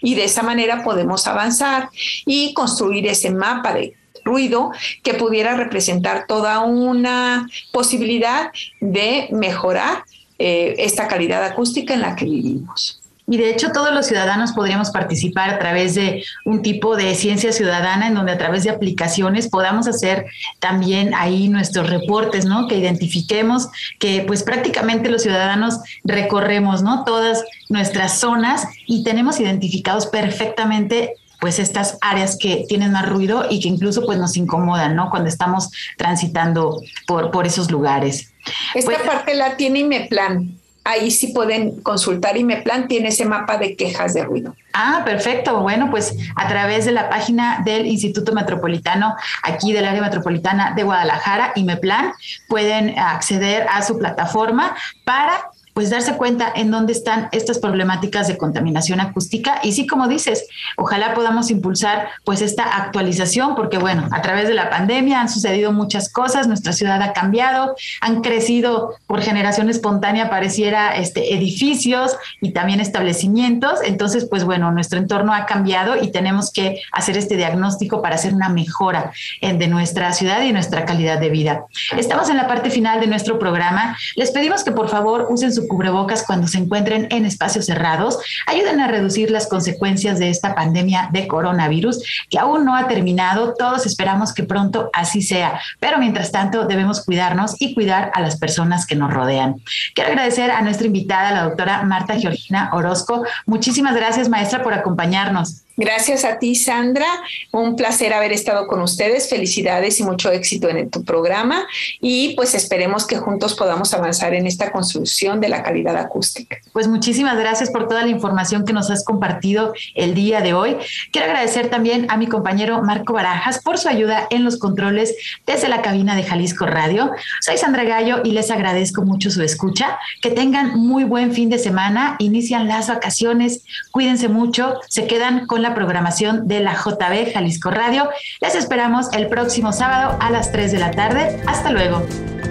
Y 0.00 0.14
de 0.14 0.24
esa 0.24 0.42
manera 0.42 0.82
podemos 0.82 1.26
avanzar 1.26 1.90
y 2.24 2.54
construir 2.54 3.06
ese 3.06 3.30
mapa 3.30 3.74
de 3.74 3.94
ruido 4.26 4.72
que 5.02 5.14
pudiera 5.14 5.56
representar 5.56 6.26
toda 6.26 6.60
una 6.60 7.48
posibilidad 7.72 8.50
de 8.80 9.28
mejorar 9.30 10.04
eh, 10.38 10.74
esta 10.78 11.08
calidad 11.08 11.42
acústica 11.42 11.94
en 11.94 12.02
la 12.02 12.14
que 12.14 12.26
vivimos. 12.26 13.00
Y 13.28 13.38
de 13.38 13.50
hecho 13.50 13.72
todos 13.72 13.92
los 13.92 14.06
ciudadanos 14.06 14.52
podríamos 14.52 14.90
participar 14.90 15.50
a 15.50 15.58
través 15.58 15.96
de 15.96 16.22
un 16.44 16.62
tipo 16.62 16.94
de 16.94 17.14
ciencia 17.16 17.52
ciudadana 17.52 18.06
en 18.06 18.14
donde 18.14 18.32
a 18.32 18.38
través 18.38 18.62
de 18.62 18.70
aplicaciones 18.70 19.48
podamos 19.48 19.88
hacer 19.88 20.26
también 20.60 21.12
ahí 21.12 21.48
nuestros 21.48 21.90
reportes, 21.90 22.44
¿no? 22.44 22.68
Que 22.68 22.76
identifiquemos 22.76 23.68
que 23.98 24.22
pues 24.26 24.44
prácticamente 24.44 25.10
los 25.10 25.22
ciudadanos 25.22 25.80
recorremos, 26.04 26.82
¿no? 26.82 27.02
Todas 27.04 27.42
nuestras 27.68 28.20
zonas 28.20 28.64
y 28.86 29.02
tenemos 29.02 29.40
identificados 29.40 30.06
perfectamente 30.06 31.14
pues 31.40 31.58
estas 31.58 31.98
áreas 32.00 32.36
que 32.40 32.64
tienen 32.68 32.92
más 32.92 33.08
ruido 33.08 33.46
y 33.48 33.60
que 33.60 33.68
incluso 33.68 34.04
pues 34.04 34.18
nos 34.18 34.36
incomodan, 34.36 34.96
¿no? 34.96 35.10
Cuando 35.10 35.28
estamos 35.28 35.70
transitando 35.96 36.80
por, 37.06 37.30
por 37.30 37.46
esos 37.46 37.70
lugares. 37.70 38.32
Esta 38.74 38.92
pues 38.92 39.02
parte 39.02 39.34
la 39.34 39.56
tiene 39.56 39.80
IMEPLAN. 39.80 40.58
Ahí 40.84 41.10
sí 41.10 41.28
pueden 41.28 41.80
consultar 41.82 42.36
IMEPLAN, 42.36 42.86
tiene 42.86 43.08
ese 43.08 43.24
mapa 43.24 43.58
de 43.58 43.74
quejas 43.74 44.14
de 44.14 44.22
ruido. 44.22 44.54
Ah, 44.72 45.02
perfecto. 45.04 45.60
Bueno, 45.60 45.90
pues 45.90 46.14
a 46.36 46.46
través 46.46 46.84
de 46.84 46.92
la 46.92 47.10
página 47.10 47.62
del 47.64 47.86
Instituto 47.86 48.32
Metropolitano, 48.32 49.16
aquí 49.42 49.72
del 49.72 49.84
área 49.84 50.00
metropolitana 50.00 50.74
de 50.76 50.84
Guadalajara, 50.84 51.52
IMEPLAN, 51.56 52.12
pueden 52.48 52.96
acceder 52.96 53.66
a 53.68 53.82
su 53.82 53.98
plataforma 53.98 54.76
para 55.04 55.50
pues 55.76 55.90
darse 55.90 56.16
cuenta 56.16 56.50
en 56.56 56.70
dónde 56.70 56.94
están 56.94 57.28
estas 57.32 57.58
problemáticas 57.58 58.28
de 58.28 58.38
contaminación 58.38 58.98
acústica 58.98 59.60
y 59.62 59.72
sí, 59.72 59.86
como 59.86 60.08
dices, 60.08 60.46
ojalá 60.78 61.12
podamos 61.12 61.50
impulsar 61.50 62.08
pues 62.24 62.40
esta 62.40 62.64
actualización 62.78 63.54
porque 63.54 63.76
bueno, 63.76 64.08
a 64.10 64.22
través 64.22 64.48
de 64.48 64.54
la 64.54 64.70
pandemia 64.70 65.20
han 65.20 65.28
sucedido 65.28 65.72
muchas 65.72 66.10
cosas, 66.10 66.48
nuestra 66.48 66.72
ciudad 66.72 67.02
ha 67.02 67.12
cambiado, 67.12 67.76
han 68.00 68.22
crecido 68.22 68.94
por 69.06 69.20
generación 69.20 69.68
espontánea 69.68 70.30
pareciera 70.30 70.96
este 70.96 71.34
edificios 71.34 72.16
y 72.40 72.52
también 72.52 72.80
establecimientos, 72.80 73.80
entonces 73.84 74.24
pues 74.30 74.44
bueno, 74.44 74.72
nuestro 74.72 74.98
entorno 74.98 75.34
ha 75.34 75.44
cambiado 75.44 76.02
y 76.02 76.10
tenemos 76.10 76.50
que 76.50 76.80
hacer 76.90 77.18
este 77.18 77.36
diagnóstico 77.36 78.00
para 78.00 78.14
hacer 78.14 78.32
una 78.32 78.48
mejora 78.48 79.12
en, 79.42 79.58
de 79.58 79.68
nuestra 79.68 80.14
ciudad 80.14 80.40
y 80.40 80.54
nuestra 80.54 80.86
calidad 80.86 81.20
de 81.20 81.28
vida. 81.28 81.66
Estamos 81.98 82.30
en 82.30 82.38
la 82.38 82.48
parte 82.48 82.70
final 82.70 82.98
de 82.98 83.08
nuestro 83.08 83.38
programa. 83.38 83.94
Les 84.14 84.30
pedimos 84.30 84.64
que 84.64 84.72
por 84.72 84.88
favor 84.88 85.26
usen 85.28 85.52
su 85.52 85.65
cubrebocas 85.66 86.24
cuando 86.24 86.46
se 86.46 86.58
encuentren 86.58 87.08
en 87.10 87.24
espacios 87.24 87.66
cerrados 87.66 88.18
ayuden 88.46 88.80
a 88.80 88.88
reducir 88.88 89.30
las 89.30 89.46
consecuencias 89.46 90.18
de 90.18 90.30
esta 90.30 90.54
pandemia 90.54 91.08
de 91.12 91.26
coronavirus 91.26 92.02
que 92.30 92.38
aún 92.38 92.64
no 92.64 92.76
ha 92.76 92.88
terminado. 92.88 93.54
Todos 93.54 93.86
esperamos 93.86 94.32
que 94.32 94.44
pronto 94.44 94.90
así 94.92 95.22
sea, 95.22 95.60
pero 95.80 95.98
mientras 95.98 96.32
tanto 96.32 96.66
debemos 96.66 97.04
cuidarnos 97.04 97.56
y 97.58 97.74
cuidar 97.74 98.10
a 98.14 98.20
las 98.20 98.36
personas 98.36 98.86
que 98.86 98.96
nos 98.96 99.12
rodean. 99.12 99.56
Quiero 99.94 100.10
agradecer 100.10 100.50
a 100.50 100.62
nuestra 100.62 100.86
invitada, 100.86 101.32
la 101.32 101.44
doctora 101.44 101.82
Marta 101.82 102.18
Georgina 102.18 102.70
Orozco. 102.72 103.24
Muchísimas 103.46 103.94
gracias, 103.94 104.28
maestra, 104.28 104.62
por 104.62 104.74
acompañarnos. 104.74 105.65
Gracias 105.76 106.24
a 106.24 106.38
ti, 106.38 106.54
Sandra. 106.54 107.06
Un 107.52 107.76
placer 107.76 108.14
haber 108.14 108.32
estado 108.32 108.66
con 108.66 108.80
ustedes. 108.80 109.28
Felicidades 109.28 110.00
y 110.00 110.04
mucho 110.04 110.30
éxito 110.30 110.70
en 110.70 110.88
tu 110.88 111.04
programa. 111.04 111.66
Y 112.00 112.34
pues 112.34 112.54
esperemos 112.54 113.06
que 113.06 113.18
juntos 113.18 113.54
podamos 113.54 113.92
avanzar 113.92 114.32
en 114.32 114.46
esta 114.46 114.72
construcción 114.72 115.40
de 115.40 115.50
la 115.50 115.62
calidad 115.62 115.96
acústica. 115.96 116.56
Pues 116.72 116.88
muchísimas 116.88 117.36
gracias 117.36 117.70
por 117.70 117.88
toda 117.88 118.02
la 118.02 118.08
información 118.08 118.64
que 118.64 118.72
nos 118.72 118.90
has 118.90 119.04
compartido 119.04 119.74
el 119.94 120.14
día 120.14 120.40
de 120.40 120.54
hoy. 120.54 120.76
Quiero 121.12 121.26
agradecer 121.26 121.68
también 121.68 122.06
a 122.08 122.16
mi 122.16 122.26
compañero 122.26 122.82
Marco 122.82 123.12
Barajas 123.12 123.60
por 123.62 123.76
su 123.76 123.88
ayuda 123.88 124.26
en 124.30 124.44
los 124.44 124.58
controles 124.58 125.14
desde 125.46 125.68
la 125.68 125.82
cabina 125.82 126.16
de 126.16 126.22
Jalisco 126.22 126.64
Radio. 126.64 127.10
Soy 127.42 127.58
Sandra 127.58 127.84
Gallo 127.84 128.22
y 128.24 128.32
les 128.32 128.50
agradezco 128.50 129.02
mucho 129.02 129.30
su 129.30 129.42
escucha. 129.42 129.98
Que 130.22 130.30
tengan 130.30 130.78
muy 130.78 131.04
buen 131.04 131.32
fin 131.32 131.50
de 131.50 131.58
semana. 131.58 132.16
Inician 132.18 132.66
las 132.66 132.88
vacaciones. 132.88 133.62
Cuídense 133.90 134.28
mucho. 134.28 134.80
Se 134.88 135.06
quedan 135.06 135.46
con 135.46 135.65
la 135.68 135.74
programación 135.74 136.46
de 136.46 136.60
la 136.60 136.74
JB 136.74 137.32
Jalisco 137.32 137.70
Radio. 137.70 138.08
Les 138.40 138.54
esperamos 138.54 139.12
el 139.12 139.28
próximo 139.28 139.72
sábado 139.72 140.16
a 140.20 140.30
las 140.30 140.52
3 140.52 140.70
de 140.70 140.78
la 140.78 140.92
tarde. 140.92 141.42
Hasta 141.46 141.70
luego. 141.70 142.02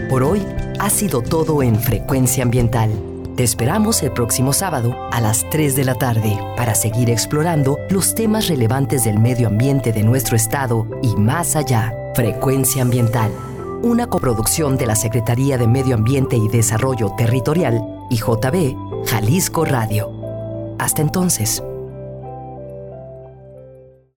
Por 0.09 0.24
hoy 0.24 0.45
ha 0.80 0.89
sido 0.89 1.22
todo 1.22 1.63
en 1.63 1.80
Frecuencia 1.80 2.43
Ambiental. 2.43 2.91
Te 3.38 3.43
esperamos 3.43 4.03
el 4.03 4.11
próximo 4.11 4.51
sábado 4.51 4.95
a 5.11 5.22
las 5.22 5.49
3 5.49 5.76
de 5.76 5.86
la 5.86 5.95
tarde 5.95 6.38
para 6.57 6.76
seguir 6.76 7.09
explorando 7.09 7.78
los 7.89 8.16
temas 8.16 8.47
relevantes 8.47 9.05
del 9.05 9.20
medio 9.20 9.47
ambiente 9.47 9.93
de 9.93 10.03
nuestro 10.03 10.36
estado 10.36 10.88
y 11.01 11.16
más 11.16 11.55
allá. 11.55 11.93
Frecuencia 12.16 12.82
Ambiental, 12.82 13.32
una 13.82 14.07
coproducción 14.07 14.78
de 14.78 14.88
la 14.88 14.95
Secretaría 14.95 15.57
de 15.57 15.68
Medio 15.68 15.95
Ambiente 15.95 16.36
y 16.36 16.47
Desarrollo 16.49 17.13
Territorial 17.18 17.82
y 18.09 18.18
JB 18.18 19.05
Jalisco 19.05 19.63
Radio. 19.66 20.11
Hasta 20.80 21.01
entonces. 21.01 21.61